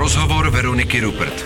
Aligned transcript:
Rozhovor 0.00 0.50
Veroniky 0.50 1.00
Rupert. 1.00 1.44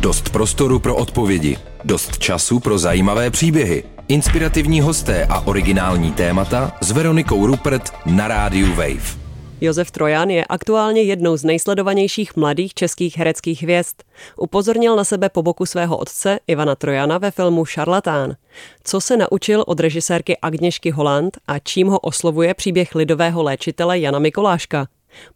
Dost 0.00 0.30
prostoru 0.30 0.78
pro 0.78 0.96
odpovědi, 0.96 1.56
dost 1.84 2.18
času 2.18 2.60
pro 2.60 2.78
zajímavé 2.78 3.30
příběhy, 3.30 3.84
inspirativní 4.08 4.80
hosté 4.80 5.24
a 5.24 5.40
originální 5.40 6.12
témata 6.12 6.72
s 6.80 6.90
Veronikou 6.90 7.46
Rupert 7.46 7.92
na 8.06 8.28
rádiu 8.28 8.74
Wave. 8.74 9.18
Josef 9.60 9.90
Trojan 9.90 10.30
je 10.30 10.44
aktuálně 10.44 11.02
jednou 11.02 11.36
z 11.36 11.44
nejsledovanějších 11.44 12.36
mladých 12.36 12.74
českých 12.74 13.18
hereckých 13.18 13.62
hvězd. 13.62 13.96
Upozornil 14.36 14.96
na 14.96 15.04
sebe 15.04 15.28
po 15.28 15.42
boku 15.42 15.66
svého 15.66 15.96
otce 15.96 16.38
Ivana 16.46 16.74
Trojana 16.74 17.18
ve 17.18 17.30
filmu 17.30 17.64
Šarlatán. 17.64 18.36
Co 18.84 19.00
se 19.00 19.16
naučil 19.16 19.64
od 19.66 19.80
režisérky 19.80 20.36
Agněšky 20.42 20.90
Holland 20.90 21.38
a 21.46 21.58
čím 21.58 21.86
ho 21.88 21.98
oslovuje 21.98 22.54
příběh 22.54 22.94
lidového 22.94 23.42
léčitele 23.42 23.98
Jana 23.98 24.18
Mikoláška? 24.18 24.86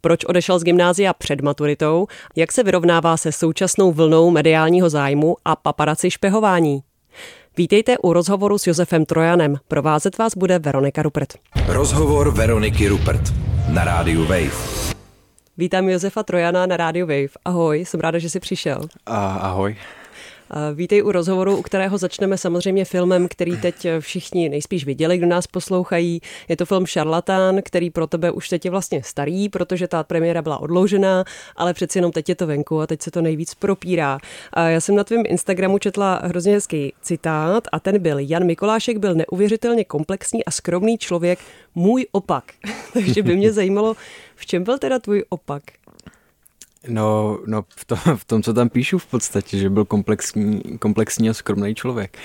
Proč 0.01 0.25
odešel 0.25 0.59
z 0.59 0.63
gymnázia 0.63 1.13
před 1.13 1.41
maturitou? 1.41 2.07
Jak 2.35 2.51
se 2.51 2.63
vyrovnává 2.63 3.17
se 3.17 3.31
současnou 3.31 3.91
vlnou 3.91 4.31
mediálního 4.31 4.89
zájmu 4.89 5.35
a 5.45 5.55
paparaci 5.55 6.11
špehování? 6.11 6.83
Vítejte 7.57 7.97
u 7.97 8.13
rozhovoru 8.13 8.57
s 8.57 8.67
Josefem 8.67 9.05
Trojanem. 9.05 9.55
Provázet 9.67 10.17
vás 10.17 10.35
bude 10.37 10.59
Veronika 10.59 11.01
Rupert. 11.01 11.33
Rozhovor 11.67 12.31
Veroniky 12.31 12.87
Rupert 12.87 13.21
na 13.73 13.83
rádiu 13.83 14.21
Wave. 14.21 14.51
Vítám 15.57 15.89
Josefa 15.89 16.23
Trojana 16.23 16.65
na 16.65 16.77
rádiu 16.77 17.07
Wave. 17.07 17.29
Ahoj, 17.45 17.85
jsem 17.85 17.99
ráda, 17.99 18.19
že 18.19 18.29
jsi 18.29 18.39
přišel. 18.39 18.81
A, 19.05 19.33
ahoj. 19.35 19.75
Vítej 20.73 21.03
u 21.03 21.11
rozhovoru, 21.11 21.57
u 21.57 21.61
kterého 21.61 21.97
začneme 21.97 22.37
samozřejmě 22.37 22.85
filmem, 22.85 23.27
který 23.27 23.57
teď 23.57 23.87
všichni 23.99 24.49
nejspíš 24.49 24.85
viděli, 24.85 25.17
kdo 25.17 25.27
nás 25.27 25.47
poslouchají. 25.47 26.21
Je 26.47 26.57
to 26.57 26.65
film 26.65 26.85
Šarlatán, 26.85 27.61
který 27.61 27.89
pro 27.89 28.07
tebe 28.07 28.31
už 28.31 28.49
teď 28.49 28.65
je 28.65 28.71
vlastně 28.71 29.03
starý, 29.03 29.49
protože 29.49 29.87
ta 29.87 30.03
premiéra 30.03 30.41
byla 30.41 30.57
odloužená, 30.57 31.23
ale 31.55 31.73
přeci 31.73 31.97
jenom 31.97 32.11
teď 32.11 32.29
je 32.29 32.35
to 32.35 32.47
venku 32.47 32.81
a 32.81 32.87
teď 32.87 33.01
se 33.01 33.11
to 33.11 33.21
nejvíc 33.21 33.53
propírá. 33.53 34.17
A 34.53 34.69
já 34.69 34.81
jsem 34.81 34.95
na 34.95 35.03
tvém 35.03 35.23
Instagramu 35.27 35.77
četla 35.77 36.21
hrozně 36.23 36.53
hezký 36.53 36.93
citát 37.01 37.63
a 37.71 37.79
ten 37.79 37.99
byl 37.99 38.19
Jan 38.19 38.45
Mikolášek 38.45 38.97
byl 38.97 39.15
neuvěřitelně 39.15 39.83
komplexní 39.83 40.45
a 40.45 40.51
skromný 40.51 40.97
člověk, 40.97 41.39
můj 41.75 42.05
opak. 42.11 42.43
Takže 42.93 43.23
by 43.23 43.35
mě 43.35 43.53
zajímalo, 43.53 43.95
v 44.35 44.45
čem 44.45 44.63
byl 44.63 44.77
teda 44.77 44.99
tvůj 44.99 45.23
opak? 45.29 45.63
No, 46.87 47.39
no 47.45 47.65
v, 47.75 47.85
tom, 47.85 47.97
v 48.15 48.25
tom, 48.25 48.43
co 48.43 48.53
tam 48.53 48.69
píšu 48.69 48.99
v 48.99 49.05
podstatě, 49.05 49.57
že 49.57 49.69
byl 49.69 49.85
komplexní, 49.85 50.61
komplexní 50.79 51.29
a 51.29 51.33
skromný 51.33 51.75
člověk. 51.75 52.17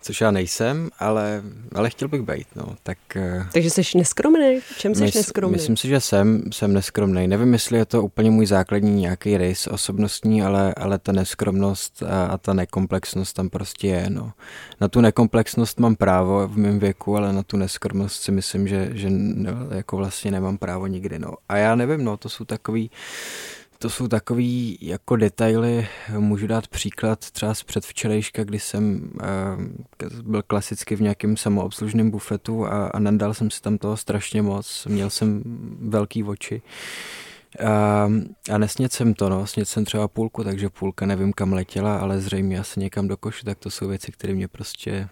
Což 0.00 0.20
já 0.20 0.30
nejsem, 0.30 0.90
ale, 0.98 1.42
ale 1.74 1.90
chtěl 1.90 2.08
bych 2.08 2.22
být, 2.22 2.46
no. 2.56 2.76
Tak, 2.82 2.98
eh, 3.16 3.46
Takže 3.52 3.70
jsi 3.70 3.98
neskromný? 3.98 4.60
V 4.60 4.78
čem 4.78 4.94
jsi 4.94 5.02
mys, 5.02 5.14
neskromný? 5.14 5.52
Myslím 5.52 5.76
si, 5.76 5.88
že 5.88 6.00
jsem, 6.00 6.42
jsem 6.52 6.72
neskromný. 6.72 7.28
Nevím, 7.28 7.52
jestli 7.52 7.78
je 7.78 7.84
to 7.84 8.02
úplně 8.02 8.30
můj 8.30 8.46
základní 8.46 9.00
nějaký 9.00 9.36
rys 9.36 9.66
osobnostní, 9.66 10.42
ale, 10.42 10.74
ale 10.74 10.98
ta 10.98 11.12
neskromnost 11.12 12.02
a, 12.02 12.26
a 12.26 12.38
ta 12.38 12.52
nekomplexnost 12.52 13.36
tam 13.36 13.48
prostě 13.48 13.88
je, 13.88 14.10
no. 14.10 14.32
Na 14.80 14.88
tu 14.88 15.00
nekomplexnost 15.00 15.80
mám 15.80 15.96
právo 15.96 16.48
v 16.48 16.58
mém 16.58 16.78
věku, 16.78 17.16
ale 17.16 17.32
na 17.32 17.42
tu 17.42 17.56
neskromnost 17.56 18.22
si 18.22 18.32
myslím, 18.32 18.68
že, 18.68 18.90
že 18.92 19.10
ne, 19.10 19.50
jako 19.70 19.96
vlastně 19.96 20.30
nemám 20.30 20.58
právo 20.58 20.86
nikdy, 20.86 21.18
no. 21.18 21.34
A 21.48 21.56
já 21.56 21.74
nevím, 21.74 22.04
no, 22.04 22.16
to 22.16 22.28
jsou 22.28 22.44
takový 22.44 22.90
to 23.78 23.90
jsou 23.90 24.08
takový 24.08 24.78
jako 24.80 25.16
detaily, 25.16 25.88
můžu 26.18 26.46
dát 26.46 26.68
příklad 26.68 27.30
třeba 27.30 27.54
z 27.54 27.62
předvčerejška, 27.62 28.44
kdy 28.44 28.58
jsem 28.58 29.10
uh, 29.14 30.22
byl 30.22 30.42
klasicky 30.42 30.96
v 30.96 31.00
nějakém 31.00 31.36
samoobslužném 31.36 32.10
bufetu 32.10 32.66
a, 32.66 32.86
a 32.86 32.98
nandal 32.98 33.34
jsem 33.34 33.50
si 33.50 33.62
tam 33.62 33.78
toho 33.78 33.96
strašně 33.96 34.42
moc, 34.42 34.86
měl 34.86 35.10
jsem 35.10 35.42
velký 35.80 36.24
oči. 36.24 36.62
A, 37.66 38.08
a 38.52 38.58
nesnět 38.58 38.92
jsem 38.92 39.14
to, 39.14 39.28
no, 39.28 39.46
snět 39.46 39.68
jsem 39.68 39.84
třeba 39.84 40.08
půlku, 40.08 40.44
takže 40.44 40.68
půlka 40.68 41.06
nevím 41.06 41.32
kam 41.32 41.52
letěla, 41.52 41.98
ale 41.98 42.20
zřejmě 42.20 42.60
asi 42.60 42.80
někam 42.80 43.08
do 43.08 43.16
koše, 43.16 43.44
tak 43.44 43.58
to 43.58 43.70
jsou 43.70 43.88
věci, 43.88 44.12
které 44.12 44.34
mě 44.34 44.48
prostě 44.48 45.08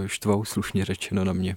uh, 0.00 0.06
štvou, 0.06 0.44
slušně 0.44 0.84
řečeno 0.84 1.24
na 1.24 1.32
mě. 1.32 1.56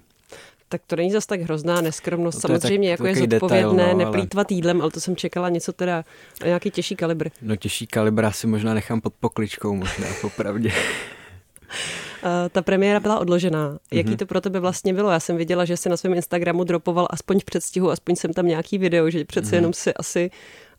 Tak 0.72 0.82
to 0.88 0.96
není 0.96 1.12
zas 1.12 1.26
tak 1.26 1.42
hrozná 1.42 1.82
neskromnost. 1.82 2.36
No 2.36 2.42
Samozřejmě, 2.42 2.90
tak, 2.90 3.00
jako 3.00 3.08
je 3.08 3.16
zodpovědné 3.16 3.84
detail, 3.84 3.94
no, 3.94 3.98
neplýtvat 3.98 4.48
ale... 4.52 4.56
jídlem, 4.56 4.82
ale 4.82 4.92
to 4.92 5.00
jsem 5.00 5.16
čekala 5.16 5.50
něco 5.50 5.74
teda, 5.74 6.04
nějaký 6.44 6.72
těžší 6.72 6.96
kalibr. 6.96 7.30
No 7.42 7.56
těžší 7.56 7.88
kalibr 7.88 8.26
asi 8.26 8.48
možná 8.48 8.74
nechám 8.74 9.02
pod 9.02 9.14
pokličkou, 9.20 9.76
možná, 9.76 10.08
popravdě. 10.22 10.72
ta 12.52 12.62
premiéra 12.62 13.00
byla 13.00 13.20
odložená. 13.20 13.80
Jaký 13.92 14.10
mm-hmm. 14.10 14.18
to 14.18 14.26
pro 14.26 14.42
tebe 14.42 14.60
vlastně 14.60 14.94
bylo? 14.94 15.12
Já 15.12 15.20
jsem 15.20 15.38
viděla, 15.38 15.66
že 15.66 15.78
jsi 15.78 15.90
na 15.90 15.98
svém 15.98 16.14
Instagramu 16.14 16.64
dropoval 16.64 17.08
aspoň 17.10 17.40
v 17.40 17.46
předstihu, 17.46 17.92
aspoň 17.92 18.16
jsem 18.16 18.34
tam 18.34 18.48
nějaký 18.48 18.78
video, 18.78 19.10
že 19.10 19.26
přece 19.26 19.52
mm-hmm. 19.52 19.56
jenom 19.56 19.74
si 19.74 19.94
asi 19.94 20.32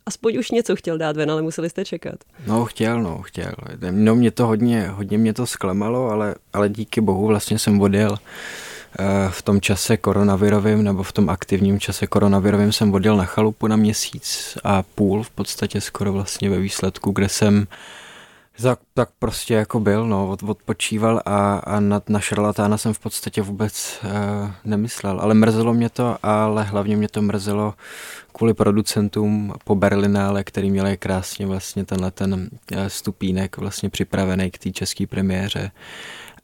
aspoň 0.05 0.37
už 0.37 0.51
něco 0.51 0.75
chtěl 0.75 0.97
dát 0.97 1.17
ven, 1.17 1.31
ale 1.31 1.41
museli 1.41 1.69
jste 1.69 1.85
čekat. 1.85 2.15
No, 2.47 2.65
chtěl, 2.65 3.03
no, 3.03 3.21
chtěl. 3.21 3.53
No, 3.91 4.15
mě 4.15 4.31
to 4.31 4.47
hodně, 4.47 4.87
hodně 4.87 5.17
mě 5.17 5.33
to 5.33 5.47
zklamalo, 5.47 6.09
ale, 6.09 6.35
ale 6.53 6.69
díky 6.69 7.01
bohu 7.01 7.27
vlastně 7.27 7.59
jsem 7.59 7.81
odjel 7.81 8.17
Eh, 8.17 8.72
v 9.29 9.41
tom 9.41 9.61
čase 9.61 9.97
koronavirovým 9.97 10.83
nebo 10.83 11.03
v 11.03 11.11
tom 11.11 11.29
aktivním 11.29 11.79
čase 11.79 12.07
koronavirovým 12.07 12.71
jsem 12.71 12.93
odjel 12.93 13.17
na 13.17 13.25
chalupu 13.25 13.67
na 13.67 13.75
měsíc 13.75 14.57
a 14.63 14.83
půl 14.83 15.23
v 15.23 15.29
podstatě 15.29 15.81
skoro 15.81 16.13
vlastně 16.13 16.49
ve 16.49 16.59
výsledku, 16.59 17.11
kde 17.11 17.29
jsem 17.29 17.67
tak, 18.61 18.79
tak 18.93 19.09
prostě 19.19 19.53
jako 19.53 19.79
byl, 19.79 20.07
no, 20.07 20.29
od, 20.29 20.43
odpočíval 20.43 21.21
a, 21.25 21.55
a 21.55 21.79
na, 21.79 22.01
na 22.09 22.19
šarlatána 22.19 22.77
jsem 22.77 22.93
v 22.93 22.99
podstatě 22.99 23.41
vůbec 23.41 23.99
uh, 24.03 24.51
nemyslel, 24.65 25.19
ale 25.19 25.33
mrzelo 25.33 25.73
mě 25.73 25.89
to, 25.89 26.17
ale 26.23 26.63
hlavně 26.63 26.97
mě 26.97 27.07
to 27.07 27.21
mrzelo 27.21 27.73
kvůli 28.31 28.53
producentům 28.53 29.53
po 29.63 29.75
Berlinále, 29.75 30.43
který 30.43 30.71
měli 30.71 30.97
krásně 30.97 31.47
vlastně 31.47 31.85
tenhle 31.85 32.11
ten 32.11 32.33
uh, 32.33 32.85
stupínek 32.87 33.57
vlastně 33.57 33.89
připravený 33.89 34.51
k 34.51 34.57
té 34.57 34.71
české 34.71 35.07
premiéře 35.07 35.71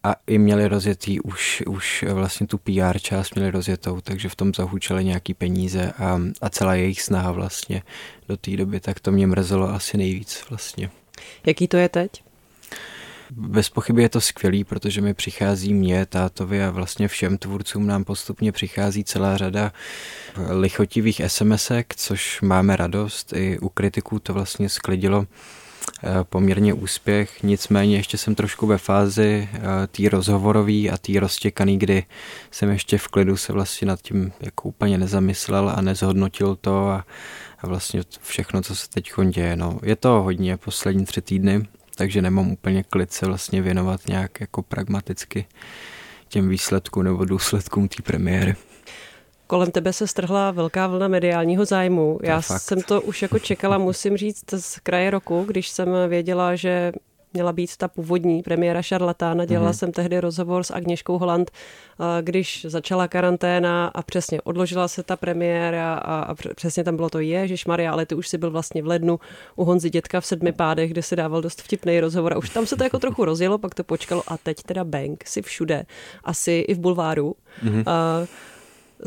a 0.04 0.16
i 0.28 0.38
měli 0.38 0.68
rozjetý 0.68 1.20
už, 1.20 1.64
už 1.68 2.06
vlastně 2.14 2.48
tu 2.48 2.58
PR 2.58 3.00
část 3.00 3.36
měli 3.36 3.52
rozjetou, 3.52 4.02
takže 4.02 4.30
v 4.30 4.36
tom 4.36 4.54
zahučeli 4.54 5.06
nějaký 5.06 5.34
peníze 5.34 5.94
a, 5.98 6.22
a 6.42 6.50
celá 6.50 6.76
jejich 6.76 7.02
snaha 7.02 7.32
vlastně 7.32 7.84
do 8.28 8.38
té 8.38 8.58
doby, 8.58 8.80
tak 8.80 9.00
to 9.00 9.12
mě 9.12 9.28
mrzelo 9.28 9.70
asi 9.70 9.98
nejvíc 9.98 10.44
vlastně. 10.50 10.90
Jaký 11.46 11.68
to 11.68 11.78
je 11.78 11.90
teď? 11.90 12.24
Bez 13.32 13.70
pochyby 13.70 14.02
je 14.02 14.10
to 14.10 14.22
skvělý, 14.22 14.64
protože 14.64 15.02
mi 15.02 15.14
přichází 15.14 15.74
mě, 15.74 16.06
tátovi 16.06 16.64
a 16.64 16.72
vlastně 16.72 17.08
všem 17.08 17.38
tvůrcům 17.38 17.88
nám 17.88 18.04
postupně 18.04 18.52
přichází 18.52 19.04
celá 19.04 19.38
řada 19.38 19.74
lichotivých 20.50 21.22
SMSek, 21.28 21.94
což 21.96 22.42
máme 22.42 22.76
radost. 22.76 23.34
I 23.34 23.60
u 23.60 23.70
kritiků 23.70 24.20
to 24.20 24.34
vlastně 24.34 24.70
sklidilo 24.70 25.26
poměrně 26.24 26.74
úspěch, 26.74 27.44
nicméně 27.44 27.98
ještě 27.98 28.18
jsem 28.18 28.36
trošku 28.36 28.68
ve 28.68 28.78
fázi 28.78 29.50
eh, 29.54 29.60
tý 29.88 30.10
rozhovorový 30.10 30.90
a 30.90 30.98
tý 30.98 31.20
roztěkaný, 31.20 31.80
kdy 31.80 32.04
jsem 32.52 32.70
ještě 32.70 32.98
v 32.98 33.08
klidu 33.08 33.38
se 33.38 33.54
vlastně 33.54 33.88
nad 33.88 34.02
tím 34.02 34.32
jako 34.40 34.70
úplně 34.70 34.98
nezamyslel 34.98 35.74
a 35.76 35.82
nezhodnotil 35.82 36.56
to 36.56 36.88
a, 36.88 37.06
a 37.60 37.68
vlastně 37.68 38.02
všechno, 38.22 38.62
co 38.62 38.76
se 38.76 38.90
teď 38.90 39.12
děje. 39.30 39.56
No, 39.56 39.80
je 39.84 39.96
to 39.96 40.10
hodně 40.10 40.58
poslední 40.58 41.06
tři 41.06 41.22
týdny, 41.22 41.68
takže 41.96 42.22
nemám 42.22 42.52
úplně 42.52 42.84
klid 42.84 43.14
se 43.14 43.26
vlastně 43.26 43.62
věnovat 43.62 44.08
nějak 44.08 44.42
jako 44.42 44.62
pragmaticky 44.62 45.46
těm 46.28 46.50
výsledkům 46.50 47.04
nebo 47.04 47.26
důsledkům 47.26 47.88
té 47.88 48.04
premiéry. 48.04 48.56
Kolem 49.50 49.72
tebe 49.72 49.94
se 49.94 50.08
strhla 50.08 50.52
velká 50.52 50.88
vlna 50.88 51.08
mediálního 51.08 51.66
zájmu. 51.66 52.18
To 52.20 52.26
Já 52.26 52.42
fakt. 52.42 52.62
jsem 52.62 52.82
to 52.82 53.02
už 53.02 53.22
jako 53.22 53.40
čekala, 53.40 53.78
musím 53.78 54.18
říct, 54.18 54.54
z 54.58 54.80
kraje 54.80 55.12
roku, 55.12 55.44
když 55.48 55.70
jsem 55.70 55.90
věděla, 56.08 56.56
že 56.56 56.92
měla 57.34 57.54
být 57.54 57.78
ta 57.78 57.88
původní 57.88 58.44
premiéra 58.44 58.82
šarlatána. 58.82 59.46
Dělala 59.46 59.72
mm-hmm. 59.72 59.76
jsem 59.76 59.92
tehdy 59.92 60.20
rozhovor 60.20 60.64
s 60.64 60.74
Agněškou 60.74 61.18
Holand, 61.18 61.52
když 62.22 62.66
začala 62.70 63.08
karanténa 63.08 63.88
a 63.88 64.02
přesně 64.02 64.42
odložila 64.42 64.88
se 64.88 65.04
ta 65.04 65.16
premiéra 65.16 65.94
a, 65.94 66.20
a 66.20 66.36
přesně 66.56 66.84
tam 66.84 66.96
bylo 66.96 67.10
to 67.10 67.20
Ježíš 67.20 67.66
Maria, 67.66 67.92
ale 67.92 68.06
ty 68.06 68.16
už 68.16 68.28
si 68.28 68.38
byl 68.38 68.52
vlastně 68.52 68.82
v 68.82 68.88
lednu 68.88 69.20
u 69.56 69.64
Honzy 69.64 69.90
Dětka 69.90 70.22
v 70.22 70.26
sedmi 70.26 70.52
pádech, 70.52 70.92
kde 70.92 71.02
si 71.02 71.16
dával 71.16 71.42
dost 71.42 71.62
vtipný 71.62 72.00
rozhovor 72.00 72.34
a 72.34 72.38
už 72.38 72.50
tam 72.50 72.66
se 72.66 72.76
to 72.76 72.84
jako 72.84 73.00
trochu 73.00 73.26
rozjelo, 73.26 73.58
pak 73.58 73.76
to 73.76 73.84
počkalo 73.84 74.24
a 74.28 74.38
teď 74.38 74.64
teda 74.64 74.84
bank, 74.84 75.24
si 75.28 75.42
všude, 75.42 75.86
asi 76.24 76.52
i 76.52 76.74
v 76.74 76.80
bulváru. 76.80 77.36
Mm-hmm. 77.64 77.84
A, 77.86 78.26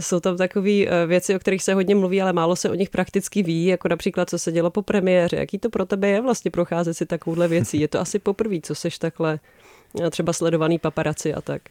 jsou 0.01 0.21
tam 0.21 0.37
takové 0.37 0.71
eh, 0.71 1.07
věci, 1.07 1.37
o 1.37 1.39
kterých 1.39 1.63
se 1.63 1.75
hodně 1.75 1.95
mluví, 1.95 2.23
ale 2.23 2.33
málo 2.33 2.57
se 2.57 2.71
o 2.71 2.75
nich 2.75 2.91
prakticky 2.91 3.43
ví, 3.43 3.67
jako 3.67 3.89
například, 3.89 4.31
co 4.31 4.39
se 4.39 4.53
dělo 4.53 4.71
po 4.71 4.83
premiéře. 4.83 5.37
Jaký 5.37 5.59
to 5.59 5.71
pro 5.71 5.87
tebe 5.87 6.09
je 6.09 6.21
vlastně 6.21 6.51
procházet 6.51 6.95
si 6.95 7.07
takovouhle 7.07 7.49
věcí? 7.49 7.81
Je 7.81 7.89
to 7.89 8.01
asi 8.01 8.19
poprvé, 8.19 8.57
co 8.63 8.75
seš 8.75 8.99
takhle 8.99 9.41
eh, 10.03 10.11
třeba 10.11 10.33
sledovaný 10.33 10.79
paparaci 10.79 11.35
a 11.35 11.41
tak? 11.41 11.63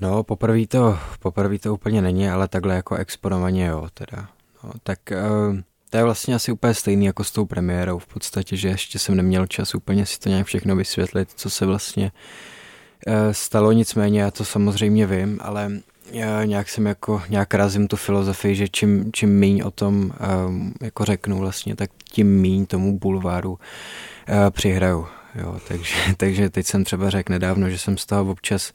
No, 0.00 0.22
poprvé 0.24 0.66
to, 0.66 0.98
poprvé 1.20 1.58
to 1.58 1.74
úplně 1.74 2.02
není, 2.02 2.28
ale 2.28 2.48
takhle 2.48 2.74
jako 2.74 2.94
exponovaně 2.94 3.66
jo, 3.66 3.88
teda. 3.94 4.28
No, 4.64 4.70
tak 4.82 4.98
uh, 5.12 5.56
to 5.90 5.96
je 5.96 6.04
vlastně 6.04 6.34
asi 6.34 6.52
úplně 6.52 6.74
stejný 6.74 7.06
jako 7.06 7.24
s 7.24 7.30
tou 7.30 7.44
premiérou 7.44 7.98
v 7.98 8.06
podstatě, 8.06 8.56
že 8.56 8.68
ještě 8.68 8.98
jsem 8.98 9.16
neměl 9.16 9.46
čas 9.46 9.74
úplně 9.74 10.06
si 10.06 10.18
to 10.18 10.28
nějak 10.28 10.46
všechno 10.46 10.76
vysvětlit, 10.76 11.28
co 11.36 11.50
se 11.50 11.66
vlastně 11.66 12.12
stalo, 13.32 13.72
nicméně 13.72 14.20
já 14.20 14.30
to 14.30 14.44
samozřejmě 14.44 15.06
vím, 15.06 15.38
ale 15.42 15.70
já 16.12 16.44
nějak 16.44 16.68
jsem 16.68 16.86
jako, 16.86 17.22
nějak 17.28 17.54
razím 17.54 17.88
tu 17.88 17.96
filozofii, 17.96 18.54
že 18.54 18.68
čím, 18.68 19.10
čím 19.12 19.38
míň 19.38 19.62
o 19.64 19.70
tom 19.70 20.12
um, 20.46 20.72
jako 20.80 21.04
řeknu 21.04 21.38
vlastně, 21.38 21.76
tak 21.76 21.90
tím 22.04 22.40
míň 22.40 22.66
tomu 22.66 22.98
bulváru 22.98 23.50
uh, 23.50 23.56
přihraju. 24.50 25.06
Jo, 25.34 25.56
takže, 25.68 25.94
takže 26.16 26.50
teď 26.50 26.66
jsem 26.66 26.84
třeba 26.84 27.10
řekl 27.10 27.32
nedávno, 27.32 27.70
že 27.70 27.78
jsem 27.78 27.98
z 27.98 28.06
toho 28.06 28.30
občas 28.32 28.72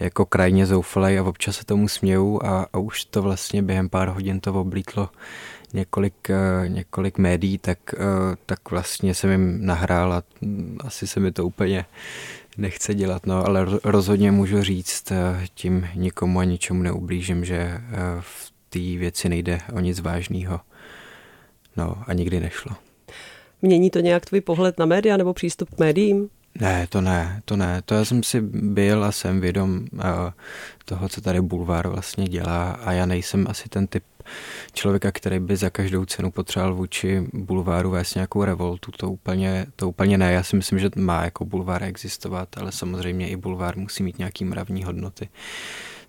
jako 0.00 0.26
krajně 0.26 0.66
zoufalý 0.66 1.18
a 1.18 1.22
občas 1.22 1.56
se 1.56 1.64
tomu 1.64 1.88
směju 1.88 2.40
a, 2.44 2.66
a 2.72 2.78
už 2.78 3.04
to 3.04 3.22
vlastně 3.22 3.62
během 3.62 3.88
pár 3.88 4.08
hodin 4.08 4.40
to 4.40 4.54
oblítlo 4.54 5.08
několik, 5.74 6.30
uh, 6.30 6.68
několik 6.68 7.18
médií, 7.18 7.58
tak, 7.58 7.78
uh, 7.92 8.00
tak 8.46 8.70
vlastně 8.70 9.14
jsem 9.14 9.30
jim 9.30 9.66
nahrál 9.66 10.12
a 10.12 10.22
asi 10.80 11.06
se 11.06 11.20
mi 11.20 11.32
to 11.32 11.46
úplně 11.46 11.84
nechce 12.56 12.94
dělat, 12.94 13.26
no, 13.26 13.46
ale 13.46 13.66
rozhodně 13.84 14.30
můžu 14.30 14.62
říct, 14.62 15.10
uh, 15.10 15.16
tím 15.54 15.88
nikomu 15.94 16.38
a 16.38 16.44
ničemu 16.44 16.82
neublížím, 16.82 17.44
že 17.44 17.80
v 18.20 18.52
té 18.68 18.78
věci 18.78 19.28
nejde 19.28 19.60
o 19.72 19.80
nic 19.80 20.00
vážného. 20.00 20.60
No 21.76 21.96
a 22.06 22.12
nikdy 22.12 22.40
nešlo. 22.40 22.76
Mění 23.62 23.90
to 23.90 24.00
nějak 24.00 24.26
tvůj 24.26 24.40
pohled 24.40 24.78
na 24.78 24.86
média 24.86 25.16
nebo 25.16 25.34
přístup 25.34 25.74
k 25.74 25.78
médiím? 25.78 26.28
Ne, 26.60 26.86
to 26.86 27.00
ne, 27.00 27.42
to 27.44 27.56
ne. 27.56 27.82
To 27.84 27.94
já 27.94 28.04
jsem 28.04 28.22
si 28.22 28.40
byl 28.40 29.04
a 29.04 29.12
jsem 29.12 29.40
vědom 29.40 29.86
uh, 29.92 30.00
toho, 30.84 31.08
co 31.08 31.20
tady 31.20 31.40
Bulvár 31.40 31.88
vlastně 31.88 32.24
dělá 32.24 32.70
a 32.70 32.92
já 32.92 33.06
nejsem 33.06 33.46
asi 33.48 33.68
ten 33.68 33.86
typ 33.86 34.04
člověka, 34.72 35.12
který 35.12 35.38
by 35.38 35.56
za 35.56 35.70
každou 35.70 36.04
cenu 36.04 36.30
potřeboval 36.30 36.74
vůči 36.74 37.26
bulváru 37.32 37.90
vést 37.90 38.14
nějakou 38.14 38.44
revoltu, 38.44 38.90
to 38.90 39.10
úplně, 39.10 39.66
to 39.76 39.88
úplně 39.88 40.18
ne. 40.18 40.32
Já 40.32 40.42
si 40.42 40.56
myslím, 40.56 40.78
že 40.78 40.90
má 40.96 41.24
jako 41.24 41.44
bulvár 41.44 41.82
existovat, 41.82 42.48
ale 42.58 42.72
samozřejmě 42.72 43.28
i 43.28 43.36
bulvár 43.36 43.76
musí 43.76 44.02
mít 44.02 44.18
nějaký 44.18 44.44
mravní 44.44 44.84
hodnoty. 44.84 45.28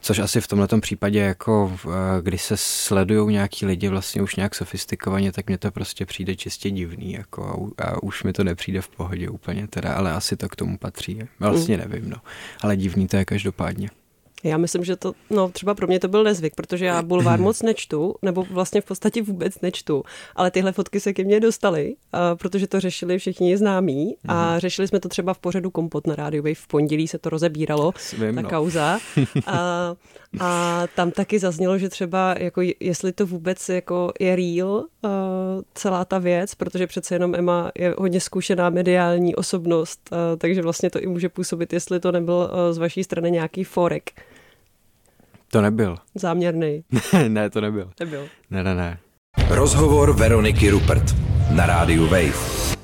Což 0.05 0.19
asi 0.19 0.41
v 0.41 0.47
tomhle 0.47 0.67
případě, 0.79 1.19
jako 1.19 1.77
eh, 1.85 1.89
když 2.21 2.41
se 2.41 2.57
sledují 2.57 3.33
nějaký 3.33 3.65
lidi 3.65 3.87
vlastně 3.87 4.21
už 4.21 4.35
nějak 4.35 4.55
sofistikovaně, 4.55 5.31
tak 5.31 5.47
mně 5.47 5.57
to 5.57 5.71
prostě 5.71 6.05
přijde 6.05 6.35
čistě 6.35 6.71
divný, 6.71 7.13
jako 7.13 7.71
a, 7.77 7.83
a 7.83 8.03
už 8.03 8.23
mi 8.23 8.33
to 8.33 8.43
nepřijde 8.43 8.81
v 8.81 8.89
pohodě 8.89 9.29
úplně 9.29 9.67
teda, 9.67 9.93
ale 9.93 10.11
asi 10.11 10.37
to 10.37 10.49
k 10.49 10.55
tomu 10.55 10.77
patří. 10.77 11.19
Vlastně 11.39 11.77
mm. 11.77 11.83
nevím, 11.89 12.09
no. 12.09 12.17
Ale 12.61 12.77
divný 12.77 13.07
to 13.07 13.17
je 13.17 13.25
každopádně. 13.25 13.89
Já 14.45 14.57
myslím, 14.57 14.83
že 14.83 14.95
to, 14.95 15.13
no 15.29 15.49
třeba 15.49 15.75
pro 15.75 15.87
mě 15.87 15.99
to 15.99 16.07
byl 16.07 16.23
nezvyk, 16.23 16.55
protože 16.55 16.85
já 16.85 17.01
bulvár 17.01 17.39
moc 17.39 17.61
nečtu, 17.61 18.15
nebo 18.21 18.45
vlastně 18.51 18.81
v 18.81 18.85
podstatě 18.85 19.21
vůbec 19.21 19.61
nečtu, 19.61 20.03
ale 20.35 20.51
tyhle 20.51 20.71
fotky 20.71 20.99
se 20.99 21.13
ke 21.13 21.23
mně 21.23 21.39
dostaly, 21.39 21.95
protože 22.39 22.67
to 22.67 22.79
řešili 22.79 23.17
všichni 23.17 23.57
známí 23.57 24.15
a 24.27 24.51
mhm. 24.51 24.59
řešili 24.59 24.87
jsme 24.87 24.99
to 24.99 25.09
třeba 25.09 25.33
v 25.33 25.39
pořadu 25.39 25.69
Kompot 25.69 26.07
na 26.07 26.15
rádiu, 26.15 26.43
v 26.53 26.67
pondělí 26.67 27.07
se 27.07 27.17
to 27.17 27.29
rozebíralo, 27.29 27.93
Svím, 27.97 28.35
ta 28.35 28.41
no. 28.41 28.49
kauza. 28.49 28.99
A, 29.45 29.95
a 30.39 30.83
tam 30.95 31.11
taky 31.11 31.39
zaznělo, 31.39 31.77
že 31.77 31.89
třeba 31.89 32.35
jako 32.39 32.61
jestli 32.79 33.11
to 33.11 33.25
vůbec 33.25 33.69
jako 33.69 34.11
je 34.19 34.35
real 34.35 34.69
uh, 34.75 35.09
celá 35.73 36.05
ta 36.05 36.19
věc, 36.19 36.55
protože 36.55 36.87
přece 36.87 37.15
jenom 37.15 37.35
Emma 37.35 37.71
je 37.77 37.95
hodně 37.97 38.21
zkušená 38.21 38.69
mediální 38.69 39.35
osobnost, 39.35 40.09
uh, 40.11 40.17
takže 40.37 40.61
vlastně 40.61 40.89
to 40.89 40.99
i 40.99 41.07
může 41.07 41.29
působit, 41.29 41.73
jestli 41.73 41.99
to 41.99 42.11
nebyl 42.11 42.33
uh, 42.33 42.73
z 42.73 42.77
vaší 42.77 43.03
strany 43.03 43.31
nějaký 43.31 43.63
forek. 43.63 44.11
To 45.51 45.61
nebyl. 45.61 45.97
Záměrný. 46.15 46.83
ne, 47.27 47.49
to 47.49 47.61
nebyl. 47.61 47.91
Nebyl. 47.99 48.27
Ne, 48.51 48.63
ne, 48.63 48.75
ne. 48.75 48.97
Rozhovor 49.49 50.13
Veroniky 50.15 50.69
Rupert 50.69 51.15
na 51.55 51.65
rádiu 51.65 52.03
Wave. 52.07 52.75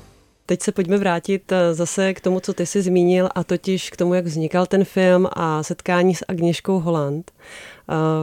Teď 0.46 0.62
se 0.62 0.72
pojďme 0.72 0.98
vrátit 0.98 1.52
eh, 1.52 1.74
zase 1.74 2.14
k 2.14 2.20
tomu, 2.20 2.40
co 2.40 2.54
ty 2.54 2.66
jsi 2.66 2.82
zmínil, 2.82 3.28
a 3.34 3.44
totiž 3.44 3.90
k 3.90 3.96
tomu, 3.96 4.14
jak 4.14 4.24
vznikal 4.24 4.66
ten 4.66 4.84
film 4.84 5.28
a 5.32 5.62
setkání 5.62 6.14
s 6.14 6.24
Agněškou 6.28 6.78
Holland. 6.80 7.30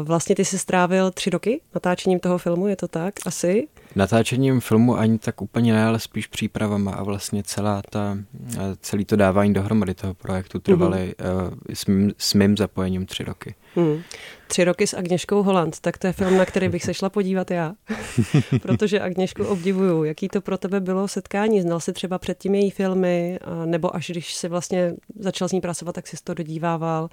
Vlastně 0.03 0.35
ty 0.35 0.45
jsi 0.45 0.59
strávil 0.59 1.11
tři 1.11 1.29
roky 1.29 1.61
natáčením 1.75 2.19
toho 2.19 2.37
filmu, 2.37 2.67
je 2.67 2.75
to 2.75 2.87
tak? 2.87 3.13
Asi? 3.25 3.67
Natáčením 3.95 4.59
filmu 4.59 4.97
ani 4.97 5.19
tak 5.19 5.41
úplně 5.41 5.73
ne, 5.73 5.85
ale 5.85 5.99
spíš 5.99 6.27
přípravama 6.27 6.91
a 6.91 7.03
vlastně 7.03 7.43
celá 7.43 7.81
ta, 7.89 8.17
eh, 8.53 8.57
celý 8.81 9.05
to 9.05 9.15
dávání 9.15 9.53
dohromady 9.53 9.93
toho 9.93 10.13
projektu 10.13 10.59
trvaly 10.59 11.15
mm-hmm. 11.17 11.73
s, 11.73 11.85
mým, 11.85 12.13
s 12.17 12.33
mým 12.33 12.57
zapojením 12.57 13.05
tři 13.05 13.23
roky. 13.23 13.55
Mm. 13.75 14.01
Tři 14.47 14.63
roky 14.63 14.87
s 14.87 14.93
Agněškou 14.93 15.43
Holland, 15.43 15.79
tak 15.79 15.97
to 15.97 16.07
je 16.07 16.13
film, 16.13 16.37
na 16.37 16.45
který 16.45 16.69
bych 16.69 16.83
se 16.83 16.93
šla 16.93 17.09
podívat 17.09 17.51
já, 17.51 17.73
protože 18.61 18.99
Agněšku 18.99 19.45
obdivuju. 19.45 20.03
Jaký 20.03 20.27
to 20.29 20.41
pro 20.41 20.57
tebe 20.57 20.79
bylo 20.79 21.07
setkání? 21.07 21.61
Znal 21.61 21.79
jsi 21.79 21.93
třeba 21.93 22.17
předtím 22.17 22.55
její 22.55 22.71
filmy, 22.71 23.39
nebo 23.65 23.95
až 23.95 24.09
když 24.09 24.33
jsi 24.33 24.47
vlastně 24.47 24.93
začal 25.19 25.49
s 25.49 25.51
ní 25.51 25.61
pracovat, 25.61 25.95
tak 25.95 26.07
jsi 26.07 26.17
to 26.23 26.33
dodívával? 26.33 27.09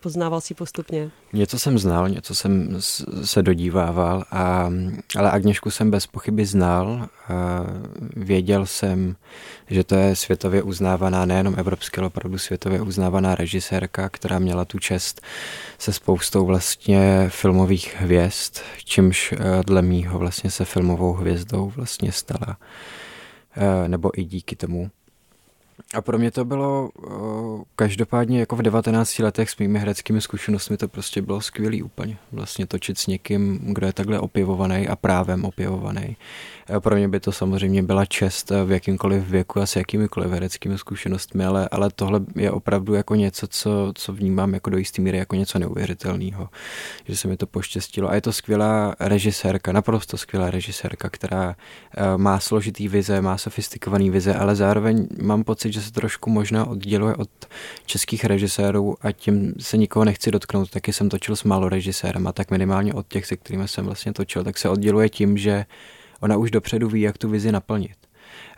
Poznával 0.00 0.40
si 0.40 0.54
postupně? 0.54 1.10
Něco 1.32 1.58
jsem 1.58 1.78
znal, 1.78 2.08
něco 2.08 2.34
jsem 2.34 2.78
se 3.24 3.42
dodívával, 3.42 4.24
a, 4.30 4.70
ale 5.16 5.30
Agněšku 5.30 5.70
jsem 5.70 5.90
bez 5.90 6.06
pochyby 6.06 6.46
znal. 6.46 7.08
A 7.28 7.66
věděl 8.16 8.66
jsem, 8.66 9.16
že 9.66 9.84
to 9.84 9.94
je 9.94 10.16
světově 10.16 10.62
uznávaná, 10.62 11.24
nejenom 11.24 11.54
evropská, 11.58 12.00
ale 12.00 12.06
opravdu 12.06 12.38
světově 12.38 12.80
uznávaná 12.80 13.34
režisérka, 13.34 14.08
která 14.08 14.38
měla 14.38 14.64
tu 14.64 14.78
čest 14.78 15.20
se 15.78 15.92
spoustou 15.92 16.46
vlastně 16.46 17.26
filmových 17.28 17.96
hvězd, 17.98 18.58
čímž 18.84 19.32
eh, 19.32 19.38
dle 19.66 19.82
mýho 19.82 20.18
vlastně 20.18 20.50
se 20.50 20.64
filmovou 20.64 21.12
hvězdou 21.12 21.72
vlastně 21.76 22.12
stala 22.12 22.56
eh, 23.56 23.88
nebo 23.88 24.20
i 24.20 24.24
díky 24.24 24.56
tomu. 24.56 24.90
A 25.94 26.00
pro 26.00 26.18
mě 26.18 26.30
to 26.30 26.44
bylo 26.44 26.90
každopádně 27.76 28.40
jako 28.40 28.56
v 28.56 28.62
19 28.62 29.18
letech 29.18 29.50
s 29.50 29.58
mými 29.58 29.78
hereckými 29.78 30.20
zkušenostmi 30.20 30.76
to 30.76 30.88
prostě 30.88 31.22
bylo 31.22 31.40
skvělý 31.40 31.82
úplně. 31.82 32.18
Vlastně 32.32 32.66
točit 32.66 32.98
s 32.98 33.06
někým, 33.06 33.60
kdo 33.74 33.86
je 33.86 33.92
takhle 33.92 34.20
opěvovaný 34.20 34.88
a 34.88 34.96
právem 34.96 35.44
opěvovaný. 35.44 36.16
Pro 36.80 36.96
mě 36.96 37.08
by 37.08 37.20
to 37.20 37.32
samozřejmě 37.32 37.82
byla 37.82 38.04
čest 38.04 38.50
v 38.64 38.70
jakýmkoliv 38.70 39.28
věku 39.28 39.60
a 39.60 39.66
s 39.66 39.76
jakýmikoliv 39.76 40.30
hereckými 40.30 40.78
zkušenostmi, 40.78 41.44
ale, 41.44 41.68
ale 41.70 41.90
tohle 41.94 42.20
je 42.36 42.50
opravdu 42.50 42.94
jako 42.94 43.14
něco, 43.14 43.46
co, 43.46 43.92
co 43.94 44.12
vnímám 44.12 44.54
jako 44.54 44.70
do 44.70 44.78
jisté 44.78 45.02
míry 45.02 45.18
jako 45.18 45.36
něco 45.36 45.58
neuvěřitelného, 45.58 46.48
že 47.04 47.16
se 47.16 47.28
mi 47.28 47.36
to 47.36 47.46
poštěstilo. 47.46 48.10
A 48.10 48.14
je 48.14 48.20
to 48.20 48.32
skvělá 48.32 48.94
režisérka, 49.00 49.72
naprosto 49.72 50.16
skvělá 50.16 50.50
režisérka, 50.50 51.08
která 51.10 51.48
uh, 51.48 51.54
má 52.16 52.40
složitý 52.40 52.88
vize, 52.88 53.20
má 53.20 53.38
sofistikovaný 53.38 54.10
vize, 54.10 54.34
ale 54.34 54.56
zároveň 54.56 55.06
mám 55.22 55.44
pocit, 55.44 55.72
že 55.78 55.84
se 55.84 55.92
trošku 55.92 56.30
možná 56.30 56.66
odděluje 56.66 57.14
od 57.14 57.30
českých 57.86 58.24
režisérů 58.24 58.96
a 59.00 59.12
tím 59.12 59.54
se 59.60 59.76
nikoho 59.76 60.04
nechci 60.04 60.30
dotknout. 60.30 60.70
Taky 60.70 60.92
jsem 60.92 61.08
točil 61.08 61.36
s 61.36 61.44
málo 61.44 61.68
režisérem 61.68 62.26
a 62.26 62.32
tak 62.32 62.50
minimálně 62.50 62.94
od 62.94 63.08
těch, 63.08 63.26
se 63.26 63.36
kterými 63.36 63.68
jsem 63.68 63.84
vlastně 63.84 64.12
točil, 64.12 64.44
tak 64.44 64.58
se 64.58 64.68
odděluje 64.68 65.08
tím, 65.08 65.38
že 65.38 65.66
ona 66.20 66.36
už 66.36 66.50
dopředu 66.50 66.88
ví, 66.88 67.00
jak 67.00 67.18
tu 67.18 67.28
vizi 67.28 67.52
naplnit. 67.52 68.07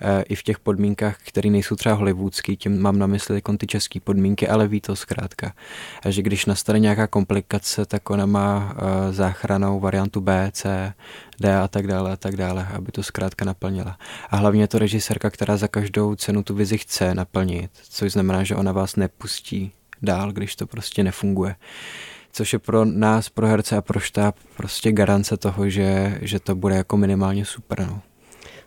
E, 0.00 0.22
I 0.22 0.34
v 0.34 0.42
těch 0.42 0.58
podmínkách, 0.58 1.16
které 1.26 1.50
nejsou 1.50 1.76
třeba 1.76 1.94
hollywoodský, 1.94 2.56
tím 2.56 2.82
mám 2.82 2.98
na 2.98 3.06
mysli 3.06 3.34
jako 3.34 3.56
ty 3.56 3.66
české 3.66 4.00
podmínky, 4.00 4.48
ale 4.48 4.68
ví 4.68 4.80
to 4.80 4.96
zkrátka. 4.96 5.52
A 6.02 6.10
že 6.10 6.22
když 6.22 6.46
nastane 6.46 6.78
nějaká 6.78 7.06
komplikace, 7.06 7.86
tak 7.86 8.10
ona 8.10 8.26
má 8.26 8.76
e, 8.76 9.12
záchranou 9.12 9.80
variantu 9.80 10.20
B, 10.20 10.50
C, 10.52 10.92
D 11.40 11.56
a 11.56 11.68
tak 11.68 11.86
dále 11.86 12.12
a 12.12 12.16
tak 12.16 12.36
dále, 12.36 12.66
aby 12.72 12.92
to 12.92 13.02
zkrátka 13.02 13.44
naplnila. 13.44 13.98
A 14.30 14.36
hlavně 14.36 14.62
je 14.62 14.68
to 14.68 14.78
režisérka, 14.78 15.30
která 15.30 15.56
za 15.56 15.68
každou 15.68 16.14
cenu 16.14 16.42
tu 16.42 16.54
vizi 16.54 16.78
chce 16.78 17.14
naplnit, 17.14 17.70
což 17.82 18.12
znamená, 18.12 18.44
že 18.44 18.56
ona 18.56 18.72
vás 18.72 18.96
nepustí 18.96 19.72
dál, 20.02 20.32
když 20.32 20.56
to 20.56 20.66
prostě 20.66 21.02
nefunguje 21.02 21.56
což 22.32 22.52
je 22.52 22.58
pro 22.58 22.84
nás, 22.84 23.28
pro 23.28 23.46
herce 23.46 23.76
a 23.76 23.82
pro 23.82 24.00
štáb 24.00 24.36
prostě 24.56 24.92
garance 24.92 25.36
toho, 25.36 25.68
že, 25.68 26.18
že 26.22 26.40
to 26.40 26.54
bude 26.54 26.76
jako 26.76 26.96
minimálně 26.96 27.44
super. 27.44 27.80
No. 27.80 28.02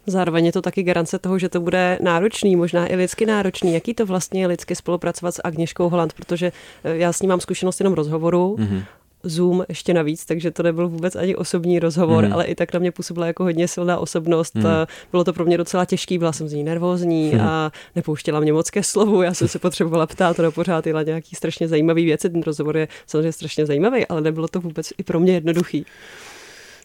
Zároveň 0.08 0.46
je 0.46 0.52
to 0.52 0.62
taky 0.62 0.84
garance 0.84 1.20
toho, 1.20 1.40
že 1.40 1.50
to 1.50 1.60
bude 1.60 2.00
náročný, 2.02 2.56
možná 2.56 2.92
i 2.92 2.96
lidsky 2.96 3.26
náročný. 3.26 3.74
Jaký 3.74 3.94
to 3.94 4.06
vlastně 4.06 4.42
je 4.42 4.48
lidsky 4.48 4.76
spolupracovat 4.76 5.36
s 5.36 5.42
Agněškou 5.44 5.90
Holand, 5.90 6.14
protože 6.14 6.52
eh, 6.84 6.98
já 6.98 7.14
s 7.14 7.22
ní 7.22 7.28
mám 7.28 7.40
zkušenost 7.40 7.80
jenom 7.80 7.94
rozhovoru, 7.94 8.56
mm-hmm. 8.60 8.84
Zoom 9.24 9.64
ještě 9.70 9.94
navíc, 9.94 10.26
takže 10.26 10.52
to 10.52 10.64
nebyl 10.64 10.90
vůbec 10.90 11.16
ani 11.16 11.36
osobní 11.36 11.80
rozhovor, 11.80 12.26
mm. 12.26 12.34
ale 12.34 12.46
i 12.46 12.56
tak 12.56 12.74
na 12.74 12.80
mě 12.80 12.92
působila 12.92 13.28
jako 13.28 13.44
hodně 13.44 13.68
silná 13.68 13.98
osobnost. 13.98 14.56
Mm. 14.56 14.64
Bylo 15.12 15.24
to 15.24 15.34
pro 15.34 15.46
mě 15.46 15.58
docela 15.58 15.86
těžký, 15.86 16.18
byla 16.18 16.32
jsem 16.32 16.48
z 16.48 16.54
ní 16.54 16.64
nervózní 16.64 17.32
mm. 17.34 17.42
a 17.42 17.72
nepouštěla 17.96 18.40
mě 18.40 18.54
moc 18.54 18.70
ke 18.70 18.84
slovu. 18.84 19.22
Já 19.22 19.34
jsem 19.34 19.48
se 19.48 19.60
potřebovala 19.60 20.08
ptát, 20.08 20.40
ona 20.40 20.52
pořád 20.52 20.88
jela 20.88 21.04
nějaký 21.04 21.36
strašně 21.36 21.68
zajímavý 21.68 22.06
věci. 22.06 22.30
Ten 22.30 22.42
rozhovor 22.42 22.78
je 22.78 22.88
samozřejmě 23.08 23.32
strašně 23.32 23.66
zajímavý, 23.66 24.08
ale 24.08 24.22
nebylo 24.22 24.48
to 24.48 24.60
vůbec 24.60 24.94
i 24.98 25.04
pro 25.04 25.20
mě 25.20 25.34
jednoduchý. 25.34 25.86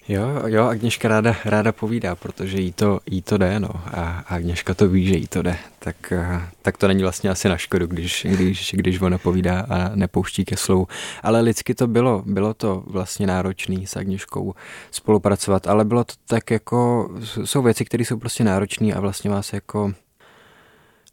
Jo, 0.08 0.42
jo, 0.46 0.64
Agněška 0.66 1.08
ráda, 1.08 1.36
ráda 1.44 1.72
povídá, 1.72 2.14
protože 2.14 2.60
jí 2.60 2.72
to, 2.72 3.00
jí 3.06 3.22
to 3.22 3.38
jde, 3.38 3.60
no. 3.60 3.68
A 3.68 4.24
Agněška 4.28 4.74
to 4.74 4.88
ví, 4.88 5.06
že 5.06 5.14
jí 5.14 5.26
to 5.26 5.42
jde. 5.42 5.56
Tak, 5.78 6.12
eh, 6.12 6.40
tak 6.62 6.76
to 6.76 6.88
není 6.88 7.02
vlastně 7.02 7.30
asi 7.30 7.48
na 7.48 7.56
škodu, 7.56 7.86
když, 7.86 8.26
když, 8.30 8.74
když 8.78 9.00
ona 9.00 9.18
povídá 9.18 9.60
a 9.60 9.88
nepouští 9.94 10.44
ke 10.44 10.56
slovu. 10.56 10.86
Ale 11.22 11.40
lidsky 11.40 11.74
to 11.74 11.86
bylo, 11.86 12.22
bylo 12.26 12.54
to 12.54 12.84
vlastně 12.86 13.26
náročné 13.26 13.86
s 13.86 13.96
Agněškou 13.96 14.54
spolupracovat, 14.90 15.66
ale 15.66 15.84
bylo 15.84 16.04
to 16.04 16.14
tak 16.26 16.50
jako, 16.50 17.10
jsou 17.44 17.62
věci, 17.62 17.84
které 17.84 18.04
jsou 18.04 18.18
prostě 18.18 18.44
náročné 18.44 18.94
a 18.94 19.00
vlastně 19.00 19.30
vás 19.30 19.52
jako 19.52 19.92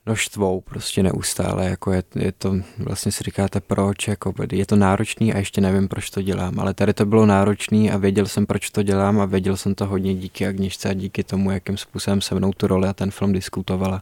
no 0.07 0.15
štvou 0.15 0.61
prostě 0.61 1.03
neustále, 1.03 1.65
jako 1.65 1.91
je, 1.91 2.03
je 2.15 2.31
to, 2.31 2.55
vlastně 2.77 3.11
si 3.11 3.23
říkáte 3.23 3.59
proč, 3.59 4.07
jako 4.07 4.33
je 4.51 4.65
to 4.65 4.75
náročný 4.75 5.33
a 5.33 5.37
ještě 5.37 5.61
nevím, 5.61 5.87
proč 5.87 6.09
to 6.09 6.21
dělám, 6.21 6.59
ale 6.59 6.73
tady 6.73 6.93
to 6.93 7.05
bylo 7.05 7.25
náročný 7.25 7.91
a 7.91 7.97
věděl 7.97 8.25
jsem, 8.25 8.45
proč 8.45 8.69
to 8.69 8.83
dělám 8.83 9.19
a 9.19 9.25
věděl 9.25 9.57
jsem 9.57 9.75
to 9.75 9.85
hodně 9.85 10.15
díky 10.15 10.47
Agnišce 10.47 10.89
a 10.89 10.93
díky 10.93 11.23
tomu, 11.23 11.51
jakým 11.51 11.77
způsobem 11.77 12.21
se 12.21 12.35
mnou 12.35 12.51
tu 12.53 12.67
roli 12.67 12.87
a 12.87 12.93
ten 12.93 13.11
film 13.11 13.33
diskutovala. 13.33 14.01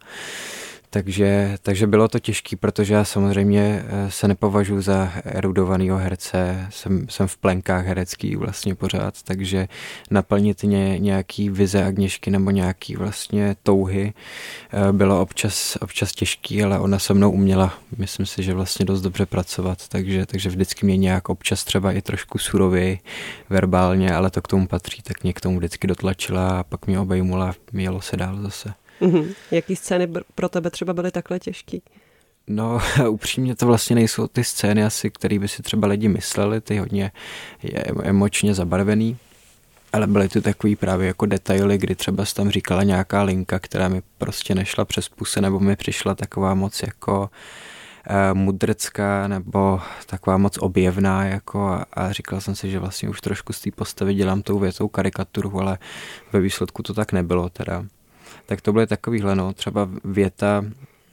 Takže, 0.93 1.57
takže 1.61 1.87
bylo 1.87 2.07
to 2.07 2.19
těžké, 2.19 2.55
protože 2.55 2.93
já 2.93 3.03
samozřejmě 3.03 3.83
eh, 3.87 4.11
se 4.11 4.27
nepovažuji 4.27 4.81
za 4.81 5.11
erudovaného 5.23 5.97
herce, 5.97 6.67
jsem, 6.69 7.09
jsem 7.09 7.27
v 7.27 7.37
plenkách 7.37 7.85
herecký 7.85 8.35
vlastně 8.35 8.75
pořád, 8.75 9.23
takže 9.23 9.67
naplnit 10.11 10.63
ně, 10.63 10.99
nějaký 10.99 11.49
vize 11.49 11.83
Agněšky 11.83 12.31
nebo 12.31 12.51
nějaký 12.51 12.95
vlastně 12.95 13.55
touhy 13.63 14.13
eh, 14.73 14.93
bylo 14.93 15.21
občas, 15.21 15.77
občas 15.81 16.11
těžký, 16.11 16.63
ale 16.63 16.79
ona 16.79 16.99
se 16.99 17.13
mnou 17.13 17.31
uměla, 17.31 17.73
myslím 17.97 18.25
si, 18.25 18.43
že 18.43 18.53
vlastně 18.53 18.85
dost 18.85 19.01
dobře 19.01 19.25
pracovat, 19.25 19.87
takže, 19.87 20.25
takže 20.25 20.49
vždycky 20.49 20.85
mě 20.85 20.97
nějak 20.97 21.29
občas 21.29 21.63
třeba 21.63 21.91
i 21.91 22.01
trošku 22.01 22.37
surověji 22.37 22.99
verbálně, 23.49 24.13
ale 24.13 24.29
to 24.29 24.41
k 24.41 24.47
tomu 24.47 24.67
patří, 24.67 25.01
tak 25.01 25.23
mě 25.23 25.33
k 25.33 25.41
tomu 25.41 25.57
vždycky 25.57 25.87
dotlačila 25.87 26.59
a 26.59 26.63
pak 26.63 26.87
mě 26.87 26.99
obejmula, 26.99 27.53
mělo 27.71 28.01
se 28.01 28.17
dál 28.17 28.41
zase. 28.41 28.73
Mm-hmm. 29.01 29.33
Jaký 29.51 29.75
scény 29.75 30.07
pro 30.35 30.49
tebe 30.49 30.69
třeba 30.69 30.93
byly 30.93 31.11
takhle 31.11 31.39
těžké? 31.39 31.77
No, 32.47 32.81
upřímně 33.09 33.55
to 33.55 33.65
vlastně 33.65 33.95
nejsou 33.95 34.27
ty 34.27 34.43
scény 34.43 34.83
asi, 34.83 35.09
které 35.09 35.39
by 35.39 35.47
si 35.47 35.63
třeba 35.63 35.87
lidi 35.87 36.07
mysleli, 36.07 36.61
ty 36.61 36.77
hodně 36.77 37.11
emočně 38.03 38.53
zabarvený, 38.53 39.17
ale 39.93 40.07
byly 40.07 40.29
tu 40.29 40.41
takový 40.41 40.75
právě 40.75 41.07
jako 41.07 41.25
detaily, 41.25 41.77
kdy 41.77 41.95
třeba 41.95 42.25
tam 42.35 42.49
říkala 42.49 42.83
nějaká 42.83 43.23
linka, 43.23 43.59
která 43.59 43.87
mi 43.87 44.01
prostě 44.17 44.55
nešla 44.55 44.85
přes 44.85 45.09
puse, 45.09 45.41
nebo 45.41 45.59
mi 45.59 45.75
přišla 45.75 46.15
taková 46.15 46.53
moc 46.53 46.81
jako 46.83 47.29
uh, 48.09 48.37
mudrcká, 48.37 49.27
nebo 49.27 49.81
taková 50.05 50.37
moc 50.37 50.57
objevná, 50.57 51.25
jako 51.25 51.67
a, 51.67 51.85
a 51.93 52.11
říkal 52.11 52.41
jsem 52.41 52.55
si, 52.55 52.71
že 52.71 52.79
vlastně 52.79 53.09
už 53.09 53.21
trošku 53.21 53.53
z 53.53 53.61
té 53.61 53.71
postavy 53.71 54.13
dělám 54.13 54.41
tou 54.41 54.59
větou 54.59 54.87
karikaturu, 54.87 55.59
ale 55.61 55.77
ve 56.33 56.39
výsledku 56.39 56.83
to 56.83 56.93
tak 56.93 57.11
nebylo 57.11 57.49
teda 57.49 57.85
tak 58.45 58.61
to 58.61 58.73
byly 58.73 58.87
takovýhle, 58.87 59.35
no, 59.35 59.53
třeba 59.53 59.89
věta, 60.03 60.65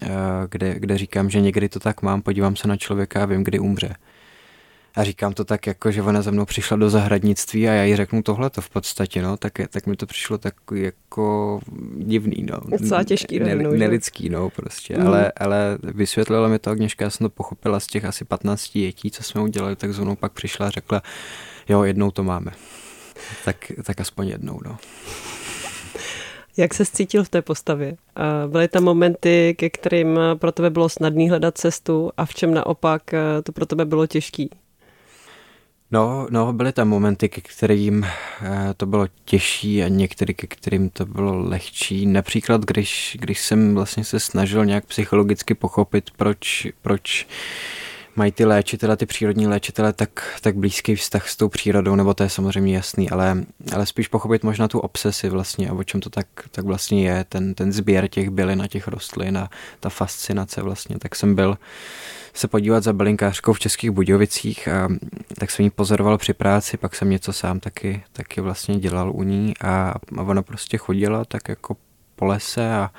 eh, 0.03 0.09
kde, 0.51 0.75
kde 0.79 0.99
říkám, 0.99 1.31
že 1.31 1.41
někdy 1.41 1.69
to 1.69 1.81
tak 1.81 2.03
mám, 2.03 2.23
podívám 2.23 2.57
se 2.57 2.69
na 2.69 2.77
člověka 2.77 3.23
a 3.23 3.27
vím, 3.27 3.45
kdy 3.45 3.59
umře. 3.59 3.95
A 4.97 5.05
říkám 5.05 5.33
to 5.33 5.45
tak, 5.45 5.67
jako 5.67 5.91
že 5.91 6.03
ona 6.03 6.23
za 6.23 6.31
mnou 6.31 6.45
přišla 6.45 6.77
do 6.77 6.91
zahradnictví 6.91 7.69
a 7.69 7.73
já 7.73 7.85
jí 7.85 7.97
řeknu 7.97 8.23
tohle 8.23 8.51
to 8.51 8.61
v 8.61 8.71
podstatě, 8.71 9.23
no, 9.23 9.37
tak, 9.37 9.53
tak 9.69 9.87
mi 9.87 9.97
to 9.97 10.07
přišlo 10.07 10.39
tak 10.39 10.55
jako 10.75 11.61
divný, 11.97 12.47
no. 12.51 12.79
Docela 12.79 13.05
těžký. 13.05 13.41
Ne, 13.41 13.55
ne, 13.55 13.69
nelidský, 13.69 14.29
no, 14.29 14.51
prostě, 14.51 14.99
mm. 14.99 15.07
ale, 15.07 15.33
ale 15.37 15.79
vysvětlila 15.83 16.49
mi 16.49 16.59
to 16.59 16.71
Agněška, 16.71 17.05
já 17.05 17.11
jsem 17.11 17.25
to 17.25 17.31
pochopila 17.31 17.81
z 17.81 17.87
těch 17.87 18.05
asi 18.05 18.25
15 18.25 18.71
dětí, 18.73 19.11
co 19.11 19.23
jsme 19.23 19.41
udělali, 19.41 19.77
tak 19.77 19.93
zónou 19.93 20.17
pak 20.17 20.33
přišla 20.33 20.67
a 20.67 20.71
řekla, 20.71 21.03
jo, 21.69 21.83
jednou 21.83 22.11
to 22.11 22.25
máme. 22.25 22.53
Tak, 23.45 23.73
tak 23.83 24.01
aspoň 24.01 24.29
jednou, 24.29 24.61
no. 24.65 24.79
Jak 26.61 26.75
se 26.75 26.87
cítil 26.87 27.25
v 27.25 27.29
té 27.29 27.43
postavě? 27.43 27.97
Byly 28.47 28.69
tam 28.69 28.85
momenty, 28.85 29.55
ke 29.59 29.71
kterým 29.71 30.19
pro 30.35 30.53
tebe 30.53 30.71
bylo 30.71 30.89
snadný 30.89 31.31
hledat 31.31 31.59
cestu 31.59 32.11
a 32.17 32.27
v 32.27 32.35
čem 32.35 32.55
naopak 32.55 33.15
eh, 33.15 33.43
to 33.43 33.53
pro 33.53 33.67
tebe 33.67 33.85
bylo 33.85 34.07
těžký? 34.07 34.51
No, 35.91 36.27
no, 36.31 36.53
byly 36.53 36.73
tam 36.73 36.89
momenty, 36.89 37.29
ke 37.29 37.41
kterým 37.41 38.05
eh, 38.05 38.75
to 38.77 38.87
bylo 38.87 39.07
těžší 39.25 39.83
a 39.83 39.89
některé, 39.89 40.35
ke 40.35 40.47
kterým 40.47 40.91
to 40.91 41.07
bylo 41.07 41.49
lehčí. 41.49 42.07
Například, 42.07 42.65
když, 42.65 43.17
když 43.21 43.41
jsem 43.41 43.75
vlastně 43.75 44.05
se 44.05 44.21
snažil 44.21 44.65
nějak 44.65 44.87
psychologicky 44.87 45.55
pochopit, 45.55 46.11
proč, 46.17 46.69
proč 46.83 47.27
mají 48.21 48.33
ty 48.33 48.45
léčitele, 48.45 48.97
ty 48.97 49.07
přírodní 49.07 49.47
léčitele 49.47 49.93
tak, 49.93 50.39
tak 50.41 50.57
blízký 50.57 50.95
vztah 50.95 51.29
s 51.29 51.37
tou 51.37 51.49
přírodou, 51.49 51.95
nebo 51.95 52.15
to 52.15 52.23
je 52.23 52.29
samozřejmě 52.29 52.75
jasný, 52.75 53.11
ale, 53.11 53.45
ale 53.73 53.87
spíš 53.87 54.09
pochopit 54.09 54.45
možná 54.45 54.69
tu 54.69 54.79
obsesi 54.79 55.29
vlastně 55.29 55.69
a 55.69 55.73
o 55.73 55.85
čem 55.85 56.01
to 56.01 56.11
tak, 56.11 56.27
tak 56.51 56.65
vlastně 56.65 57.09
je, 57.09 57.25
ten, 57.29 57.55
ten 57.55 57.73
sběr 57.73 58.09
těch 58.09 58.31
bylin 58.31 58.63
a 58.63 58.69
těch 58.69 58.89
rostlin 58.89 59.39
a 59.39 59.49
ta 59.81 59.89
fascinace 59.89 60.63
vlastně, 60.63 60.99
tak 60.99 61.17
jsem 61.17 61.35
byl 61.35 61.59
se 62.35 62.49
podívat 62.49 62.83
za 62.83 62.93
bylinkářkou 62.93 63.53
v 63.53 63.61
Českých 63.61 63.91
Budějovicích 63.91 64.69
a 64.69 64.89
tak 65.39 65.51
jsem 65.51 65.65
ji 65.65 65.71
pozoroval 65.71 66.19
při 66.19 66.33
práci, 66.33 66.77
pak 66.77 66.95
jsem 66.95 67.11
něco 67.11 67.33
sám 67.33 67.61
taky, 67.61 68.03
taky 68.13 68.41
vlastně 68.41 68.79
dělal 68.79 69.13
u 69.13 69.23
ní 69.23 69.55
a, 69.61 69.95
a 70.19 70.23
ona 70.23 70.43
prostě 70.43 70.79
chodila 70.79 71.25
tak 71.25 71.49
jako 71.49 71.77
po 72.17 72.25
lese 72.25 72.75
a 72.75 72.91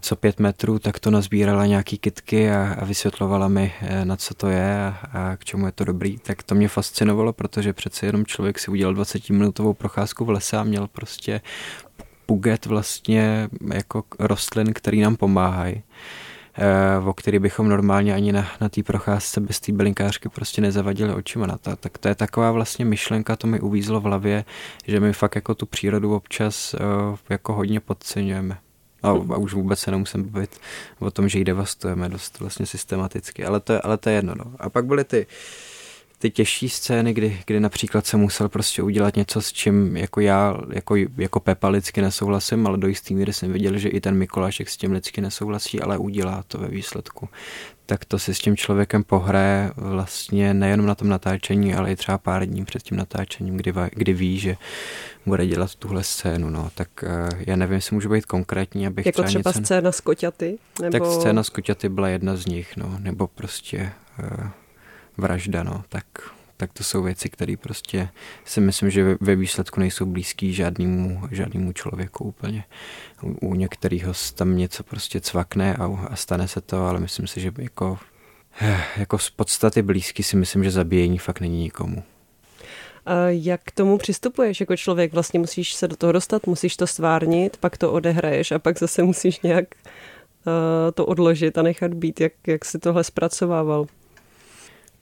co 0.00 0.16
pět 0.16 0.40
metrů, 0.40 0.78
tak 0.78 0.98
to 0.98 1.10
nazbírala 1.10 1.66
nějaký 1.66 1.98
kitky 1.98 2.50
a, 2.50 2.76
a 2.78 2.84
vysvětlovala 2.84 3.48
mi, 3.48 3.72
eh, 3.80 4.04
na 4.04 4.16
co 4.16 4.34
to 4.34 4.48
je 4.48 4.76
a, 4.76 4.98
a 5.12 5.36
k 5.36 5.44
čemu 5.44 5.66
je 5.66 5.72
to 5.72 5.84
dobrý. 5.84 6.18
Tak 6.18 6.42
to 6.42 6.54
mě 6.54 6.68
fascinovalo, 6.68 7.32
protože 7.32 7.72
přece 7.72 8.06
jenom 8.06 8.26
člověk 8.26 8.58
si 8.58 8.70
udělal 8.70 8.94
20-minutovou 8.94 9.74
procházku 9.74 10.24
v 10.24 10.30
lese 10.30 10.56
a 10.56 10.64
měl 10.64 10.86
prostě 10.86 11.40
puget 12.26 12.66
vlastně 12.66 13.48
jako 13.74 14.02
rostlin, 14.18 14.72
který 14.72 15.00
nám 15.00 15.16
pomáhají 15.16 15.82
eh, 16.54 16.98
o 17.06 17.14
který 17.14 17.38
bychom 17.38 17.68
normálně 17.68 18.14
ani 18.14 18.32
na, 18.32 18.46
na 18.60 18.68
té 18.68 18.82
procházce 18.82 19.40
bez 19.40 19.60
té 19.60 19.72
bylinkářky 19.72 20.28
prostě 20.28 20.60
nezavadili 20.60 21.14
očima 21.14 21.46
na 21.46 21.58
to. 21.58 21.76
Tak 21.76 21.98
to 21.98 22.08
je 22.08 22.14
taková 22.14 22.50
vlastně 22.50 22.84
myšlenka, 22.84 23.36
to 23.36 23.46
mi 23.46 23.60
uvízlo 23.60 24.00
v 24.00 24.04
hlavě, 24.04 24.44
že 24.86 25.00
my 25.00 25.12
fakt 25.12 25.34
jako 25.34 25.54
tu 25.54 25.66
přírodu 25.66 26.14
občas 26.14 26.74
uh, 26.74 27.16
jako 27.30 27.52
hodně 27.52 27.80
podceňujeme. 27.80 28.58
A, 29.02 29.08
a 29.08 29.36
už 29.36 29.54
vůbec 29.54 29.78
se 29.78 29.90
nemusím 29.90 30.24
bavit 30.24 30.60
o 30.98 31.10
tom, 31.10 31.28
že 31.28 31.38
ji 31.38 31.44
devastujeme 31.44 32.08
dost 32.08 32.40
vlastně 32.40 32.66
systematicky, 32.66 33.44
ale 33.44 33.60
to, 33.60 33.86
ale 33.86 33.96
to 33.96 34.08
je 34.08 34.14
jedno. 34.14 34.34
No. 34.34 34.44
A 34.58 34.70
pak 34.70 34.86
byly 34.86 35.04
ty, 35.04 35.26
ty 36.18 36.30
těžší 36.30 36.68
scény, 36.68 37.14
kdy, 37.14 37.40
kdy 37.46 37.60
například 37.60 38.06
jsem 38.06 38.20
musel 38.20 38.48
prostě 38.48 38.82
udělat 38.82 39.16
něco, 39.16 39.42
s 39.42 39.52
čím 39.52 39.96
jako 39.96 40.20
já, 40.20 40.56
jako, 40.72 40.96
jako 41.16 41.40
Pepa 41.40 41.68
lidsky 41.68 42.02
nesouhlasím, 42.02 42.66
ale 42.66 42.78
do 42.78 42.88
jistý 42.88 43.14
míry 43.14 43.32
jsem 43.32 43.52
viděl, 43.52 43.78
že 43.78 43.88
i 43.88 44.00
ten 44.00 44.14
Mikolášek 44.14 44.70
s 44.70 44.76
tím 44.76 44.92
lidsky 44.92 45.20
nesouhlasí, 45.20 45.80
ale 45.80 45.98
udělá 45.98 46.44
to 46.48 46.58
ve 46.58 46.68
výsledku 46.68 47.28
tak 47.86 48.04
to 48.04 48.18
si 48.18 48.34
s 48.34 48.38
tím 48.38 48.56
člověkem 48.56 49.04
pohraje 49.04 49.70
vlastně 49.76 50.54
nejenom 50.54 50.86
na 50.86 50.94
tom 50.94 51.08
natáčení, 51.08 51.74
ale 51.74 51.92
i 51.92 51.96
třeba 51.96 52.18
pár 52.18 52.46
dní 52.46 52.64
před 52.64 52.82
tím 52.82 52.96
natáčením, 52.96 53.56
kdy, 53.56 53.72
kdy 53.90 54.12
ví, 54.12 54.38
že 54.38 54.56
bude 55.26 55.46
dělat 55.46 55.74
tuhle 55.74 56.04
scénu. 56.04 56.50
No. 56.50 56.70
Tak 56.74 56.88
uh, 57.02 57.40
já 57.46 57.56
nevím, 57.56 57.74
jestli 57.74 57.94
můžu 57.94 58.08
být 58.08 58.26
konkrétní, 58.26 58.86
abych 58.86 59.06
Jako 59.06 59.22
třeba, 59.22 59.28
třeba 59.28 59.50
něco... 59.50 59.64
scéna 59.66 59.92
s 59.92 60.00
koťaty? 60.00 60.58
Nebo... 60.82 60.92
Tak 60.92 61.20
scéna 61.20 61.42
s 61.42 61.48
koťaty 61.48 61.88
byla 61.88 62.08
jedna 62.08 62.36
z 62.36 62.46
nich, 62.46 62.76
no. 62.76 62.96
nebo 62.98 63.26
prostě 63.26 63.92
uh, 64.18 64.48
vražda, 65.16 65.62
no. 65.62 65.84
tak 65.88 66.04
tak 66.56 66.72
to 66.72 66.84
jsou 66.84 67.02
věci, 67.02 67.28
které 67.28 67.54
prostě 67.56 68.08
si 68.44 68.60
myslím, 68.60 68.90
že 68.90 69.16
ve 69.20 69.36
výsledku 69.36 69.80
nejsou 69.80 70.06
blízký 70.06 70.52
žádnému, 70.52 71.22
žádnému 71.30 71.72
člověku 71.72 72.24
úplně. 72.24 72.64
U, 73.22 73.48
u 73.48 73.54
některého 73.54 74.12
tam 74.34 74.56
něco 74.56 74.82
prostě 74.82 75.20
cvakne 75.20 75.74
a, 75.74 75.84
a 76.10 76.16
stane 76.16 76.48
se 76.48 76.60
to, 76.60 76.86
ale 76.86 77.00
myslím 77.00 77.26
si, 77.26 77.40
že 77.40 77.52
jako, 77.58 77.98
jako 78.96 79.18
z 79.18 79.30
podstaty 79.30 79.82
blízký 79.82 80.22
si 80.22 80.36
myslím, 80.36 80.64
že 80.64 80.70
zabíjení 80.70 81.18
fakt 81.18 81.40
není 81.40 81.62
nikomu. 81.62 82.02
Jak 83.28 83.60
k 83.64 83.70
tomu 83.70 83.98
přistupuješ 83.98 84.60
jako 84.60 84.76
člověk? 84.76 85.12
Vlastně 85.12 85.40
musíš 85.40 85.74
se 85.74 85.88
do 85.88 85.96
toho 85.96 86.12
dostat, 86.12 86.46
musíš 86.46 86.76
to 86.76 86.86
stvárnit, 86.86 87.56
pak 87.56 87.78
to 87.78 87.92
odehraješ 87.92 88.52
a 88.52 88.58
pak 88.58 88.78
zase 88.78 89.02
musíš 89.02 89.40
nějak 89.40 89.64
uh, 89.74 90.52
to 90.94 91.06
odložit 91.06 91.58
a 91.58 91.62
nechat 91.62 91.94
být. 91.94 92.20
Jak, 92.20 92.32
jak 92.46 92.64
si 92.64 92.78
tohle 92.78 93.04
zpracovával? 93.04 93.86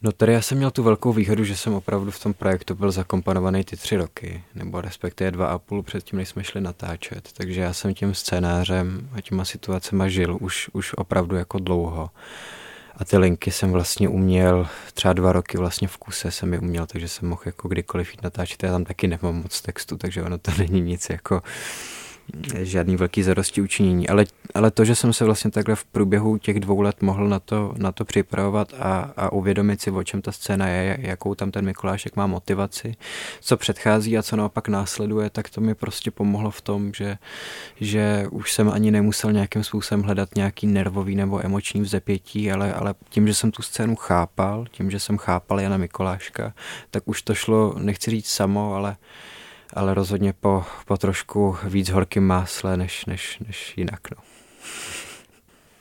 No 0.04 0.12
tady 0.12 0.32
já 0.32 0.42
jsem 0.42 0.58
měl 0.58 0.70
tu 0.70 0.82
velkou 0.82 1.12
výhodu, 1.12 1.44
že 1.44 1.56
jsem 1.56 1.74
opravdu 1.74 2.10
v 2.10 2.18
tom 2.18 2.34
projektu 2.34 2.74
byl 2.74 2.90
zakomponovaný 2.90 3.64
ty 3.64 3.76
tři 3.76 3.96
roky, 3.96 4.44
nebo 4.54 4.80
respektive 4.80 5.30
dva 5.30 5.46
a 5.46 5.58
půl 5.58 5.82
předtím, 5.82 6.18
než 6.18 6.28
jsme 6.28 6.44
šli 6.44 6.60
natáčet. 6.60 7.28
Takže 7.32 7.60
já 7.60 7.72
jsem 7.72 7.94
tím 7.94 8.14
scénářem 8.14 9.08
a 9.12 9.20
těma 9.20 9.44
situacema 9.44 10.08
žil 10.08 10.38
už, 10.40 10.70
už 10.72 10.94
opravdu 10.94 11.36
jako 11.36 11.58
dlouho. 11.58 12.10
A 12.96 13.04
ty 13.04 13.16
linky 13.18 13.50
jsem 13.50 13.72
vlastně 13.72 14.08
uměl, 14.08 14.68
třeba 14.94 15.12
dva 15.12 15.32
roky 15.32 15.58
vlastně 15.58 15.88
v 15.88 15.96
kuse 15.96 16.30
jsem 16.30 16.52
je 16.52 16.58
uměl, 16.58 16.86
takže 16.86 17.08
jsem 17.08 17.28
mohl 17.28 17.42
jako 17.46 17.68
kdykoliv 17.68 18.10
jít 18.10 18.22
natáčet. 18.22 18.62
Já 18.62 18.72
tam 18.72 18.84
taky 18.84 19.08
nemám 19.08 19.34
moc 19.34 19.60
textu, 19.60 19.96
takže 19.96 20.22
ono 20.22 20.38
to 20.38 20.50
není 20.58 20.80
nic 20.80 21.10
jako 21.10 21.42
žádný 22.58 22.96
velký 22.96 23.22
zarosti 23.22 23.60
učinění. 23.60 24.08
Ale, 24.08 24.24
ale 24.54 24.70
to, 24.70 24.84
že 24.84 24.94
jsem 24.94 25.12
se 25.12 25.24
vlastně 25.24 25.50
takhle 25.50 25.76
v 25.76 25.84
průběhu 25.84 26.38
těch 26.38 26.60
dvou 26.60 26.80
let 26.80 27.02
mohl 27.02 27.28
na 27.28 27.40
to, 27.40 27.74
na 27.76 27.92
to 27.92 28.04
připravovat 28.04 28.74
a, 28.78 29.12
a 29.16 29.32
uvědomit 29.32 29.80
si, 29.80 29.90
o 29.90 30.04
čem 30.04 30.22
ta 30.22 30.32
scéna 30.32 30.68
je, 30.68 30.98
jakou 31.00 31.34
tam 31.34 31.50
ten 31.50 31.64
Mikulášek 31.64 32.16
má 32.16 32.26
motivaci, 32.26 32.94
co 33.40 33.56
předchází 33.56 34.18
a 34.18 34.22
co 34.22 34.36
naopak 34.36 34.68
následuje, 34.68 35.30
tak 35.30 35.50
to 35.50 35.60
mi 35.60 35.74
prostě 35.74 36.10
pomohlo 36.10 36.50
v 36.50 36.60
tom, 36.60 36.92
že, 36.92 37.18
že 37.80 38.26
už 38.30 38.52
jsem 38.52 38.70
ani 38.70 38.90
nemusel 38.90 39.32
nějakým 39.32 39.64
způsobem 39.64 40.02
hledat 40.02 40.28
nějaký 40.36 40.66
nervový 40.66 41.16
nebo 41.16 41.44
emoční 41.44 41.80
vzepětí, 41.80 42.52
ale, 42.52 42.72
ale 42.74 42.94
tím, 43.08 43.28
že 43.28 43.34
jsem 43.34 43.50
tu 43.50 43.62
scénu 43.62 43.96
chápal, 43.96 44.66
tím, 44.70 44.90
že 44.90 45.00
jsem 45.00 45.18
chápal 45.18 45.60
Jana 45.60 45.76
Mikuláška, 45.76 46.54
tak 46.90 47.08
už 47.08 47.22
to 47.22 47.34
šlo, 47.34 47.74
nechci 47.78 48.10
říct 48.10 48.28
samo, 48.28 48.74
ale 48.74 48.96
ale 49.74 49.94
rozhodně 49.94 50.32
po, 50.32 50.64
po 50.86 50.96
trošku 50.96 51.56
víc 51.64 51.90
horkým 51.90 52.26
másle 52.26 52.76
než, 52.76 53.06
než, 53.06 53.38
než 53.46 53.74
jinak. 53.76 54.10
No. 54.10 54.22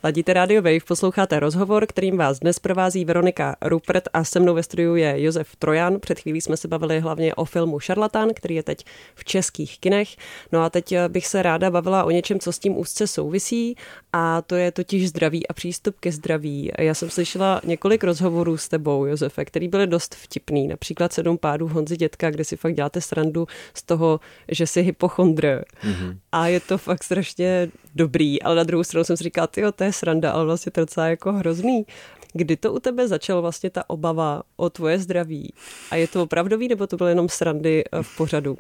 Ladíte 0.06 0.34
Radio 0.34 0.62
Wave, 0.62 0.80
posloucháte 0.88 1.40
rozhovor, 1.40 1.86
kterým 1.86 2.18
vás 2.18 2.40
dnes 2.40 2.60
provází 2.60 3.06
Veronika 3.06 3.56
Rupert 3.62 4.04
a 4.14 4.24
se 4.24 4.40
mnou 4.40 4.54
ve 4.54 4.64
studiu 4.64 4.96
je 4.96 5.24
Josef 5.24 5.56
Trojan. 5.56 6.00
Před 6.00 6.20
chvílí 6.20 6.42
jsme 6.42 6.58
se 6.58 6.68
bavili 6.68 7.00
hlavně 7.00 7.36
o 7.36 7.46
filmu 7.46 7.80
Šarlatán, 7.80 8.30
který 8.36 8.56
je 8.56 8.64
teď 8.64 8.86
v 9.16 9.26
českých 9.26 9.80
kinech. 9.80 10.10
No 10.52 10.64
a 10.64 10.70
teď 10.70 10.96
bych 11.08 11.28
se 11.28 11.42
ráda 11.42 11.72
bavila 11.72 12.04
o 12.04 12.12
něčem, 12.12 12.40
co 12.40 12.52
s 12.52 12.60
tím 12.60 12.78
úzce 12.78 13.08
souvisí 13.08 13.76
a 14.14 14.42
to 14.42 14.56
je 14.56 14.72
totiž 14.72 15.10
zdraví 15.10 15.48
a 15.48 15.54
přístup 15.54 15.96
ke 16.00 16.12
zdraví. 16.12 16.72
Já 16.80 16.94
jsem 16.94 17.10
slyšela 17.10 17.62
několik 17.64 18.04
rozhovorů 18.04 18.58
s 18.58 18.68
tebou, 18.68 19.06
Josefe, 19.06 19.46
který 19.46 19.68
byly 19.68 19.88
dost 19.88 20.16
vtipný. 20.16 20.68
Například 20.68 21.14
sedm 21.14 21.38
pádů 21.38 21.68
Honzi 21.68 21.98
Dětka, 21.98 22.32
kde 22.32 22.44
si 22.44 22.58
fakt 22.58 22.76
děláte 22.76 23.02
srandu 23.02 23.48
z 23.74 23.84
toho, 23.84 24.20
že 24.52 24.68
jsi 24.68 24.82
hypochondr. 24.82 25.64
Mm-hmm. 25.84 26.18
A 26.32 26.48
je 26.48 26.60
to 26.60 26.78
fakt 26.78 27.04
strašně 27.04 27.70
dobrý, 27.96 28.42
ale 28.42 28.56
na 28.56 28.64
druhou 28.64 28.84
stranu 28.84 29.04
jsem 29.04 29.18
si 29.18 29.24
říkala, 29.24 29.48
jo, 29.58 29.72
to 29.72 29.84
je 29.84 29.94
sranda, 29.94 30.32
ale 30.32 30.46
vlastně 30.46 30.72
to 30.72 30.80
je 30.80 30.86
docela 30.86 31.08
jako 31.08 31.34
hrozný. 31.34 31.86
Kdy 32.34 32.58
to 32.58 32.74
u 32.74 32.80
tebe 32.80 33.08
začalo 33.08 33.42
vlastně 33.42 33.70
ta 33.70 33.90
obava 33.90 34.44
o 34.56 34.70
tvoje 34.70 35.00
zdraví? 35.00 35.54
A 35.92 35.96
je 35.96 36.08
to 36.08 36.24
opravdový, 36.24 36.68
nebo 36.68 36.88
to 36.88 36.98
byly 36.98 37.12
jenom 37.12 37.30
srandy 37.30 37.84
eh, 37.84 38.04
v 38.04 38.18
pořadu? 38.18 38.58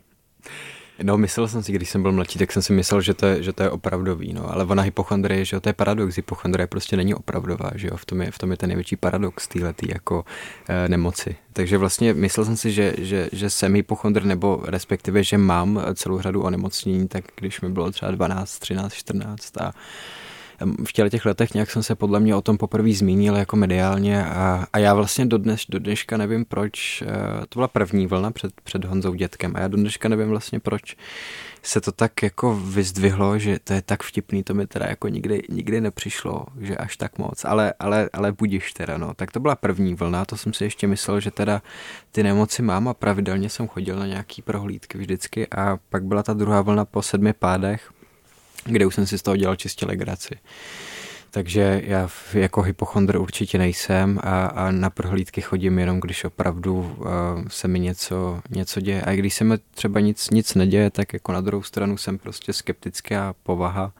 No, 1.01 1.17
myslel 1.17 1.47
jsem 1.47 1.63
si, 1.63 1.71
když 1.71 1.89
jsem 1.89 2.01
byl 2.01 2.11
mladší, 2.11 2.39
tak 2.39 2.51
jsem 2.51 2.61
si 2.61 2.73
myslel, 2.73 3.01
že 3.01 3.13
to 3.13 3.25
je, 3.25 3.43
že 3.43 3.53
to 3.53 3.63
je 3.63 3.69
opravdový, 3.69 4.33
no. 4.33 4.51
Ale 4.51 4.65
ona 4.65 4.83
hypochondrie, 4.83 5.45
že 5.45 5.55
jo, 5.55 5.59
to 5.59 5.69
je 5.69 5.73
paradox. 5.73 6.15
Hypochondrie 6.15 6.67
prostě 6.67 6.97
není 6.97 7.13
opravdová, 7.15 7.71
že 7.75 7.87
jo. 7.87 7.97
V 7.97 8.05
tom 8.05 8.21
je, 8.21 8.31
v 8.31 8.37
tom 8.37 8.51
je 8.51 8.57
ten 8.57 8.67
největší 8.67 8.95
paradox 8.95 9.47
téhletý 9.47 9.87
jako 9.89 10.25
e, 10.69 10.89
nemoci. 10.89 11.35
Takže 11.53 11.77
vlastně 11.77 12.13
myslel 12.13 12.45
jsem 12.45 12.57
si, 12.57 12.71
že, 12.71 12.93
že, 12.97 13.29
že 13.31 13.49
jsem 13.49 13.75
hypochondr, 13.75 14.23
nebo 14.23 14.61
respektive, 14.65 15.23
že 15.23 15.37
mám 15.37 15.81
celou 15.93 16.21
řadu 16.21 16.41
onemocnění, 16.41 17.07
tak 17.07 17.23
když 17.35 17.61
mi 17.61 17.69
bylo 17.69 17.91
třeba 17.91 18.11
12, 18.11 18.59
13, 18.59 18.93
14 18.93 19.57
a 19.57 19.73
v 20.85 20.93
těle 20.93 21.09
těch 21.09 21.25
letech 21.25 21.53
nějak 21.53 21.71
jsem 21.71 21.83
se 21.83 21.95
podle 21.95 22.19
mě 22.19 22.35
o 22.35 22.41
tom 22.41 22.57
poprvé 22.57 22.93
zmínil 22.93 23.35
jako 23.35 23.55
mediálně 23.55 24.25
a, 24.25 24.67
a 24.73 24.79
já 24.79 24.93
vlastně 24.93 25.25
do, 25.25 25.37
dnes, 25.37 25.61
do 25.69 25.79
dneška 25.79 26.17
nevím 26.17 26.45
proč, 26.45 27.01
eh, 27.01 27.07
to 27.49 27.59
byla 27.59 27.67
první 27.67 28.07
vlna 28.07 28.31
před, 28.31 28.61
před 28.61 28.85
Honzou 28.85 29.13
dětkem 29.13 29.53
a 29.55 29.59
já 29.59 29.67
do 29.67 29.77
dneška 29.77 30.09
nevím 30.09 30.29
vlastně 30.29 30.59
proč 30.59 30.95
se 31.63 31.81
to 31.81 31.91
tak 31.91 32.23
jako 32.23 32.55
vyzdvihlo, 32.55 33.39
že 33.39 33.59
to 33.59 33.73
je 33.73 33.81
tak 33.81 34.03
vtipný, 34.03 34.43
to 34.43 34.53
mi 34.53 34.67
teda 34.67 34.85
jako 34.89 35.07
nikdy, 35.07 35.43
nikdy 35.49 35.81
nepřišlo, 35.81 36.45
že 36.59 36.77
až 36.77 36.97
tak 36.97 37.17
moc, 37.17 37.45
ale, 37.45 37.73
ale, 37.79 38.09
ale 38.13 38.31
budiš 38.31 38.73
teda, 38.73 38.97
no. 38.97 39.13
Tak 39.13 39.31
to 39.31 39.39
byla 39.39 39.55
první 39.55 39.95
vlna, 39.95 40.25
to 40.25 40.37
jsem 40.37 40.53
si 40.53 40.63
ještě 40.63 40.87
myslel, 40.87 41.19
že 41.19 41.31
teda 41.31 41.61
ty 42.11 42.23
nemoci 42.23 42.61
mám 42.61 42.87
a 42.87 42.93
pravidelně 42.93 43.49
jsem 43.49 43.67
chodil 43.67 43.99
na 43.99 44.07
nějaký 44.07 44.41
prohlídky 44.41 44.97
vždycky 44.97 45.47
a 45.47 45.77
pak 45.89 46.03
byla 46.03 46.23
ta 46.23 46.33
druhá 46.33 46.61
vlna 46.61 46.85
po 46.85 47.01
sedmi 47.01 47.33
pádech, 47.33 47.91
kde 48.65 48.85
už 48.85 48.95
jsem 48.95 49.07
si 49.07 49.17
z 49.17 49.21
toho 49.21 49.37
dělal 49.37 49.55
čistě 49.55 49.85
legraci. 49.85 50.35
Takže 51.31 51.81
já 51.85 52.09
jako 52.33 52.61
hypochondr 52.61 53.17
určitě 53.17 53.57
nejsem 53.57 54.19
a, 54.23 54.45
a 54.45 54.71
na 54.71 54.89
prohlídky 54.89 55.41
chodím 55.41 55.79
jenom, 55.79 55.99
když 55.99 56.23
opravdu 56.23 56.73
uh, 56.73 57.07
se 57.47 57.67
mi 57.67 57.79
něco, 57.79 58.41
něco 58.49 58.79
děje. 58.79 59.01
A 59.01 59.11
i 59.11 59.17
když 59.17 59.33
se 59.33 59.43
mi 59.43 59.57
třeba 59.57 59.99
nic, 59.99 60.29
nic 60.29 60.55
neděje, 60.55 60.89
tak 60.89 61.13
jako 61.13 61.31
na 61.31 61.41
druhou 61.41 61.63
stranu 61.63 61.97
jsem 61.97 62.17
prostě 62.17 62.53
skeptická 62.53 63.35
povaha. 63.43 63.93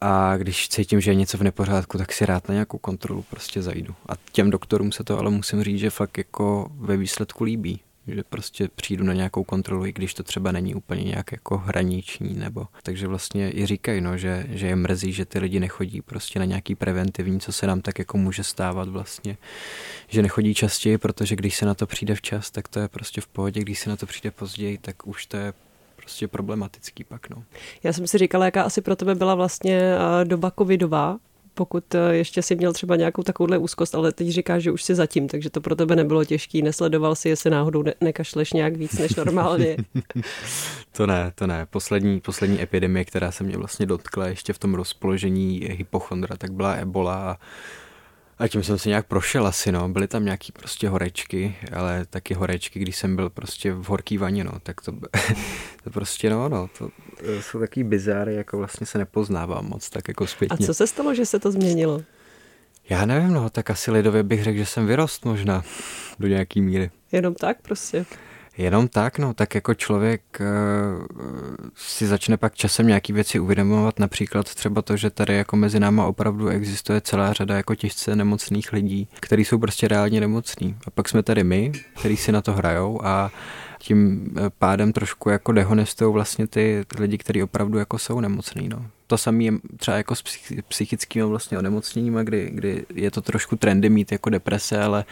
A 0.00 0.36
když 0.36 0.68
cítím, 0.68 1.00
že 1.00 1.10
je 1.10 1.14
něco 1.14 1.38
v 1.38 1.42
nepořádku, 1.42 1.98
tak 1.98 2.12
si 2.12 2.26
rád 2.26 2.48
na 2.48 2.52
nějakou 2.54 2.78
kontrolu 2.78 3.24
prostě 3.30 3.62
zajdu. 3.62 3.94
A 4.08 4.12
těm 4.32 4.50
doktorům 4.50 4.92
se 4.92 5.04
to 5.04 5.18
ale 5.18 5.30
musím 5.30 5.62
říct, 5.62 5.80
že 5.80 5.90
fakt 5.90 6.18
jako 6.18 6.70
ve 6.76 6.96
výsledku 6.96 7.44
líbí 7.44 7.80
že 8.06 8.22
prostě 8.28 8.68
přijdu 8.68 9.04
na 9.04 9.12
nějakou 9.12 9.44
kontrolu, 9.44 9.86
i 9.86 9.92
když 9.92 10.14
to 10.14 10.22
třeba 10.22 10.52
není 10.52 10.74
úplně 10.74 11.04
nějak 11.04 11.32
jako 11.32 11.58
hraniční, 11.58 12.34
nebo 12.34 12.66
takže 12.82 13.06
vlastně 13.06 13.50
i 13.50 13.66
říkají, 13.66 14.00
no, 14.00 14.18
že, 14.18 14.46
že 14.48 14.66
je 14.66 14.76
mrzí, 14.76 15.12
že 15.12 15.24
ty 15.24 15.38
lidi 15.38 15.60
nechodí 15.60 16.02
prostě 16.02 16.38
na 16.38 16.44
nějaký 16.44 16.74
preventivní, 16.74 17.40
co 17.40 17.52
se 17.52 17.66
nám 17.66 17.80
tak 17.80 17.98
jako 17.98 18.18
může 18.18 18.44
stávat 18.44 18.88
vlastně, 18.88 19.36
že 20.08 20.22
nechodí 20.22 20.54
častěji, 20.54 20.98
protože 20.98 21.36
když 21.36 21.56
se 21.56 21.66
na 21.66 21.74
to 21.74 21.86
přijde 21.86 22.14
včas, 22.14 22.50
tak 22.50 22.68
to 22.68 22.80
je 22.80 22.88
prostě 22.88 23.20
v 23.20 23.26
pohodě, 23.26 23.60
když 23.60 23.78
se 23.78 23.90
na 23.90 23.96
to 23.96 24.06
přijde 24.06 24.30
později, 24.30 24.78
tak 24.78 25.06
už 25.06 25.26
to 25.26 25.36
je 25.36 25.52
prostě 25.96 26.28
problematický 26.28 27.04
pak, 27.04 27.30
no. 27.30 27.44
Já 27.82 27.92
jsem 27.92 28.06
si 28.06 28.18
říkala, 28.18 28.44
jaká 28.44 28.62
asi 28.62 28.80
pro 28.80 28.96
tebe 28.96 29.14
byla 29.14 29.34
vlastně 29.34 29.80
eh, 29.80 30.24
doba 30.24 30.52
covidová, 30.58 31.18
pokud 31.54 31.94
eh, 31.94 32.14
ještě 32.14 32.42
si 32.42 32.56
měl 32.56 32.72
třeba 32.72 32.96
nějakou 32.96 33.22
takovouhle 33.22 33.58
úzkost, 33.58 33.94
ale 33.94 34.12
teď 34.12 34.28
říkáš, 34.28 34.62
že 34.62 34.70
už 34.70 34.82
si 34.82 34.94
zatím, 34.94 35.28
takže 35.28 35.50
to 35.50 35.60
pro 35.60 35.76
tebe 35.76 35.96
nebylo 35.96 36.24
těžký, 36.24 36.62
nesledoval 36.62 37.14
si, 37.14 37.28
jestli 37.28 37.50
náhodou 37.50 37.82
ne- 37.82 37.94
nekašleš 38.00 38.52
nějak 38.52 38.76
víc 38.76 38.98
než 38.98 39.14
normálně. 39.14 39.76
to 40.92 41.06
ne, 41.06 41.32
to 41.34 41.46
ne. 41.46 41.66
Poslední, 41.70 42.20
poslední 42.20 42.62
epidemie, 42.62 43.04
která 43.04 43.32
se 43.32 43.44
mě 43.44 43.56
vlastně 43.56 43.86
dotkla 43.86 44.26
ještě 44.26 44.52
v 44.52 44.58
tom 44.58 44.74
rozpoložení 44.74 45.60
hypochondra, 45.70 46.36
tak 46.36 46.52
byla 46.52 46.74
ebola 46.74 47.14
a 47.16 47.36
a 48.42 48.48
tím 48.48 48.62
jsem 48.62 48.78
si 48.78 48.88
nějak 48.88 49.06
prošel 49.06 49.46
asi, 49.46 49.72
no. 49.72 49.88
Byly 49.88 50.08
tam 50.08 50.24
nějaký 50.24 50.52
prostě 50.52 50.88
horečky, 50.88 51.56
ale 51.72 52.06
taky 52.10 52.34
horečky, 52.34 52.78
když 52.78 52.96
jsem 52.96 53.16
byl 53.16 53.30
prostě 53.30 53.72
v 53.72 53.84
horký 53.84 54.18
vaně, 54.18 54.44
no. 54.44 54.52
Tak 54.62 54.80
to, 54.80 54.92
to 55.84 55.90
prostě, 55.90 56.30
no, 56.30 56.48
no. 56.48 56.68
To, 56.78 56.88
to 57.24 57.42
jsou 57.42 57.58
takový 57.58 57.84
bizáry, 57.84 58.34
jako 58.34 58.58
vlastně 58.58 58.86
se 58.86 58.98
nepoznávám 58.98 59.68
moc, 59.68 59.90
tak 59.90 60.08
jako 60.08 60.26
zpětně. 60.26 60.64
A 60.64 60.66
co 60.66 60.74
se 60.74 60.86
stalo, 60.86 61.14
že 61.14 61.26
se 61.26 61.38
to 61.38 61.52
změnilo? 61.52 62.02
Já 62.88 63.06
nevím, 63.06 63.32
no, 63.32 63.50
tak 63.50 63.70
asi 63.70 63.90
lidově 63.90 64.22
bych 64.22 64.44
řekl, 64.44 64.58
že 64.58 64.66
jsem 64.66 64.86
vyrost 64.86 65.24
možná 65.24 65.62
do 66.18 66.28
nějaký 66.28 66.60
míry. 66.60 66.90
Jenom 67.12 67.34
tak 67.34 67.62
prostě? 67.62 68.06
Jenom 68.56 68.88
tak, 68.88 69.18
no, 69.18 69.34
tak 69.34 69.54
jako 69.54 69.74
člověk 69.74 70.22
uh, 70.40 71.06
si 71.74 72.06
začne 72.06 72.36
pak 72.36 72.54
časem 72.54 72.86
nějaký 72.86 73.12
věci 73.12 73.40
uvědomovat, 73.40 73.98
například 73.98 74.54
třeba 74.54 74.82
to, 74.82 74.96
že 74.96 75.10
tady 75.10 75.34
jako 75.36 75.56
mezi 75.56 75.80
náma 75.80 76.06
opravdu 76.06 76.48
existuje 76.48 77.00
celá 77.00 77.32
řada 77.32 77.56
jako 77.56 77.74
těžce 77.74 78.16
nemocných 78.16 78.72
lidí, 78.72 79.08
kteří 79.20 79.44
jsou 79.44 79.58
prostě 79.58 79.88
reálně 79.88 80.20
nemocní. 80.20 80.76
A 80.86 80.90
pak 80.90 81.08
jsme 81.08 81.22
tady 81.22 81.44
my, 81.44 81.72
kteří 81.98 82.16
si 82.16 82.32
na 82.32 82.42
to 82.42 82.52
hrajou 82.52 83.00
a 83.04 83.30
tím 83.78 84.30
eh, 84.36 84.50
pádem 84.58 84.92
trošku 84.92 85.30
jako 85.30 85.52
dehonestují 85.52 86.12
vlastně 86.12 86.46
ty 86.46 86.84
lidi, 86.98 87.18
kteří 87.18 87.42
opravdu 87.42 87.78
jako 87.78 87.98
jsou 87.98 88.20
nemocní. 88.20 88.68
No. 88.68 88.86
To 89.12 89.18
samé 89.18 89.44
je 89.44 89.52
třeba 89.76 89.96
jako 89.96 90.14
s 90.14 90.22
psychickými 90.68 91.24
vlastně 91.26 91.58
onemocněními, 91.58 92.20
kdy, 92.24 92.50
kdy 92.52 92.84
je 92.94 93.10
to 93.10 93.20
trošku 93.22 93.56
trendy 93.56 93.88
mít 93.88 94.12
jako 94.12 94.30
deprese, 94.30 94.82
ale 94.82 95.04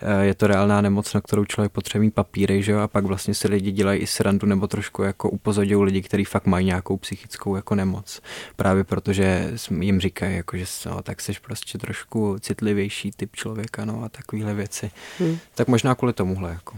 eh, 0.00 0.24
je 0.24 0.34
to 0.34 0.46
reálná 0.46 0.80
nemoc, 0.80 1.14
na 1.14 1.20
kterou 1.20 1.44
člověk 1.44 1.72
potřebuje 1.72 2.10
papíry, 2.10 2.62
že 2.62 2.72
jo? 2.72 2.78
a 2.78 2.88
pak 2.88 3.04
vlastně 3.04 3.34
si 3.34 3.48
lidi 3.48 3.72
dělají 3.72 4.00
i 4.00 4.06
srandu 4.06 4.46
nebo 4.46 4.66
trošku 4.66 5.02
jako 5.02 5.30
upozodují 5.30 5.84
lidi, 5.84 6.02
kteří 6.02 6.24
fakt 6.24 6.46
mají 6.46 6.66
nějakou 6.66 6.96
psychickou 6.96 7.56
jako 7.56 7.74
nemoc. 7.74 8.20
Právě 8.56 8.84
protože 8.84 9.52
jim 9.80 10.00
říkají, 10.00 10.36
jako, 10.36 10.56
že 10.56 10.64
no, 10.86 11.02
tak 11.02 11.20
jsi 11.20 11.32
prostě 11.42 11.78
trošku 11.78 12.36
citlivější 12.40 13.10
typ 13.16 13.36
člověka 13.36 13.84
no, 13.84 14.02
a 14.04 14.08
takovéhle 14.08 14.54
věci. 14.54 14.90
Hmm. 15.18 15.38
Tak 15.54 15.68
možná 15.68 15.94
kvůli 15.94 16.12
tomuhle. 16.12 16.50
Jako. 16.50 16.76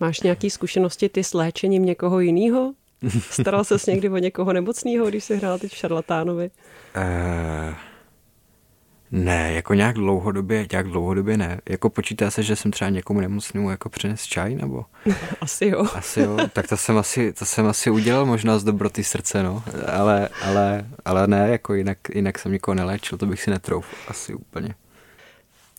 Máš 0.00 0.20
nějaké 0.20 0.50
zkušenosti 0.50 1.08
ty 1.08 1.24
s 1.24 1.34
léčením 1.34 1.84
někoho 1.84 2.20
jiného? 2.20 2.74
Staral 3.30 3.64
ses 3.64 3.86
někdy 3.86 4.08
o 4.08 4.16
někoho 4.16 4.52
nemocného, 4.52 5.06
když 5.06 5.24
jsi 5.24 5.36
hrál 5.36 5.58
teď 5.58 5.72
v 5.72 5.76
šarlatánovi? 5.76 6.50
Uh, 6.96 7.74
ne, 9.10 9.52
jako 9.52 9.74
nějak 9.74 9.94
dlouhodobě, 9.94 10.66
nějak 10.72 10.86
dlouhodobě 10.86 11.36
ne. 11.36 11.60
Jako 11.68 11.90
počítá 11.90 12.30
se, 12.30 12.42
že 12.42 12.56
jsem 12.56 12.70
třeba 12.70 12.90
někomu 12.90 13.20
nemocnému 13.20 13.70
jako 13.70 13.88
přines 13.88 14.24
čaj, 14.24 14.54
nebo? 14.54 14.84
Asi 15.40 15.66
jo. 15.66 15.86
Asi 15.94 16.20
jo, 16.20 16.38
tak 16.52 16.68
to 16.68 16.76
jsem 16.76 16.98
asi, 16.98 17.32
to 17.32 17.44
jsem 17.44 17.66
asi 17.66 17.90
udělal 17.90 18.26
možná 18.26 18.58
z 18.58 18.64
dobroty 18.64 19.04
srdce, 19.04 19.42
no. 19.42 19.62
Ale, 19.86 20.28
ale, 20.42 20.86
ale 21.04 21.26
ne, 21.26 21.48
jako 21.48 21.74
jinak, 21.74 21.98
jinak 22.14 22.38
jsem 22.38 22.52
nikoho 22.52 22.74
neléčil, 22.74 23.18
to 23.18 23.26
bych 23.26 23.42
si 23.42 23.50
netrouf 23.50 23.86
asi 24.08 24.34
úplně. 24.34 24.74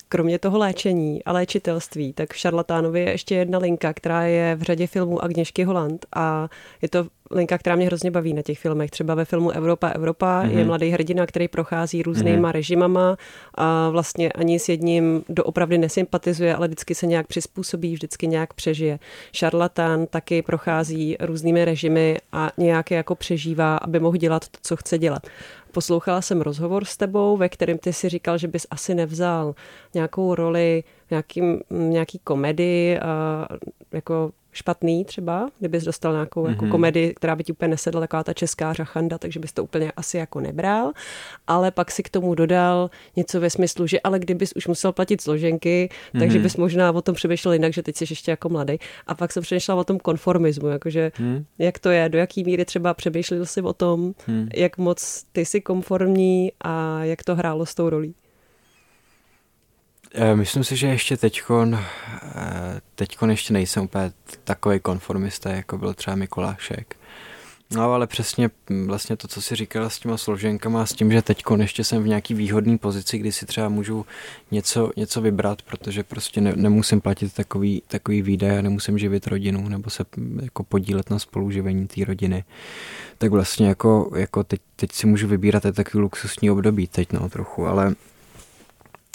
Kromě 0.09 0.39
toho 0.39 0.57
léčení 0.57 1.23
a 1.23 1.31
léčitelství, 1.31 2.13
tak 2.13 2.33
v 2.33 2.37
Šarlatánovi 2.37 2.99
je 2.99 3.11
ještě 3.11 3.35
jedna 3.35 3.59
linka, 3.59 3.93
která 3.93 4.23
je 4.23 4.55
v 4.55 4.61
řadě 4.61 4.87
filmů 4.87 5.23
Agněšky 5.23 5.63
Holand 5.63 6.05
a 6.15 6.49
je 6.81 6.89
to 6.89 7.07
linka, 7.31 7.57
která 7.57 7.75
mě 7.75 7.85
hrozně 7.85 8.11
baví 8.11 8.33
na 8.33 8.41
těch 8.41 8.59
filmech. 8.59 8.91
Třeba 8.91 9.15
ve 9.15 9.25
filmu 9.25 9.51
Evropa, 9.51 9.87
Evropa 9.87 10.43
mm-hmm. 10.43 10.49
je 10.49 10.57
mhm. 10.57 10.67
mladý 10.67 10.89
hrdina, 10.89 11.25
který 11.25 11.47
prochází 11.47 12.03
různýma 12.03 12.49
mm-hmm. 12.49 12.51
režimama 12.51 13.17
a 13.55 13.89
vlastně 13.89 14.31
ani 14.31 14.59
s 14.59 14.69
jedním 14.69 15.23
doopravdy 15.29 15.77
nesympatizuje, 15.77 16.55
ale 16.55 16.67
vždycky 16.67 16.95
se 16.95 17.05
nějak 17.05 17.27
přizpůsobí, 17.27 17.93
vždycky 17.93 18.27
nějak 18.27 18.53
přežije. 18.53 18.99
Šarlatán 19.31 20.07
taky 20.07 20.41
prochází 20.41 21.17
různými 21.19 21.65
režimy 21.65 22.17
a 22.31 22.51
nějak 22.57 22.91
jako 22.91 23.15
přežívá, 23.15 23.77
aby 23.77 23.99
mohl 23.99 24.17
dělat 24.17 24.47
to, 24.47 24.57
co 24.61 24.75
chce 24.75 24.97
dělat. 24.97 25.27
Poslouchala 25.77 26.21
jsem 26.21 26.41
rozhovor 26.41 26.85
s 26.85 26.97
tebou, 26.97 27.37
ve 27.37 27.49
kterém 27.49 27.77
ty 27.77 27.93
si 27.93 28.09
říkal, 28.09 28.37
že 28.37 28.47
bys 28.47 28.67
asi 28.69 28.95
nevzal 28.95 29.55
nějakou 29.93 30.35
roli 30.35 30.83
nějaký, 31.09 31.41
nějaký 31.69 32.19
komedii, 32.19 32.99
jako 33.91 34.31
špatný 34.57 35.05
třeba, 35.05 35.49
kdybys 35.59 35.83
dostal 35.83 36.13
nějakou 36.13 36.43
mm-hmm. 36.43 36.49
jako 36.49 36.65
mhm. 36.65 36.71
komedii, 36.71 37.13
která 37.13 37.35
by 37.35 37.43
ti 37.43 37.51
úplně 37.51 37.69
nesedla, 37.69 38.01
taková 38.01 38.23
ta 38.23 38.33
česká 38.33 38.73
řachanda, 38.73 39.17
takže 39.17 39.39
bys 39.39 39.53
to 39.53 39.63
úplně 39.63 39.91
asi 39.91 40.17
jako 40.17 40.39
nebral, 40.39 40.91
ale 41.47 41.71
pak 41.71 41.91
si 41.91 42.03
k 42.03 42.09
tomu 42.09 42.35
dodal 42.35 42.89
něco 43.15 43.39
ve 43.39 43.49
smyslu, 43.49 43.87
že 43.87 43.99
ale 43.99 44.19
kdybys 44.19 44.53
už 44.55 44.67
musel 44.67 44.91
platit 44.91 45.21
složenky, 45.21 45.89
mm-hmm. 45.89 46.19
takže 46.19 46.37
mhm. 46.37 46.43
bys 46.43 46.57
možná 46.57 46.91
o 46.91 47.01
tom 47.01 47.15
přemýšlel 47.15 47.53
jinak, 47.53 47.73
že 47.73 47.83
teď 47.83 47.95
jsi 47.95 48.05
ještě 48.09 48.31
jako 48.31 48.49
mladý. 48.49 48.77
A 49.07 49.15
pak 49.15 49.31
jsem 49.31 49.43
přemýšlela 49.43 49.81
o 49.81 49.83
tom 49.83 49.99
konformismu, 49.99 50.67
jakože 50.67 51.11
mm. 51.19 51.45
jak 51.59 51.79
to 51.79 51.89
je, 51.89 52.09
do 52.09 52.17
jaký 52.17 52.43
míry 52.43 52.65
třeba 52.65 52.93
přemýšlel 52.93 53.45
jsi 53.45 53.61
o 53.61 53.73
tom, 53.73 54.13
mm. 54.27 54.47
jak 54.55 54.77
moc 54.77 55.23
ty 55.31 55.45
jsi 55.45 55.61
konformní 55.61 56.51
a 56.61 57.03
jak 57.03 57.23
to 57.23 57.35
hrálo 57.35 57.65
s 57.65 57.75
tou 57.75 57.89
rolí. 57.89 58.15
Eh, 60.19 60.35
myslím 60.35 60.63
si, 60.63 60.75
že 60.75 60.87
ještě 60.87 61.17
teďkon, 61.17 61.75
eh, 61.75 62.81
teďkon 62.95 63.31
ještě 63.31 63.53
nejsem 63.53 63.83
úplně 63.83 64.11
takový 64.43 64.79
konformista, 64.79 65.49
jako 65.49 65.77
byl 65.77 65.93
třeba 65.93 66.15
Mikulášek. 66.15 66.95
No 67.71 67.81
ale 67.81 68.07
přesně 68.07 68.49
vlastně 68.85 69.17
to, 69.17 69.27
co 69.27 69.41
si 69.41 69.55
říkala 69.55 69.89
s 69.89 69.99
těma 69.99 70.17
složenkama, 70.17 70.85
s 70.85 70.93
tím, 70.93 71.11
že 71.11 71.21
teď 71.21 71.43
ještě 71.59 71.83
jsem 71.83 72.03
v 72.03 72.07
nějaký 72.07 72.33
výhodné 72.33 72.77
pozici, 72.77 73.17
kdy 73.17 73.31
si 73.31 73.45
třeba 73.45 73.69
můžu 73.69 74.05
něco, 74.51 74.91
něco 74.97 75.21
vybrat, 75.21 75.61
protože 75.61 76.03
prostě 76.03 76.41
ne, 76.41 76.53
nemusím 76.55 77.01
platit 77.01 77.33
takový, 77.33 77.83
takový 77.87 78.21
výdaj 78.21 78.59
a 78.59 78.61
nemusím 78.61 78.97
živit 78.97 79.27
rodinu 79.27 79.69
nebo 79.69 79.89
se 79.89 80.05
jako 80.41 80.63
podílet 80.63 81.09
na 81.09 81.19
spoluživení 81.19 81.87
té 81.87 82.05
rodiny. 82.05 82.43
Tak 83.17 83.31
vlastně 83.31 83.67
jako, 83.67 84.11
jako 84.15 84.43
teď, 84.43 84.61
teď 84.75 84.91
si 84.91 85.07
můžu 85.07 85.27
vybírat 85.27 85.65
je 85.65 85.73
takový 85.73 86.01
luxusní 86.01 86.51
období 86.51 86.87
teď 86.87 87.13
no 87.13 87.29
trochu, 87.29 87.67
ale 87.67 87.95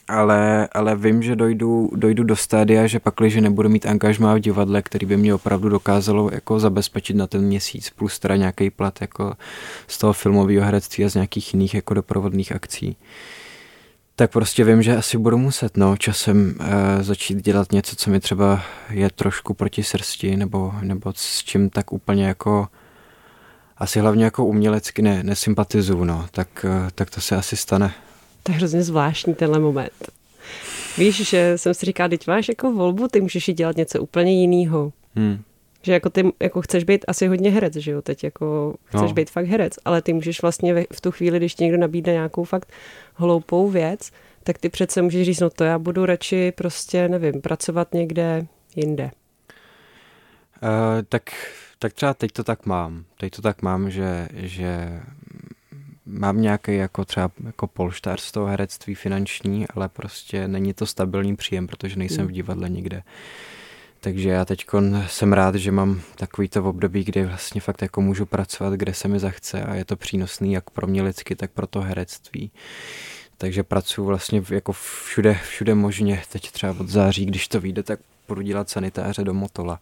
ale, 0.08 0.68
ale 0.72 0.96
vím, 0.96 1.22
že 1.22 1.36
dojdu, 1.36 1.90
dojdu 1.94 2.24
do 2.24 2.36
stádia, 2.36 2.86
že 2.86 3.00
pak, 3.00 3.14
že 3.26 3.40
nebudu 3.40 3.68
mít 3.68 3.86
angažmá 3.86 4.34
v 4.34 4.38
divadle, 4.38 4.82
který 4.82 5.06
by 5.06 5.16
mě 5.16 5.34
opravdu 5.34 5.68
dokázalo 5.68 6.30
jako 6.32 6.60
zabezpečit 6.60 7.16
na 7.16 7.26
ten 7.26 7.40
měsíc, 7.40 7.90
plus 7.90 8.18
teda 8.18 8.36
nějaký 8.36 8.70
plat 8.70 9.00
jako 9.00 9.34
z 9.88 9.98
toho 9.98 10.12
filmového 10.12 10.64
herectví 10.64 11.04
a 11.04 11.08
z 11.08 11.14
nějakých 11.14 11.54
jiných 11.54 11.74
jako 11.74 11.94
doprovodných 11.94 12.52
akcí. 12.52 12.96
Tak 14.16 14.32
prostě 14.32 14.64
vím, 14.64 14.82
že 14.82 14.96
asi 14.96 15.18
budu 15.18 15.38
muset 15.38 15.76
no, 15.76 15.96
časem 15.96 16.54
e, 16.60 17.02
začít 17.02 17.44
dělat 17.44 17.72
něco, 17.72 17.96
co 17.96 18.10
mi 18.10 18.20
třeba 18.20 18.62
je 18.90 19.10
trošku 19.10 19.54
proti 19.54 19.82
srsti, 19.82 20.36
nebo, 20.36 20.74
nebo 20.80 21.12
s 21.16 21.42
čím 21.44 21.70
tak 21.70 21.92
úplně 21.92 22.26
jako 22.26 22.68
asi 23.78 24.00
hlavně 24.00 24.24
jako 24.24 24.46
umělecky 24.46 25.02
ne, 25.02 25.22
nesympatizuju, 25.22 26.04
no, 26.04 26.26
tak, 26.30 26.64
e, 26.64 26.90
tak 26.94 27.10
to 27.10 27.20
se 27.20 27.36
asi 27.36 27.56
stane. 27.56 27.94
To 28.42 28.52
je 28.52 28.56
hrozně 28.58 28.82
zvláštní 28.82 29.34
tenhle 29.34 29.58
moment. 29.58 30.10
Víš, 30.98 31.28
že 31.28 31.58
jsem 31.58 31.74
si 31.74 31.86
říkala, 31.86 32.08
teď 32.08 32.26
máš 32.26 32.48
jako 32.48 32.72
volbu, 32.72 33.08
ty 33.08 33.20
můžeš 33.20 33.48
i 33.48 33.52
dělat 33.52 33.76
něco 33.76 34.00
úplně 34.00 34.32
jiného. 34.32 34.92
Hmm. 35.16 35.42
Že 35.82 35.92
jako 35.92 36.10
ty 36.10 36.32
jako 36.40 36.62
chceš 36.62 36.84
být 36.84 37.04
asi 37.08 37.26
hodně 37.26 37.50
herec, 37.50 37.74
že 37.74 37.90
jo, 37.90 38.02
teď 38.02 38.24
jako 38.24 38.74
chceš 38.84 39.10
no. 39.10 39.12
být 39.12 39.30
fakt 39.30 39.46
herec, 39.46 39.72
ale 39.84 40.02
ty 40.02 40.12
můžeš 40.12 40.42
vlastně 40.42 40.86
v 40.92 41.00
tu 41.00 41.10
chvíli, 41.10 41.38
když 41.38 41.54
ti 41.54 41.64
někdo 41.64 41.78
nabídne 41.78 42.12
nějakou 42.12 42.44
fakt 42.44 42.72
hloupou 43.14 43.68
věc, 43.68 44.10
tak 44.42 44.58
ty 44.58 44.68
přece 44.68 45.02
můžeš 45.02 45.26
říct, 45.26 45.40
no 45.40 45.50
to 45.50 45.64
já 45.64 45.78
budu 45.78 46.06
radši 46.06 46.52
prostě, 46.52 47.08
nevím, 47.08 47.40
pracovat 47.40 47.94
někde 47.94 48.46
jinde. 48.76 49.10
Uh, 50.62 51.02
tak, 51.08 51.22
tak 51.78 51.92
třeba 51.92 52.14
teď 52.14 52.32
to 52.32 52.44
tak 52.44 52.66
mám. 52.66 53.04
Teď 53.18 53.36
to 53.36 53.42
tak 53.42 53.62
mám, 53.62 53.90
že, 53.90 54.28
že 54.34 55.00
mám 56.06 56.40
nějaký 56.40 56.76
jako 56.76 57.04
třeba 57.04 57.30
jako 57.46 57.66
polštář 57.66 58.20
z 58.20 58.32
toho 58.32 58.46
herectví 58.46 58.94
finanční, 58.94 59.68
ale 59.68 59.88
prostě 59.88 60.48
není 60.48 60.74
to 60.74 60.86
stabilní 60.86 61.36
příjem, 61.36 61.66
protože 61.66 61.96
nejsem 61.96 62.24
v 62.24 62.28
hmm. 62.28 62.34
divadle 62.34 62.68
nikde. 62.68 63.02
Takže 64.00 64.28
já 64.28 64.44
teď 64.44 64.64
jsem 65.06 65.32
rád, 65.32 65.54
že 65.54 65.72
mám 65.72 66.00
takový 66.16 66.48
to 66.48 66.64
období, 66.64 67.04
kdy 67.04 67.24
vlastně 67.24 67.60
fakt 67.60 67.82
jako 67.82 68.00
můžu 68.00 68.26
pracovat, 68.26 68.74
kde 68.74 68.94
se 68.94 69.08
mi 69.08 69.18
zachce 69.18 69.62
a 69.62 69.74
je 69.74 69.84
to 69.84 69.96
přínosný 69.96 70.52
jak 70.52 70.70
pro 70.70 70.86
mě 70.86 71.02
lidsky, 71.02 71.36
tak 71.36 71.50
pro 71.50 71.66
to 71.66 71.80
herectví. 71.80 72.50
Takže 73.38 73.62
pracuji 73.62 74.04
vlastně 74.04 74.42
jako 74.50 74.72
všude, 74.72 75.38
všude 75.48 75.74
možně. 75.74 76.22
Teď 76.32 76.50
třeba 76.50 76.74
od 76.80 76.88
září, 76.88 77.26
když 77.26 77.48
to 77.48 77.60
vyjde, 77.60 77.82
tak 77.82 78.00
budu 78.28 78.42
dělat 78.42 78.70
sanitáře 78.70 79.24
do 79.24 79.34
Motola 79.34 79.80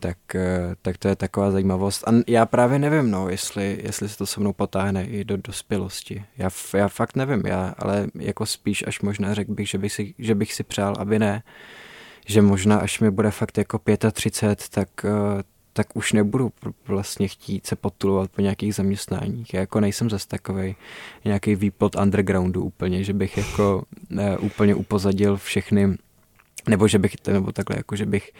tak, 0.00 0.18
eh, 0.34 0.74
tak 0.82 0.98
to 0.98 1.08
je 1.08 1.16
taková 1.16 1.50
zajímavost. 1.50 2.08
A 2.08 2.12
já 2.26 2.46
právě 2.46 2.78
nevím, 2.78 3.10
no, 3.10 3.28
jestli, 3.28 3.80
jestli 3.82 4.08
se 4.08 4.18
to 4.18 4.26
se 4.26 4.40
mnou 4.40 4.52
potáhne 4.52 5.04
i 5.04 5.24
do 5.24 5.36
dospělosti. 5.36 6.24
Já, 6.38 6.50
já 6.74 6.88
fakt 6.88 7.16
nevím, 7.16 7.42
já, 7.46 7.74
ale 7.78 8.06
jako 8.14 8.46
spíš 8.46 8.84
až 8.86 9.00
možná 9.00 9.34
řekl 9.34 9.54
bych, 9.54 9.68
že 9.68 9.78
bych, 9.78 9.92
si, 9.92 10.14
že 10.18 10.34
bych 10.34 10.54
si 10.54 10.62
přál, 10.62 10.94
aby 10.98 11.18
ne. 11.18 11.42
Že 12.26 12.42
možná 12.42 12.78
až 12.78 13.00
mi 13.00 13.10
bude 13.10 13.30
fakt 13.30 13.58
jako 13.58 13.80
35, 14.12 14.68
tak, 14.68 14.88
eh, 15.04 15.42
tak 15.72 15.96
už 15.96 16.12
nebudu 16.12 16.52
vlastně 16.86 17.28
chtít 17.28 17.66
se 17.66 17.76
potulovat 17.76 18.30
po 18.30 18.40
nějakých 18.40 18.74
zaměstnáních. 18.74 19.54
Já 19.54 19.60
jako 19.60 19.80
nejsem 19.80 20.10
zase 20.10 20.28
takový 20.28 20.76
nějaký 21.24 21.54
výplot 21.54 21.96
undergroundu 21.96 22.62
úplně, 22.62 23.04
že 23.04 23.12
bych 23.12 23.36
jako 23.36 23.82
ne, 24.10 24.34
eh, 24.34 24.38
úplně 24.38 24.74
upozadil 24.74 25.36
všechny, 25.36 25.96
nebo 26.68 26.88
že 26.88 26.98
bych, 26.98 27.16
nebo 27.26 27.52
takhle, 27.52 27.76
jako 27.76 27.96
že 27.96 28.06
bych 28.06 28.32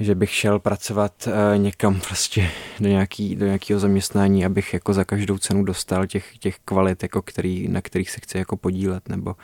že 0.00 0.14
bych 0.14 0.30
šel 0.30 0.58
pracovat 0.58 1.12
uh, 1.26 1.62
někam 1.62 2.00
prostě 2.00 2.50
do, 2.80 2.88
nějaký, 2.88 3.36
do 3.36 3.46
nějakého 3.46 3.80
zaměstnání, 3.80 4.44
abych 4.44 4.74
jako 4.74 4.92
za 4.92 5.04
každou 5.04 5.38
cenu 5.38 5.64
dostal 5.64 6.06
těch, 6.06 6.38
těch 6.38 6.58
kvalit, 6.64 7.02
jako 7.02 7.22
který, 7.22 7.68
na 7.68 7.80
kterých 7.80 8.10
se 8.10 8.20
chci 8.20 8.38
jako 8.38 8.56
podílet, 8.56 9.08
nebo, 9.08 9.34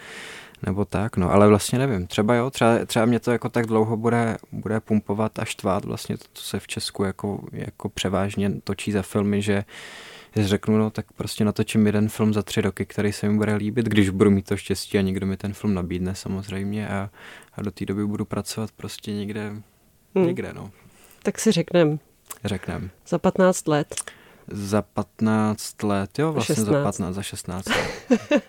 nebo 0.67 0.85
tak, 0.85 1.17
no, 1.17 1.31
ale 1.31 1.49
vlastně 1.49 1.79
nevím, 1.79 2.07
třeba 2.07 2.35
jo, 2.35 2.51
třeba, 2.51 2.85
třeba 2.87 3.05
mě 3.05 3.21
to 3.21 3.33
jako 3.33 3.49
tak 3.49 3.67
dlouho 3.67 3.97
bude, 3.97 4.37
bude 4.53 4.81
pumpovat 4.81 5.39
a 5.39 5.45
štvát 5.45 5.85
vlastně 5.85 6.17
to, 6.17 6.25
co 6.33 6.43
se 6.43 6.61
v 6.61 6.67
Česku 6.67 7.05
jako, 7.05 7.45
jako 7.53 7.89
převážně 7.89 8.53
točí 8.65 8.93
za 8.93 9.03
filmy, 9.03 9.43
že 9.43 9.65
že 10.37 10.49
řeknu, 10.49 10.79
no 10.79 10.91
tak 10.91 11.13
prostě 11.13 11.45
natočím 11.45 11.87
jeden 11.87 12.09
film 12.09 12.35
za 12.35 12.43
tři 12.43 12.61
roky, 12.61 12.87
který 12.87 13.13
se 13.13 13.29
mi 13.29 13.39
bude 13.39 13.55
líbit, 13.55 13.87
když 13.87 14.11
budu 14.11 14.31
mít 14.31 14.47
to 14.47 14.57
štěstí 14.57 14.99
a 14.99 15.01
někdo 15.01 15.27
mi 15.27 15.37
ten 15.37 15.53
film 15.53 15.75
nabídne 15.75 16.15
samozřejmě 16.15 16.89
a, 16.89 17.11
a 17.53 17.63
do 17.63 17.71
té 17.71 17.87
doby 17.87 18.07
budu 18.07 18.25
pracovat 18.25 18.71
prostě 18.77 19.13
někde 19.13 19.53
Hmm. 20.15 20.27
Někde, 20.27 20.53
no. 20.53 20.71
Tak 21.23 21.39
si 21.39 21.53
řeknem. 21.53 21.99
Řeknem. 22.45 22.91
Za 23.09 23.19
15 23.19 23.69
let. 23.69 23.95
Za 24.51 24.83
15 24.83 25.83
let, 25.83 26.19
jo, 26.19 26.33
vlastně 26.33 26.55
16. 26.55 26.75
za 26.75 26.83
15, 26.85 27.15
za 27.15 27.23
16 27.23 27.67
let. 27.69 27.79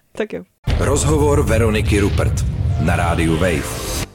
tak 0.12 0.34
jo. 0.34 0.44
Rozhovor 0.80 1.44
Veroniky 1.44 2.00
Rupert 2.00 2.34
na 2.82 2.96
rádiu 2.96 3.34
Wave. 3.34 4.06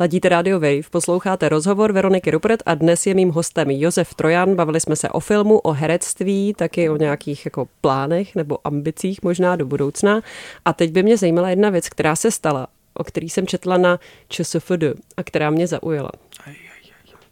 Ladíte 0.00 0.28
Radio 0.28 0.60
Wave, 0.60 0.82
posloucháte 0.90 1.48
rozhovor 1.48 1.92
Veroniky 1.92 2.30
Rupert 2.30 2.62
a 2.66 2.74
dnes 2.74 3.06
je 3.06 3.14
mým 3.14 3.30
hostem 3.30 3.70
Josef 3.70 4.14
Trojan. 4.14 4.54
Bavili 4.54 4.80
jsme 4.80 4.96
se 4.96 5.08
o 5.08 5.20
filmu, 5.20 5.58
o 5.58 5.72
herectví, 5.72 6.54
taky 6.54 6.90
o 6.90 6.96
nějakých 6.96 7.44
jako 7.44 7.68
plánech 7.80 8.34
nebo 8.34 8.58
ambicích 8.64 9.22
možná 9.22 9.56
do 9.56 9.66
budoucna. 9.66 10.20
A 10.64 10.72
teď 10.72 10.90
by 10.92 11.02
mě 11.02 11.16
zajímala 11.16 11.50
jedna 11.50 11.70
věc, 11.70 11.88
která 11.88 12.16
se 12.16 12.30
stala, 12.30 12.66
o 12.94 13.04
který 13.04 13.30
jsem 13.30 13.46
četla 13.46 13.76
na 13.76 13.98
ČSFD 14.28 14.84
a 15.16 15.22
která 15.22 15.50
mě 15.50 15.66
zaujala. 15.66 16.10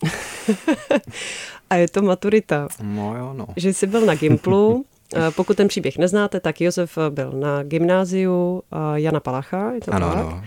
A 1.70 1.74
je 1.74 1.88
to 1.88 2.02
maturita. 2.02 2.68
No 2.82 3.16
jo, 3.16 3.32
no. 3.32 3.46
Že 3.56 3.74
jsi 3.74 3.86
byl 3.86 4.06
na 4.06 4.14
Gimplu, 4.14 4.84
pokud 5.36 5.56
ten 5.56 5.68
příběh 5.68 5.98
neznáte, 5.98 6.40
tak 6.40 6.60
Josef 6.60 6.98
byl 7.10 7.32
na 7.32 7.62
gymnáziu 7.62 8.62
Jana 8.94 9.20
Palacha, 9.20 9.72
je 9.72 9.80
to 9.80 9.94
ano, 9.94 10.10
tak? 10.14 10.24
No. 10.24 10.42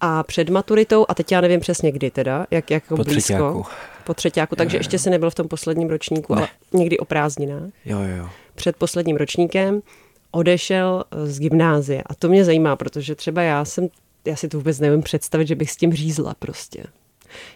A 0.00 0.22
před 0.22 0.48
maturitou, 0.48 1.06
a 1.08 1.14
teď 1.14 1.32
já 1.32 1.40
nevím 1.40 1.60
přesně 1.60 1.92
kdy 1.92 2.10
teda, 2.10 2.46
jak, 2.50 2.70
jak 2.70 2.88
po 2.88 2.96
blízko. 2.96 3.20
Třetíku. 3.20 3.64
Po 4.04 4.14
třetíku, 4.14 4.56
takže 4.56 4.76
jo, 4.76 4.78
jo. 4.78 4.80
ještě 4.80 4.98
si 4.98 5.10
nebyl 5.10 5.30
v 5.30 5.34
tom 5.34 5.48
posledním 5.48 5.88
ročníku, 5.88 6.34
ne. 6.34 6.40
ale 6.40 6.48
někdy 6.72 6.98
o 6.98 7.04
prázdninách. 7.04 7.70
Jo, 7.84 7.98
jo. 8.18 8.28
Před 8.54 8.76
posledním 8.76 9.16
ročníkem 9.16 9.82
odešel 10.30 11.04
z 11.24 11.40
gymnázie. 11.40 12.02
A 12.06 12.14
to 12.14 12.28
mě 12.28 12.44
zajímá, 12.44 12.76
protože 12.76 13.14
třeba 13.14 13.42
já 13.42 13.64
jsem, 13.64 13.88
já 14.24 14.36
si 14.36 14.48
to 14.48 14.56
vůbec 14.56 14.80
nevím 14.80 15.02
představit, 15.02 15.48
že 15.48 15.54
bych 15.54 15.70
s 15.70 15.76
tím 15.76 15.92
řízla 15.92 16.34
prostě. 16.38 16.84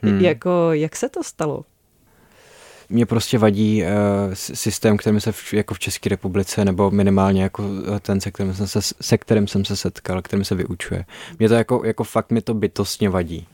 Hmm. 0.03 0.21
Jako, 0.21 0.69
jak 0.73 0.97
se 0.97 1.09
to 1.09 1.23
stalo? 1.23 1.65
Mě 2.93 3.07
prostě 3.07 3.39
vadí 3.39 3.83
uh, 3.83 3.89
systém, 4.35 4.97
kterým 4.97 5.21
se 5.21 5.33
v, 5.33 5.55
jako 5.55 5.75
v 5.75 5.79
České 5.79 6.09
republice, 6.09 6.65
nebo 6.65 6.91
minimálně 6.91 7.43
jako 7.43 7.65
eh, 7.97 8.01
ten, 8.01 8.21
se 8.21 8.31
kterým 8.31 8.55
jsem 8.55 8.67
se, 8.67 8.81
se 9.01 9.19
kterým 9.19 9.47
jsem 9.47 9.65
se 9.65 9.77
setkal, 9.77 10.23
kterým 10.23 10.45
se 10.45 10.55
vyučuje. 10.55 11.05
Mě 11.39 11.49
to 11.49 11.55
jako, 11.55 11.83
jako 11.85 12.05
fakt 12.05 12.31
mi 12.31 12.41
to 12.41 12.55
bytostně 12.55 13.09
vadí. 13.09 13.47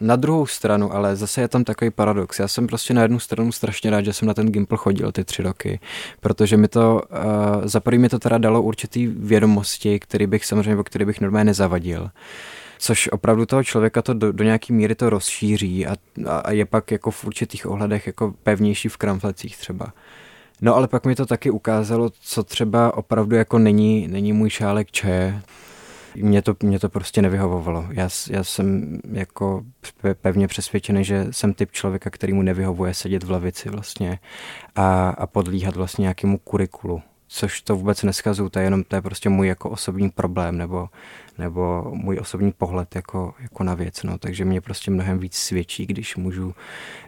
Na 0.00 0.16
druhou 0.16 0.46
stranu, 0.46 0.94
ale 0.94 1.16
zase 1.16 1.40
je 1.40 1.48
tam 1.48 1.64
takový 1.64 1.90
paradox. 1.90 2.38
Já 2.38 2.48
jsem 2.48 2.66
prostě 2.66 2.94
na 2.94 3.02
jednu 3.02 3.18
stranu 3.18 3.52
strašně 3.52 3.90
rád, 3.90 4.04
že 4.04 4.12
jsem 4.12 4.28
na 4.28 4.34
ten 4.34 4.52
Gimple 4.52 4.78
chodil 4.78 5.12
ty 5.12 5.24
tři 5.24 5.42
roky, 5.42 5.80
protože 6.20 6.56
mi 6.56 6.68
to, 6.68 7.02
uh, 7.10 7.66
za 7.66 7.80
prvý 7.80 7.98
mi 7.98 8.08
to 8.08 8.18
teda 8.18 8.38
dalo 8.38 8.62
určitý 8.62 9.06
vědomosti, 9.06 9.98
který 9.98 10.26
bych 10.26 10.44
samozřejmě, 10.44 10.76
o 10.76 10.84
který 10.84 11.04
bych 11.04 11.20
normálně 11.20 11.44
nezavadil 11.44 12.10
což 12.84 13.08
opravdu 13.12 13.46
toho 13.46 13.64
člověka 13.64 14.02
to 14.02 14.14
do, 14.14 14.32
do 14.32 14.44
nějaký 14.44 14.72
míry 14.72 14.94
to 14.94 15.10
rozšíří 15.10 15.86
a, 15.86 15.96
a 16.26 16.52
je 16.52 16.64
pak 16.64 16.90
jako 16.90 17.10
v 17.10 17.24
určitých 17.24 17.66
ohledech 17.66 18.06
jako 18.06 18.34
pevnější 18.42 18.88
v 18.88 18.96
kramflecích 18.96 19.56
třeba. 19.56 19.92
No 20.60 20.76
ale 20.76 20.88
pak 20.88 21.06
mi 21.06 21.14
to 21.14 21.26
taky 21.26 21.50
ukázalo, 21.50 22.10
co 22.20 22.44
třeba 22.44 22.96
opravdu 22.96 23.36
jako 23.36 23.58
není, 23.58 24.08
není 24.08 24.32
můj 24.32 24.50
šálek 24.50 24.90
čaje. 24.90 25.42
Mě 26.16 26.42
to, 26.42 26.56
mě 26.62 26.78
to 26.78 26.88
prostě 26.88 27.22
nevyhovovalo. 27.22 27.86
Já, 27.90 28.08
já 28.30 28.44
jsem 28.44 28.98
jako 29.12 29.64
pevně 30.20 30.48
přesvědčený, 30.48 31.04
že 31.04 31.26
jsem 31.30 31.54
typ 31.54 31.72
člověka, 31.72 32.10
který 32.10 32.32
mu 32.32 32.42
nevyhovuje 32.42 32.94
sedět 32.94 33.22
v 33.22 33.30
lavici 33.30 33.68
vlastně 33.68 34.18
a, 34.76 35.08
a 35.08 35.26
podlíhat 35.26 35.76
vlastně 35.76 36.02
nějakému 36.02 36.38
kurikulu 36.38 37.02
což 37.36 37.60
to 37.60 37.76
vůbec 37.76 38.02
neskazuju, 38.02 38.48
to 38.48 38.58
je 38.58 38.64
jenom 38.64 38.84
to 38.84 38.96
je 38.96 39.02
prostě 39.02 39.28
můj 39.28 39.48
jako 39.48 39.70
osobní 39.70 40.10
problém 40.10 40.58
nebo, 40.58 40.88
nebo 41.38 41.92
můj 41.94 42.18
osobní 42.20 42.52
pohled 42.52 42.94
jako, 42.94 43.34
jako 43.40 43.64
na 43.64 43.74
věc. 43.74 44.02
No. 44.02 44.18
Takže 44.18 44.44
mě 44.44 44.60
prostě 44.60 44.90
mnohem 44.90 45.18
víc 45.18 45.34
svědčí, 45.34 45.86
když 45.86 46.16
můžu 46.16 46.54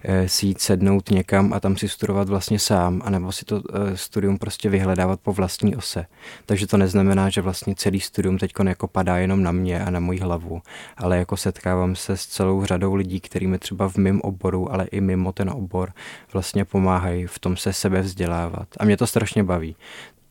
e, 0.04 0.28
si 0.28 0.46
jít 0.46 0.60
sednout 0.60 1.10
někam 1.10 1.52
a 1.52 1.60
tam 1.60 1.76
si 1.76 1.88
studovat 1.88 2.28
vlastně 2.28 2.58
sám, 2.58 3.02
anebo 3.04 3.32
si 3.32 3.44
to 3.44 3.56
e, 3.56 3.96
studium 3.96 4.38
prostě 4.38 4.68
vyhledávat 4.68 5.20
po 5.20 5.32
vlastní 5.32 5.76
ose. 5.76 6.06
Takže 6.46 6.66
to 6.66 6.76
neznamená, 6.76 7.28
že 7.28 7.40
vlastně 7.40 7.74
celý 7.74 8.00
studium 8.00 8.38
teď 8.38 8.52
jako 8.66 8.88
padá 8.88 9.16
jenom 9.16 9.42
na 9.42 9.52
mě 9.52 9.84
a 9.84 9.90
na 9.90 10.00
moji 10.00 10.18
hlavu, 10.18 10.62
ale 10.96 11.18
jako 11.18 11.36
setkávám 11.36 11.96
se 11.96 12.16
s 12.16 12.26
celou 12.26 12.64
řadou 12.64 12.94
lidí, 12.94 13.20
kterými 13.20 13.58
třeba 13.58 13.88
v 13.88 13.96
mém 13.96 14.20
oboru, 14.20 14.72
ale 14.72 14.84
i 14.84 15.00
mimo 15.00 15.32
ten 15.32 15.50
obor 15.50 15.92
vlastně 16.32 16.64
pomáhají 16.64 17.26
v 17.26 17.38
tom 17.38 17.56
se 17.56 17.72
sebe 17.72 18.00
vzdělávat. 18.00 18.68
A 18.78 18.84
mě 18.84 18.96
to 18.96 19.06
strašně 19.06 19.44
baví. 19.44 19.76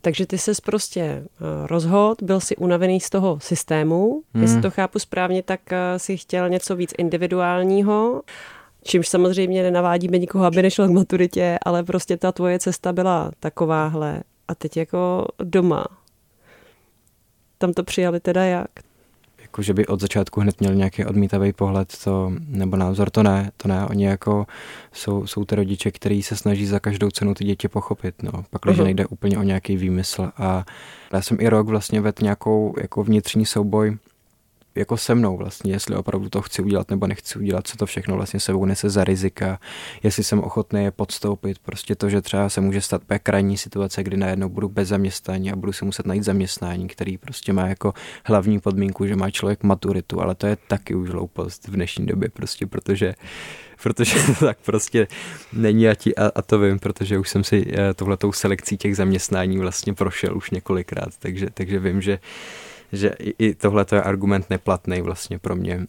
Takže 0.06 0.26
ty 0.26 0.38
ses 0.38 0.62
prostě 0.62 1.02
eh, 1.02 1.24
rozhod, 1.68 2.24
byl 2.24 2.40
si 2.40 2.56
unavený 2.56 3.00
z 3.00 3.10
toho 3.10 3.40
systému, 3.40 4.24
hmm. 4.34 4.44
jestli 4.44 4.62
to 4.62 4.72
chápu 4.72 5.00
správně, 5.00 5.44
tak 5.44 5.74
eh, 5.74 6.00
si 6.00 6.18
chtěl 6.18 6.50
něco 6.50 6.76
víc 6.76 6.94
individuálního, 6.98 8.22
čímž 8.84 9.08
samozřejmě 9.08 9.64
nenavádíme 9.64 10.18
nikoho, 10.18 10.46
aby 10.46 10.62
nešel 10.62 10.88
k 10.88 10.92
maturitě, 10.92 11.58
ale 11.66 11.84
prostě 11.84 12.18
ta 12.18 12.32
tvoje 12.32 12.60
cesta 12.60 12.94
byla 12.94 13.32
takováhle 13.40 14.24
a 14.48 14.56
teď 14.56 14.78
jako 14.78 15.28
doma. 15.44 15.86
Tam 17.58 17.74
to 17.74 17.84
přijali 17.84 18.20
teda 18.20 18.44
jak? 18.44 18.70
Jako 19.56 19.62
že 19.62 19.74
by 19.74 19.88
od 19.88 20.00
začátku 20.02 20.42
hned 20.42 20.60
měl 20.60 20.76
nějaký 20.76 21.06
odmítavý 21.06 21.54
pohled 21.54 21.98
to, 22.04 22.32
nebo 22.48 22.78
názor, 22.78 23.10
to 23.10 23.24
ne, 23.24 23.52
to 23.58 23.68
ne. 23.68 23.86
Oni 23.86 24.06
jako 24.06 24.48
jsou, 24.94 25.28
jsou 25.28 25.46
ty 25.46 25.56
rodiče, 25.56 25.92
kteří 25.92 26.24
se 26.24 26.36
snaží 26.36 26.66
za 26.66 26.80
každou 26.80 27.12
cenu 27.12 27.34
ty 27.34 27.46
děti 27.46 27.68
pochopit, 27.68 28.24
no. 28.24 28.32
Pak, 28.50 28.62
když 28.62 28.78
uh-huh. 28.78 28.84
nejde 28.84 29.06
úplně 29.06 29.38
o 29.38 29.44
nějaký 29.44 29.78
výmysl 29.78 30.32
a 30.38 30.66
já 31.14 31.22
jsem 31.22 31.38
i 31.40 31.50
rok 31.50 31.68
vlastně 31.68 32.02
vedl 32.02 32.18
nějakou 32.22 32.76
jako 32.82 33.04
vnitřní 33.04 33.46
souboj 33.46 33.98
jako 34.76 34.98
se 34.98 35.16
mnou 35.16 35.38
vlastně, 35.38 35.74
jestli 35.74 35.96
opravdu 35.96 36.30
to 36.30 36.42
chci 36.42 36.62
udělat 36.62 36.90
nebo 36.90 37.08
nechci 37.08 37.40
udělat, 37.40 37.68
co 37.68 37.78
to 37.78 37.86
všechno 37.86 38.16
vlastně 38.16 38.40
sebou 38.40 38.66
nese 38.66 38.90
za 38.90 39.04
rizika, 39.04 39.60
jestli 40.04 40.24
jsem 40.24 40.40
ochotný 40.40 40.84
je 40.84 40.92
podstoupit, 40.92 41.60
prostě 41.60 41.96
to, 41.96 42.10
že 42.10 42.22
třeba 42.22 42.50
se 42.50 42.62
může 42.62 42.82
stát 42.82 43.02
úplně 43.04 43.20
krajní 43.20 43.58
situace, 43.58 44.04
kdy 44.04 44.18
najednou 44.18 44.50
budu 44.50 44.70
bez 44.70 44.88
zaměstnání 44.88 45.52
a 45.52 45.56
budu 45.56 45.74
si 45.74 45.86
muset 45.86 46.06
najít 46.06 46.24
zaměstnání, 46.24 46.88
který 46.88 47.18
prostě 47.18 47.54
má 47.54 47.68
jako 47.68 47.94
hlavní 48.26 48.60
podmínku, 48.60 49.08
že 49.08 49.16
má 49.16 49.32
člověk 49.32 49.64
maturitu, 49.64 50.22
ale 50.22 50.36
to 50.36 50.48
je 50.48 50.58
taky 50.68 50.96
už 50.96 51.10
hloupost 51.10 51.68
v 51.68 51.72
dnešní 51.72 52.06
době 52.06 52.30
prostě, 52.30 52.68
protože 52.68 53.16
protože 53.84 54.16
to 54.26 54.34
tak 54.46 54.58
prostě 54.66 55.08
není 55.54 55.90
a, 55.90 55.96
ti, 55.96 56.16
a, 56.16 56.32
a 56.36 56.42
to 56.42 56.60
vím, 56.60 56.80
protože 56.80 57.18
už 57.18 57.30
jsem 57.30 57.44
si 57.44 57.66
eh, 57.74 57.94
tohletou 57.94 58.32
selekcí 58.32 58.78
těch 58.78 58.96
zaměstnání 58.96 59.58
vlastně 59.58 59.94
prošel 59.94 60.38
už 60.38 60.52
několikrát, 60.52 61.10
takže, 61.20 61.48
takže 61.54 61.80
vím, 61.80 62.02
že 62.02 62.20
že 62.96 63.10
i, 63.20 63.48
i 63.48 63.56
tohle 63.56 63.86
je 63.92 64.02
argument 64.02 64.50
neplatný 64.50 65.02
vlastně 65.02 65.40
pro 65.40 65.56
mě. 65.56 65.88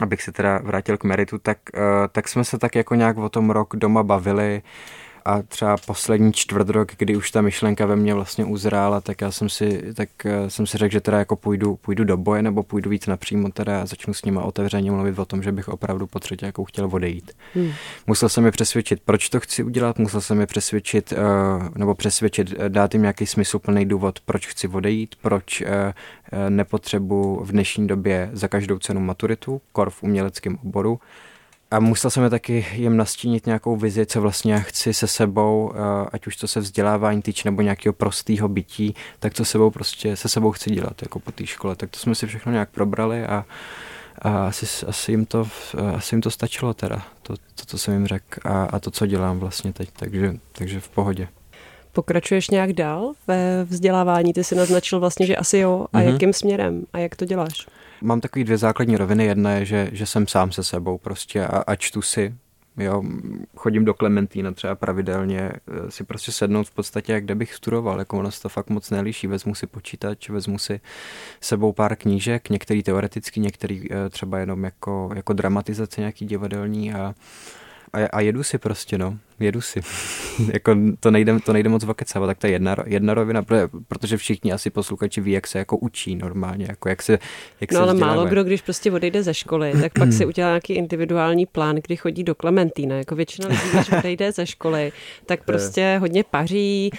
Abych 0.00 0.22
se 0.22 0.32
teda 0.32 0.58
vrátil 0.58 0.96
k 0.96 1.04
meritu, 1.04 1.38
tak, 1.38 1.58
uh, 1.74 1.80
tak 2.12 2.28
jsme 2.28 2.44
se 2.44 2.58
tak 2.58 2.74
jako 2.74 2.94
nějak 2.94 3.16
o 3.16 3.28
tom 3.28 3.50
rok 3.50 3.76
doma 3.76 4.02
bavili 4.02 4.62
a 5.24 5.42
třeba 5.42 5.76
poslední 5.76 6.32
čtvrt 6.32 6.68
rok, 6.68 6.92
kdy 6.98 7.16
už 7.16 7.30
ta 7.30 7.40
myšlenka 7.40 7.86
ve 7.86 7.96
mně 7.96 8.14
vlastně 8.14 8.44
uzrála, 8.44 9.00
tak 9.00 9.20
já 9.20 9.30
jsem 9.30 9.48
si, 9.48 9.94
tak 9.94 10.08
uh, 10.24 10.48
jsem 10.48 10.66
si 10.66 10.78
řekl, 10.78 10.92
že 10.92 11.00
teda 11.00 11.18
jako 11.18 11.36
půjdu, 11.36 11.76
půjdu 11.76 12.04
do 12.04 12.16
boje 12.16 12.42
nebo 12.42 12.62
půjdu 12.62 12.90
víc 12.90 13.06
napřímo 13.06 13.50
teda 13.50 13.82
a 13.82 13.86
začnu 13.86 14.14
s 14.14 14.24
nima 14.24 14.42
otevřeně 14.42 14.90
mluvit 14.90 15.18
o 15.18 15.24
tom, 15.24 15.42
že 15.42 15.52
bych 15.52 15.68
opravdu 15.68 16.06
po 16.06 16.18
třetí 16.18 16.46
jako 16.46 16.64
chtěl 16.64 16.88
odejít. 16.92 17.32
Hmm. 17.54 17.72
Musel 18.06 18.28
jsem 18.28 18.44
je 18.44 18.50
přesvědčit, 18.50 19.02
proč 19.04 19.28
to 19.28 19.40
chci 19.40 19.62
udělat, 19.62 19.98
musel 19.98 20.20
jsem 20.20 20.40
je 20.40 20.46
přesvědčit, 20.46 21.12
uh, 21.12 21.68
nebo 21.76 21.94
přesvědčit, 21.94 22.54
dát 22.68 22.94
jim 22.94 23.02
nějaký 23.02 23.26
smysluplný 23.26 23.86
důvod, 23.86 24.20
proč 24.20 24.46
chci 24.46 24.68
odejít, 24.68 25.14
proč 25.22 25.62
nepotřebuji 26.48 27.44
v 27.44 27.52
dnešní 27.52 27.86
době 27.86 28.30
za 28.32 28.48
každou 28.48 28.78
cenu 28.78 29.00
maturitu, 29.00 29.60
kor 29.72 29.90
v 29.90 30.02
uměleckém 30.02 30.58
oboru. 30.64 31.00
A 31.72 31.80
musel 31.80 32.10
jsem 32.10 32.22
je 32.22 32.30
taky 32.30 32.66
jim 32.72 32.96
nastínit 32.96 33.46
nějakou 33.46 33.76
vizi, 33.76 34.06
co 34.06 34.20
vlastně 34.20 34.52
já 34.52 34.58
chci 34.58 34.94
se 34.94 35.06
sebou, 35.06 35.72
eh, 35.74 36.08
ať 36.12 36.26
už 36.26 36.36
to 36.36 36.48
se 36.48 36.60
vzdělávání 36.60 37.22
týče 37.22 37.48
nebo 37.48 37.62
nějakého 37.62 37.92
prostého 37.92 38.48
bytí, 38.48 38.94
tak 39.18 39.34
co 39.34 39.44
sebou 39.44 39.70
prostě 39.70 40.16
se 40.16 40.28
sebou 40.28 40.50
chci 40.50 40.70
dělat 40.70 41.02
jako 41.02 41.20
po 41.20 41.32
té 41.32 41.46
škole. 41.46 41.76
Tak 41.76 41.90
to 41.90 41.98
jsme 41.98 42.14
si 42.14 42.26
všechno 42.26 42.52
nějak 42.52 42.70
probrali 42.70 43.24
a, 43.26 43.44
a 44.18 44.46
asi, 44.46 44.86
asi, 44.86 45.12
jim 45.12 45.26
to, 45.26 45.48
eh, 45.78 45.96
asi 45.96 46.14
jim 46.14 46.22
to 46.22 46.30
stačilo 46.30 46.74
teda, 46.74 47.02
to, 47.22 47.34
to 47.36 47.64
co 47.66 47.78
jsem 47.78 47.94
jim 47.94 48.06
řekl 48.06 48.40
a, 48.44 48.64
a 48.64 48.78
to, 48.78 48.90
co 48.90 49.06
dělám 49.06 49.38
vlastně 49.38 49.72
teď, 49.72 49.88
takže, 49.96 50.34
takže 50.52 50.80
v 50.80 50.88
pohodě. 50.88 51.28
Pokračuješ 51.92 52.50
nějak 52.50 52.72
dál 52.72 53.12
ve 53.26 53.64
vzdělávání? 53.64 54.32
Ty 54.32 54.44
jsi 54.44 54.54
naznačil 54.54 55.00
vlastně, 55.00 55.26
že 55.26 55.36
asi 55.36 55.58
jo. 55.58 55.86
A 55.92 55.98
mm-hmm. 55.98 56.12
jakým 56.12 56.32
směrem? 56.32 56.82
A 56.92 56.98
jak 56.98 57.16
to 57.16 57.24
děláš? 57.24 57.66
Mám 58.02 58.20
takový 58.20 58.44
dvě 58.44 58.58
základní 58.58 58.96
roviny. 58.96 59.24
Jedna 59.24 59.52
je, 59.52 59.64
že, 59.64 59.90
že 59.92 60.06
jsem 60.06 60.26
sám 60.26 60.52
se 60.52 60.64
sebou 60.64 60.98
prostě 60.98 61.46
a, 61.46 61.58
a 61.58 61.76
čtu 61.76 62.02
si. 62.02 62.34
Jo, 62.76 63.02
chodím 63.56 63.84
do 63.84 63.94
Klementína 63.94 64.52
třeba 64.52 64.74
pravidelně 64.74 65.40
eh, 65.40 65.90
si 65.90 66.04
prostě 66.04 66.32
sednout 66.32 66.68
v 66.68 66.70
podstatě, 66.70 67.12
jak 67.12 67.24
kde 67.24 67.34
bych 67.34 67.54
studoval, 67.54 67.98
jako 67.98 68.18
ono 68.18 68.30
se 68.30 68.42
to 68.42 68.48
fakt 68.48 68.70
moc 68.70 68.90
nelíší. 68.90 69.26
Vezmu 69.26 69.54
si 69.54 69.66
počítač, 69.66 70.28
vezmu 70.28 70.58
si 70.58 70.80
sebou 71.40 71.72
pár 71.72 71.96
knížek, 71.96 72.50
některý 72.50 72.82
teoreticky, 72.82 73.40
některý 73.40 73.92
eh, 73.92 74.08
třeba 74.10 74.38
jenom 74.38 74.64
jako, 74.64 75.10
jako 75.14 75.32
dramatizace 75.32 76.00
nějaký 76.00 76.26
divadelní 76.26 76.94
a, 76.94 77.14
a, 77.92 78.06
a 78.12 78.20
jedu 78.20 78.42
si 78.42 78.58
prostě, 78.58 78.98
no 78.98 79.18
jedu 79.42 79.60
si. 79.60 79.80
jako 80.52 80.76
to 81.00 81.10
nejde, 81.10 81.40
to 81.40 81.52
nejde 81.52 81.68
moc 81.68 81.84
vakecávat, 81.84 82.26
tak 82.26 82.38
to 82.38 82.46
je 82.46 82.52
jedna, 82.52 82.76
jedna 82.86 83.14
rovina, 83.14 83.44
protože 83.88 84.16
všichni 84.16 84.52
asi 84.52 84.70
posluchači 84.70 85.20
ví, 85.20 85.32
jak 85.32 85.46
se 85.46 85.58
jako 85.58 85.76
učí 85.76 86.16
normálně, 86.16 86.66
jako 86.68 86.88
jak 86.88 87.02
se 87.02 87.18
jak 87.60 87.72
No 87.72 87.78
se 87.78 87.82
ale 87.82 87.94
málo 87.94 88.24
kdo, 88.24 88.44
když 88.44 88.62
prostě 88.62 88.92
odejde 88.92 89.22
ze 89.22 89.34
školy, 89.34 89.72
tak 89.80 89.92
pak 89.98 90.12
si 90.12 90.26
udělá 90.32 90.48
nějaký 90.48 90.72
individuální 90.72 91.46
plán, 91.46 91.76
kdy 91.76 91.96
chodí 91.96 92.24
do 92.24 92.34
Klementína. 92.34 92.96
Jako 92.96 93.14
většina 93.14 93.48
lidí, 93.48 93.60
když 93.72 93.92
odejde 93.92 94.32
ze 94.32 94.46
školy, 94.46 94.92
tak 95.26 95.44
prostě 95.44 95.96
hodně 96.00 96.24
paří, 96.24 96.90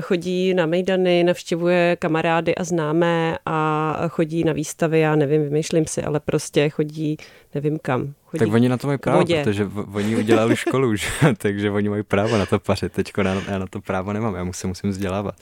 chodí 0.00 0.54
na 0.54 0.66
mejdany, 0.66 1.24
navštěvuje 1.24 1.96
kamarády 1.96 2.54
a 2.54 2.64
známé 2.64 3.38
a 3.46 3.94
chodí 4.08 4.44
na 4.44 4.52
výstavy, 4.52 5.00
já 5.00 5.16
nevím, 5.16 5.42
vymýšlím 5.42 5.86
si, 5.86 6.02
ale 6.02 6.20
prostě 6.20 6.68
chodí 6.68 7.16
nevím 7.54 7.78
kam. 7.82 8.14
Chodí 8.24 8.38
tak 8.38 8.52
oni 8.52 8.68
na 8.68 8.76
to 8.76 8.86
mají 8.86 8.98
právo, 8.98 9.24
protože 9.42 9.68
oni 9.94 10.16
udělali 10.16 10.56
školu 10.56 10.88
už, 10.88 11.22
takže 11.38 11.70
oni 11.70 11.88
mají 11.92 12.02
právo 12.02 12.38
na 12.38 12.46
to 12.46 12.58
pařit. 12.58 12.92
Teď 12.92 13.12
já 13.48 13.58
na 13.58 13.66
to 13.66 13.80
právo 13.80 14.12
nemám, 14.12 14.34
já 14.34 14.44
musím, 14.44 14.68
musím 14.68 14.90
vzdělávat. 14.90 15.34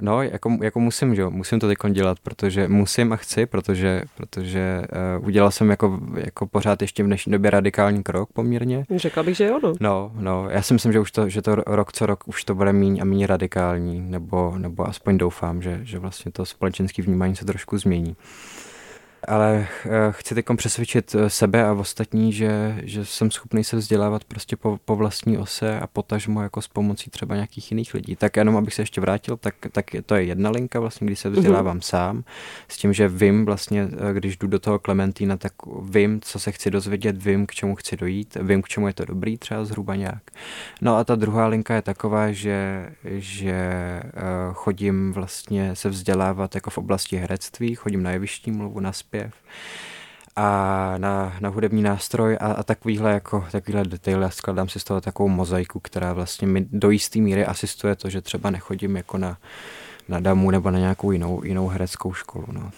No, 0.00 0.22
jako, 0.22 0.58
jako 0.62 0.80
musím, 0.80 1.14
že 1.14 1.22
jo, 1.22 1.30
musím 1.30 1.60
to 1.60 1.68
teď 1.68 1.78
dělat, 1.90 2.18
protože 2.22 2.68
musím 2.68 3.12
a 3.12 3.16
chci, 3.16 3.46
protože, 3.46 4.02
protože 4.16 4.82
uh, 5.18 5.26
udělal 5.26 5.50
jsem 5.50 5.70
jako, 5.70 6.00
jako 6.14 6.46
pořád 6.46 6.82
ještě 6.82 7.02
v 7.02 7.06
dnešní 7.06 7.32
době 7.32 7.50
radikální 7.50 8.02
krok 8.02 8.28
poměrně. 8.32 8.84
Řekla 8.96 9.22
bych, 9.22 9.36
že 9.36 9.46
jo, 9.46 9.60
no. 9.62 9.72
No, 9.80 10.12
no, 10.14 10.48
já 10.50 10.62
si 10.62 10.74
myslím, 10.74 10.92
že 10.92 11.00
už 11.00 11.10
to, 11.10 11.28
že 11.28 11.42
to 11.42 11.54
rok 11.54 11.92
co 11.92 12.06
rok 12.06 12.28
už 12.28 12.44
to 12.44 12.54
bude 12.54 12.72
míň 12.72 12.98
a 13.02 13.04
méně 13.04 13.26
radikální, 13.26 14.00
nebo, 14.00 14.54
nebo 14.58 14.88
aspoň 14.88 15.18
doufám, 15.18 15.62
že, 15.62 15.80
že 15.82 15.98
vlastně 15.98 16.32
to 16.32 16.46
společenské 16.46 17.02
vnímání 17.02 17.36
se 17.36 17.44
trošku 17.44 17.78
změní 17.78 18.16
ale 19.26 19.66
eh, 19.84 19.88
chci 20.10 20.34
teď 20.34 20.46
přesvědčit 20.56 21.14
eh, 21.14 21.30
sebe 21.30 21.64
a 21.64 21.72
ostatní, 21.72 22.32
že, 22.32 22.80
že 22.82 23.04
jsem 23.04 23.30
schopný 23.30 23.64
se 23.64 23.76
vzdělávat 23.76 24.24
prostě 24.24 24.56
po, 24.56 24.78
po 24.84 24.96
vlastní 24.96 25.38
ose 25.38 25.80
a 25.80 25.86
potažmo 25.86 26.42
jako 26.42 26.62
s 26.62 26.68
pomocí 26.68 27.10
třeba 27.10 27.34
nějakých 27.34 27.72
jiných 27.72 27.94
lidí. 27.94 28.16
Tak 28.16 28.36
jenom 28.36 28.56
abych 28.56 28.74
se 28.74 28.82
ještě 28.82 29.00
vrátil, 29.00 29.36
tak, 29.36 29.54
tak 29.72 29.86
to 30.06 30.14
je 30.14 30.24
jedna 30.24 30.50
linka 30.50 30.80
vlastně, 30.80 31.06
kdy 31.06 31.16
se 31.16 31.30
vzdělávám 31.30 31.78
mm-hmm. 31.78 31.88
sám, 31.88 32.24
s 32.68 32.76
tím, 32.76 32.92
že 32.92 33.08
vím 33.08 33.44
vlastně, 33.44 33.88
eh, 34.10 34.14
když 34.14 34.36
jdu 34.36 34.46
do 34.46 34.58
toho 34.58 34.78
Klementína, 34.78 35.36
tak 35.36 35.52
vím, 35.82 36.20
co 36.20 36.38
se 36.38 36.52
chci 36.52 36.70
dozvědět, 36.70 37.22
vím, 37.22 37.46
k 37.46 37.54
čemu 37.54 37.74
chci 37.74 37.96
dojít, 37.96 38.36
vím, 38.42 38.62
k 38.62 38.68
čemu 38.68 38.86
je 38.86 38.92
to 38.92 39.04
dobrý 39.04 39.38
třeba 39.38 39.64
zhruba 39.64 39.94
nějak. 39.94 40.22
No 40.80 40.96
a 40.96 41.04
ta 41.04 41.14
druhá 41.14 41.46
linka 41.46 41.74
je 41.74 41.82
taková, 41.82 42.32
že, 42.32 42.88
že 43.04 43.58
chodím 44.52 45.12
vlastně 45.12 45.76
se 45.76 45.88
vzdělávat 45.88 46.54
jako 46.54 46.70
v 46.70 46.78
oblasti 46.78 47.16
herectví, 47.16 47.74
chodím 47.74 48.02
na 48.02 48.10
jevištní 48.10 48.52
mluvu, 48.52 48.80
na 48.80 48.92
zpěv 48.92 49.07
a 50.40 50.94
na, 50.98 51.36
na 51.40 51.48
hudební 51.48 51.82
nástroj 51.82 52.36
a, 52.40 52.52
a 52.52 52.62
takovýhle, 52.62 53.12
jako, 53.12 53.44
takovýhle 53.52 53.84
detaily 53.84 54.24
a 54.24 54.30
skladám 54.30 54.68
si 54.68 54.80
z 54.80 54.84
toho 54.84 55.00
takovou 55.00 55.28
mozaiku, 55.28 55.80
která 55.80 56.12
vlastně 56.12 56.46
mi 56.46 56.66
do 56.72 56.90
jisté 56.90 57.18
míry 57.18 57.46
asistuje 57.46 57.96
to, 57.96 58.10
že 58.10 58.20
třeba 58.20 58.50
nechodím 58.50 58.96
jako 58.96 59.18
na, 59.18 59.38
na 60.08 60.20
damu 60.20 60.50
nebo 60.50 60.70
na 60.70 60.78
nějakou 60.78 61.10
jinou, 61.10 61.44
jinou 61.44 61.68
hereckou 61.68 62.12
školu. 62.12 62.46
No. 62.52 62.70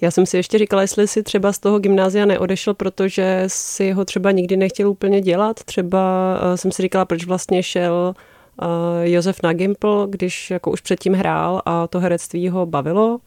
Já 0.00 0.10
jsem 0.10 0.26
si 0.26 0.36
ještě 0.36 0.58
říkala, 0.58 0.82
jestli 0.82 1.08
si 1.08 1.22
třeba 1.22 1.52
z 1.52 1.58
toho 1.58 1.78
gymnázia 1.78 2.26
neodešel, 2.26 2.74
protože 2.74 3.44
si 3.46 3.92
ho 3.92 4.04
třeba 4.04 4.30
nikdy 4.30 4.56
nechtěl 4.56 4.88
úplně 4.88 5.20
dělat. 5.20 5.64
Třeba 5.64 6.34
uh, 6.42 6.54
jsem 6.54 6.72
si 6.72 6.82
říkala, 6.82 7.04
proč 7.04 7.24
vlastně 7.24 7.62
šel 7.62 8.14
uh, 8.62 8.68
Josef 9.02 9.42
na 9.42 9.52
Gimple, 9.52 10.06
když 10.08 10.50
jako 10.50 10.70
už 10.70 10.80
předtím 10.80 11.14
hrál 11.14 11.62
a 11.64 11.86
to 11.86 12.00
herectví 12.00 12.48
ho 12.48 12.66
bavilo 12.66 13.20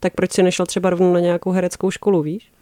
tak 0.00 0.14
proč 0.14 0.32
si 0.32 0.42
nešel 0.42 0.66
třeba 0.66 0.90
rovnou 0.90 1.12
na 1.12 1.20
nějakou 1.20 1.50
hereckou 1.50 1.90
školu, 1.90 2.22
víš? 2.22 2.52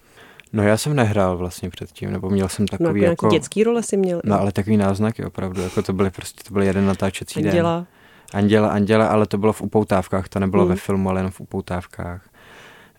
No 0.52 0.62
já 0.62 0.76
jsem 0.76 0.96
nehrál 0.96 1.36
vlastně 1.36 1.70
předtím, 1.70 2.12
nebo 2.12 2.30
měl 2.30 2.48
jsem 2.48 2.66
no, 2.72 2.78
takový 2.78 3.00
no, 3.00 3.06
jako... 3.06 3.28
dětský 3.28 3.64
role 3.64 3.82
si 3.82 3.96
měl. 3.96 4.20
No 4.24 4.40
ale 4.40 4.52
takový 4.52 4.76
náznaky 4.76 5.24
opravdu, 5.24 5.62
jako 5.62 5.82
to 5.82 5.92
byly 5.92 6.10
prostě, 6.10 6.42
to 6.48 6.52
byl 6.52 6.62
jeden 6.62 6.86
natáčecí 6.86 7.44
Anděla. 7.44 7.76
den. 7.76 7.86
Anděla. 8.34 8.68
Anděla, 8.68 9.06
ale 9.06 9.26
to 9.26 9.38
bylo 9.38 9.52
v 9.52 9.62
upoutávkách, 9.62 10.28
to 10.28 10.40
nebylo 10.40 10.62
hmm. 10.62 10.70
ve 10.70 10.76
filmu, 10.76 11.10
ale 11.10 11.20
jenom 11.20 11.32
v 11.32 11.40
upoutávkách. 11.40 12.28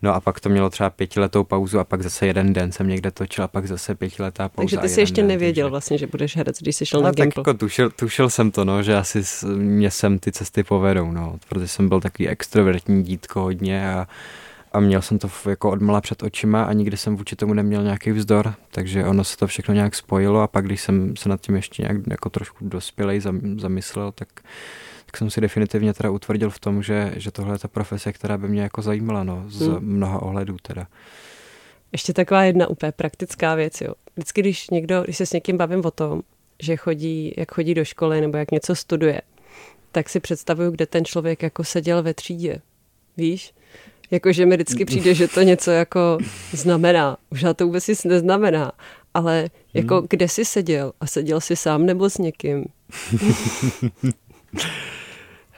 No 0.02 0.14
a 0.14 0.20
pak 0.20 0.40
to 0.40 0.48
mělo 0.48 0.70
třeba 0.70 0.90
pětiletou 0.90 1.44
pauzu 1.44 1.78
a 1.78 1.84
pak 1.84 2.02
zase 2.02 2.26
jeden 2.26 2.52
den 2.52 2.72
jsem 2.72 2.88
někde 2.88 3.10
točil 3.10 3.44
a 3.44 3.48
pak 3.48 3.66
zase 3.66 3.94
pětiletá 3.94 4.48
pauza. 4.48 4.62
Takže 4.62 4.78
ty 4.78 4.88
jsi 4.88 5.00
ještě 5.00 5.20
den, 5.20 5.28
nevěděl 5.28 5.66
takže... 5.66 5.70
vlastně, 5.70 5.98
že 5.98 6.06
budeš 6.06 6.36
herec, 6.36 6.58
když 6.60 6.76
jsi 6.76 6.86
šel 6.86 7.00
no, 7.00 7.06
na 7.06 7.12
tak 7.12 7.36
jako 7.36 7.54
tušil, 7.54 7.90
tušil, 7.90 8.30
jsem 8.30 8.50
to, 8.50 8.64
no, 8.64 8.82
že 8.82 8.96
asi 8.96 9.22
mě 9.56 9.90
sem 9.90 10.18
ty 10.18 10.32
cesty 10.32 10.62
povedou, 10.62 11.12
no, 11.12 11.38
protože 11.48 11.68
jsem 11.68 11.88
byl 11.88 12.00
takový 12.00 12.28
extrovertní 12.28 13.02
dítko 13.02 13.40
hodně 13.40 13.94
a 13.94 14.08
a 14.72 14.80
měl 14.80 15.02
jsem 15.02 15.18
to 15.18 15.30
jako 15.48 15.70
odmala 15.70 16.00
před 16.00 16.22
očima 16.22 16.62
a 16.62 16.72
nikdy 16.72 16.96
jsem 16.96 17.16
vůči 17.16 17.36
tomu 17.36 17.54
neměl 17.54 17.82
nějaký 17.82 18.12
vzdor, 18.12 18.54
takže 18.70 19.04
ono 19.04 19.24
se 19.24 19.36
to 19.36 19.46
všechno 19.46 19.74
nějak 19.74 19.94
spojilo 19.94 20.40
a 20.40 20.46
pak 20.46 20.66
když 20.66 20.80
jsem 20.80 21.16
se 21.16 21.28
nad 21.28 21.40
tím 21.40 21.56
ještě 21.56 21.82
nějak 21.82 21.96
jako 22.10 22.30
trošku 22.30 22.68
dospělej 22.68 23.20
zamyslel, 23.56 24.12
tak 24.12 24.28
tak 25.10 25.16
jsem 25.16 25.30
si 25.30 25.40
definitivně 25.40 25.94
teda 25.94 26.10
utvrdil 26.10 26.50
v 26.50 26.58
tom, 26.58 26.82
že, 26.82 27.12
že 27.16 27.30
tohle 27.30 27.54
je 27.54 27.58
ta 27.58 27.68
profese, 27.68 28.12
která 28.12 28.38
by 28.38 28.48
mě 28.48 28.62
jako 28.62 28.82
zajímala, 28.82 29.24
no, 29.24 29.44
z 29.46 29.60
hmm. 29.60 29.78
mnoha 29.80 30.22
ohledů 30.22 30.56
teda. 30.62 30.86
Ještě 31.92 32.12
taková 32.12 32.44
jedna 32.44 32.66
úplně 32.66 32.92
praktická 32.92 33.54
věc, 33.54 33.80
jo. 33.80 33.94
Vždycky, 34.16 34.40
když 34.40 34.70
někdo, 34.70 35.02
když 35.02 35.16
se 35.16 35.26
s 35.26 35.32
někým 35.32 35.56
bavím 35.56 35.84
o 35.84 35.90
tom, 35.90 36.22
že 36.62 36.76
chodí, 36.76 37.34
jak 37.36 37.52
chodí 37.52 37.74
do 37.74 37.84
školy 37.84 38.20
nebo 38.20 38.36
jak 38.36 38.50
něco 38.50 38.74
studuje, 38.74 39.20
tak 39.92 40.08
si 40.08 40.20
představuju, 40.20 40.70
kde 40.70 40.86
ten 40.86 41.04
člověk 41.04 41.42
jako 41.42 41.64
seděl 41.64 42.02
ve 42.02 42.14
třídě. 42.14 42.60
Víš? 43.16 43.54
Jakože 44.10 44.46
mi 44.46 44.56
vždycky 44.56 44.84
přijde, 44.84 45.14
že 45.14 45.28
to 45.28 45.42
něco 45.42 45.70
jako 45.70 46.18
znamená. 46.52 47.16
Už 47.30 47.44
to 47.56 47.66
vůbec 47.66 47.88
nic 47.88 48.04
neznamená. 48.04 48.72
Ale 49.14 49.50
jako 49.74 49.96
hmm. 49.96 50.06
kde 50.10 50.28
jsi 50.28 50.44
seděl? 50.44 50.92
A 51.00 51.06
seděl 51.06 51.40
jsi 51.40 51.56
sám 51.56 51.86
nebo 51.86 52.10
s 52.10 52.18
někým? 52.18 52.64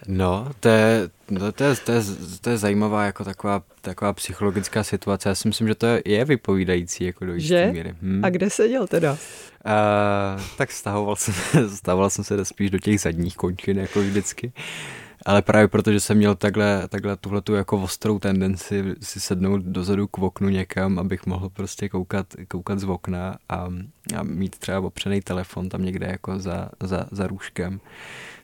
No, 0.09 0.49
to 0.61 0.69
je, 0.69 1.11
no, 1.31 1.53
to, 1.53 1.65
je, 1.65 1.77
to, 1.77 1.93
je, 1.93 2.03
to 2.41 2.51
je 2.51 2.59
zajímavá 2.59 3.05
jako 3.05 3.25
taková, 3.25 3.63
taková 3.81 4.13
psychologická 4.13 4.85
situace. 4.85 5.29
Já 5.29 5.35
si 5.35 5.49
myslím, 5.49 5.69
že 5.69 5.75
to 5.75 5.87
je, 5.87 6.03
je 6.05 6.25
vypovídající 6.25 7.05
jako 7.05 7.25
do 7.25 7.35
jisté 7.35 7.73
míry. 7.73 7.95
Hm. 8.03 8.21
A 8.25 8.31
kde 8.31 8.51
seděl 8.51 8.87
teda? 8.87 9.13
Uh, 9.13 10.43
tak 10.59 10.73
stahoval 10.73 11.17
jsem, 11.17 11.35
stahoval 11.77 12.11
jsem 12.11 12.25
se 12.25 12.45
spíš 12.45 12.71
do 12.71 12.79
těch 12.79 13.01
zadních 13.01 13.37
končin, 13.37 13.79
jako 13.79 14.01
vždycky. 14.01 14.53
Ale 15.27 15.43
právě 15.43 15.69
protože 15.69 16.01
jsem 16.01 16.17
měl 16.17 16.35
takhle, 16.35 16.89
takhle 16.89 17.17
tuhle 17.17 17.41
tu 17.41 17.55
jako 17.55 17.83
ostrou 17.83 18.19
tendenci 18.19 18.85
si 19.03 19.21
sednout 19.21 19.63
dozadu 19.63 20.07
k 20.07 20.19
oknu 20.19 20.49
někam, 20.49 20.99
abych 20.99 21.27
mohl 21.27 21.49
prostě 21.49 21.89
koukat, 21.89 22.27
koukat 22.49 22.79
z 22.79 22.85
okna 22.85 23.39
a, 23.49 23.69
a 24.17 24.23
mít 24.23 24.59
třeba 24.59 24.81
opřený 24.81 25.21
telefon 25.21 25.69
tam 25.69 25.85
někde 25.85 26.07
jako 26.07 26.39
za, 26.39 26.71
za, 26.83 27.07
za 27.11 27.27
růžkem 27.27 27.81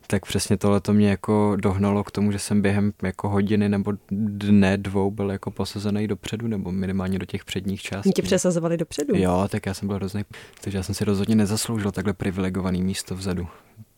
tak 0.07 0.27
přesně 0.27 0.57
tohle 0.57 0.81
to 0.81 0.93
mě 0.93 1.11
jako 1.11 1.57
dohnalo 1.57 2.05
k 2.05 2.11
tomu, 2.11 2.33
že 2.33 2.39
jsem 2.39 2.63
během 2.63 2.93
jako 3.03 3.29
hodiny 3.29 3.69
nebo 3.69 3.93
dne, 4.11 4.77
dvou 4.77 5.11
byl 5.11 5.31
jako 5.31 5.51
posazený 5.51 6.09
dopředu, 6.09 6.49
nebo 6.49 6.73
minimálně 6.73 7.19
do 7.19 7.27
těch 7.27 7.45
předních 7.45 7.83
částí. 7.83 8.13
Tě 8.13 8.23
přesazovali 8.23 8.77
dopředu? 8.77 9.17
Jo, 9.17 9.49
tak 9.51 9.67
já 9.67 9.75
jsem 9.75 9.89
byl 9.89 9.97
hrozný, 9.97 10.25
takže 10.61 10.79
já 10.79 10.83
jsem 10.83 10.95
si 10.95 11.05
rozhodně 11.05 11.35
nezasloužil 11.35 11.93
takhle 11.93 12.13
privilegovaný 12.13 12.83
místo 12.83 13.15
vzadu. 13.15 13.47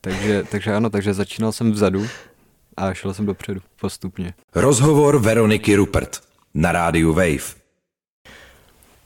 Takže, 0.01 0.43
takže 0.51 0.75
ano, 0.75 0.91
takže 0.91 1.15
začínal 1.15 1.53
jsem 1.53 1.73
vzadu 1.73 2.07
a 2.77 2.95
šel 2.95 3.15
jsem 3.15 3.27
dopředu 3.27 3.61
postupně. 3.81 4.35
Rozhovor 4.55 5.19
Veroniky 5.19 5.75
Rupert 5.75 6.21
na 6.55 6.73
rádiu 6.73 7.13
Wave. 7.13 7.58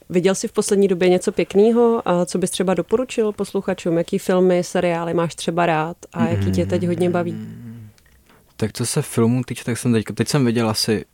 Viděl 0.08 0.34
jsi 0.34 0.48
v 0.48 0.52
poslední 0.52 0.88
době 0.88 1.08
něco 1.08 1.32
pěkného 1.32 2.02
a 2.08 2.26
co 2.26 2.38
bys 2.38 2.50
třeba 2.50 2.74
doporučil 2.74 3.32
posluchačům? 3.32 3.98
Jaký 3.98 4.18
filmy, 4.18 4.64
seriály 4.64 5.14
máš 5.14 5.34
třeba 5.34 5.66
rád 5.66 5.96
a 6.12 6.24
jaký 6.24 6.50
tě 6.50 6.66
teď 6.66 6.86
hodně 6.86 7.10
baví? 7.10 7.48
Tak 8.56 8.72
co 8.72 8.86
se 8.86 9.02
filmů 9.02 9.42
týče, 9.44 9.64
tak 9.64 9.78
jsem 9.78 9.92
teď, 9.92 10.04
teď 10.14 10.28
jsem 10.28 10.44
viděl 10.44 10.70
asi 10.70 11.04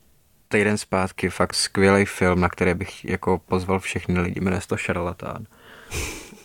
týden 0.49 0.79
zpátky 0.79 1.31
fakt 1.31 1.55
skvělý 1.55 2.05
film, 2.05 2.41
na 2.41 2.49
který 2.49 2.75
bych 2.75 3.05
jako 3.05 3.41
pozval 3.49 3.81
všechny 3.81 4.21
lidi, 4.21 4.41
jmenuje 4.41 4.61
se 4.61 4.69
to 4.69 4.77
Šarlatán. 4.77 5.47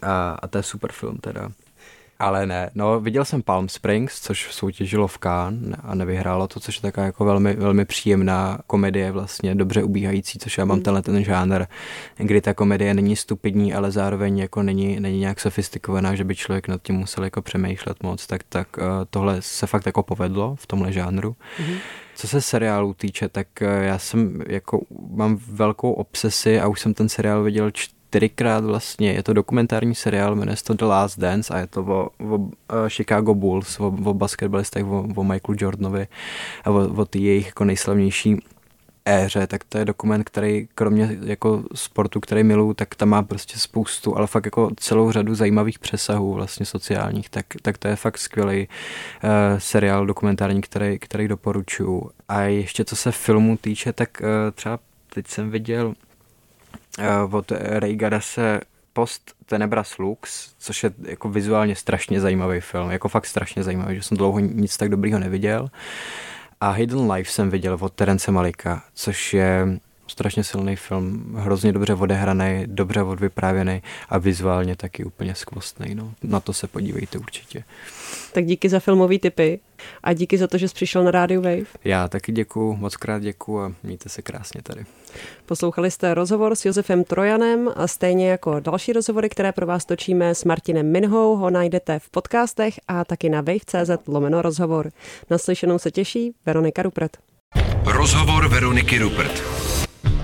A, 0.01 0.37
a 0.41 0.47
to 0.47 0.57
je 0.57 0.63
super 0.63 0.91
film 0.91 1.17
teda. 1.17 1.51
Ale 2.23 2.45
ne, 2.45 2.69
no 2.75 2.99
viděl 2.99 3.25
jsem 3.25 3.41
Palm 3.41 3.69
Springs, 3.69 4.21
což 4.21 4.53
soutěžilo 4.53 5.07
v 5.07 5.17
Cannes 5.17 5.79
a 5.83 5.95
nevyhrálo 5.95 6.47
to, 6.47 6.59
což 6.59 6.75
je 6.75 6.81
taková 6.81 7.05
jako 7.05 7.25
velmi, 7.25 7.53
velmi 7.53 7.85
příjemná 7.85 8.59
komedie 8.67 9.11
vlastně, 9.11 9.55
dobře 9.55 9.83
ubíhající, 9.83 10.39
což 10.39 10.57
já 10.57 10.65
mám 10.65 10.77
mm. 10.77 10.83
tenhle 10.83 11.01
ten 11.01 11.23
žánr, 11.23 11.65
kdy 12.17 12.41
ta 12.41 12.53
komedie 12.53 12.93
není 12.93 13.15
stupidní, 13.15 13.73
ale 13.73 13.91
zároveň 13.91 14.37
jako 14.37 14.63
není, 14.63 14.99
není 14.99 15.19
nějak 15.19 15.39
sofistikovaná, 15.39 16.15
že 16.15 16.23
by 16.23 16.35
člověk 16.35 16.67
nad 16.67 16.81
tím 16.81 16.95
musel 16.95 17.23
jako 17.23 17.41
přemýšlet 17.41 18.03
moc, 18.03 18.27
tak, 18.27 18.41
tak 18.49 18.67
uh, 18.77 18.83
tohle 19.09 19.37
se 19.39 19.67
fakt 19.67 19.85
jako 19.85 20.03
povedlo 20.03 20.55
v 20.55 20.67
tomhle 20.67 20.91
žánru. 20.91 21.35
Mm. 21.59 21.75
Co 22.15 22.27
se 22.27 22.41
seriálu 22.41 22.93
týče, 22.93 23.29
tak 23.29 23.47
uh, 23.61 23.67
já 23.67 23.97
jsem 23.99 24.41
jako, 24.47 24.81
mám 25.09 25.39
velkou 25.47 25.91
obsesi 25.91 26.59
a 26.59 26.67
už 26.67 26.79
jsem 26.79 26.93
ten 26.93 27.09
seriál 27.09 27.43
viděl 27.43 27.71
čtyřikrát 28.13 28.63
vlastně. 28.63 29.11
Je 29.11 29.23
to 29.23 29.33
dokumentární 29.33 29.95
seriál, 29.95 30.35
jmenuje 30.35 30.57
se 30.57 30.63
to 30.63 30.73
The 30.73 30.85
Last 30.85 31.19
Dance 31.19 31.53
a 31.53 31.57
je 31.57 31.67
to 31.67 31.81
o, 31.81 32.09
o 32.19 32.37
uh, 32.37 32.49
Chicago 32.87 33.33
Bulls, 33.33 33.79
o, 33.79 33.87
o 33.87 34.13
basketbalistech, 34.13 34.85
o, 34.85 35.07
o 35.15 35.23
Michaelu 35.23 35.57
Jordanovi 35.61 36.07
a 36.63 36.69
o, 36.69 36.93
o 36.93 37.05
ty 37.05 37.19
jejich 37.19 37.45
jako 37.45 37.65
nejslavnější 37.65 38.39
éře, 39.05 39.47
tak 39.47 39.63
to 39.63 39.77
je 39.77 39.85
dokument, 39.85 40.23
který 40.23 40.67
kromě 40.75 41.17
jako 41.23 41.63
sportu, 41.75 42.19
který 42.19 42.43
miluju, 42.43 42.73
tak 42.73 42.95
tam 42.95 43.09
má 43.09 43.23
prostě 43.23 43.59
spoustu, 43.59 44.17
ale 44.17 44.27
fakt 44.27 44.45
jako 44.45 44.69
celou 44.77 45.11
řadu 45.11 45.35
zajímavých 45.35 45.79
přesahů 45.79 46.33
vlastně 46.33 46.65
sociálních, 46.65 47.29
tak, 47.29 47.45
tak 47.61 47.77
to 47.77 47.87
je 47.87 47.95
fakt 47.95 48.17
skvělý 48.17 48.67
uh, 48.67 49.29
seriál 49.57 50.05
dokumentární, 50.05 50.61
který, 50.61 50.99
který 50.99 51.27
doporučuju. 51.27 52.09
A 52.29 52.41
ještě 52.41 52.85
co 52.85 52.95
se 52.95 53.11
filmu 53.11 53.57
týče, 53.57 53.93
tak 53.93 54.09
uh, 54.21 54.27
třeba 54.55 54.79
teď 55.13 55.27
jsem 55.27 55.49
viděl 55.49 55.93
od 57.31 57.51
Ray 57.51 57.97
se 58.19 58.61
Post 58.93 59.33
Tenebras 59.45 59.97
Lux, 59.97 60.53
což 60.57 60.83
je 60.83 60.91
jako 61.01 61.29
vizuálně 61.29 61.75
strašně 61.75 62.21
zajímavý 62.21 62.59
film, 62.59 62.91
jako 62.91 63.09
fakt 63.09 63.25
strašně 63.25 63.63
zajímavý, 63.63 63.95
že 63.95 64.03
jsem 64.03 64.17
dlouho 64.17 64.39
nic 64.39 64.77
tak 64.77 64.89
dobrýho 64.89 65.19
neviděl. 65.19 65.69
A 66.61 66.71
Hidden 66.71 67.11
Life 67.11 67.31
jsem 67.31 67.49
viděl 67.49 67.77
od 67.81 67.93
Terence 67.93 68.31
Malika, 68.31 68.83
což 68.93 69.33
je 69.33 69.79
strašně 70.07 70.43
silný 70.43 70.75
film, 70.75 71.35
hrozně 71.37 71.71
dobře 71.73 71.93
odehraný, 71.93 72.63
dobře 72.65 73.03
odvyprávěný 73.03 73.81
a 74.09 74.17
vizuálně 74.17 74.75
taky 74.75 75.03
úplně 75.03 75.35
skvostný. 75.35 75.95
No. 75.95 76.13
Na 76.23 76.39
to 76.39 76.53
se 76.53 76.67
podívejte 76.67 77.17
určitě. 77.17 77.63
Tak 78.33 78.45
díky 78.45 78.69
za 78.69 78.79
filmový 78.79 79.19
tipy 79.19 79.59
a 80.03 80.13
díky 80.13 80.37
za 80.37 80.47
to, 80.47 80.57
že 80.57 80.67
jsi 80.69 80.75
přišel 80.75 81.03
na 81.03 81.11
Radio 81.11 81.41
Wave. 81.41 81.65
Já 81.83 82.07
taky 82.07 82.31
děkuju, 82.31 82.75
moc 82.75 82.95
krát 82.95 83.19
děkuju 83.19 83.59
a 83.59 83.73
mějte 83.83 84.09
se 84.09 84.21
krásně 84.21 84.61
tady. 84.61 84.85
Poslouchali 85.45 85.91
jste 85.91 86.13
rozhovor 86.13 86.55
s 86.55 86.65
Josefem 86.65 87.03
Trojanem 87.03 87.69
a 87.75 87.87
stejně 87.87 88.29
jako 88.29 88.59
další 88.59 88.93
rozhovory, 88.93 89.29
které 89.29 89.51
pro 89.51 89.65
vás 89.65 89.85
točíme 89.85 90.35
s 90.35 90.43
Martinem 90.43 90.91
Minhou, 90.91 91.35
ho 91.35 91.49
najdete 91.49 91.99
v 91.99 92.09
podcastech 92.09 92.79
a 92.87 93.05
taky 93.05 93.29
na 93.29 93.41
wave.cz 93.41 94.07
lomeno 94.07 94.41
rozhovor. 94.41 94.91
Naslyšenou 95.29 95.79
se 95.79 95.91
těší 95.91 96.33
Veronika 96.45 96.81
Rupert. 96.81 97.17
Rozhovor 97.85 98.47
Veroniky 98.47 98.97
Rupert. 98.97 99.72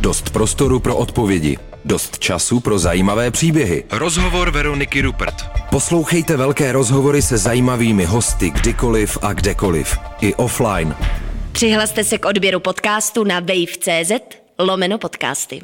Dost 0.01 0.29
prostoru 0.29 0.79
pro 0.79 0.97
odpovědi. 0.97 1.57
Dost 1.85 2.19
času 2.19 2.59
pro 2.59 2.79
zajímavé 2.79 3.31
příběhy. 3.31 3.83
Rozhovor 3.91 4.51
Veroniky 4.51 5.01
Rupert. 5.01 5.35
Poslouchejte 5.69 6.37
velké 6.37 6.71
rozhovory 6.71 7.21
se 7.21 7.37
zajímavými 7.37 8.05
hosty 8.05 8.49
kdykoliv 8.49 9.17
a 9.21 9.33
kdekoliv. 9.33 9.97
I 10.21 10.35
offline. 10.35 10.95
Přihlaste 11.51 12.03
se 12.03 12.17
k 12.17 12.25
odběru 12.25 12.59
podcastu 12.59 13.23
na 13.23 13.39
wave.cz 13.39 14.11
lomeno 14.59 14.97
podcasty. 14.97 15.61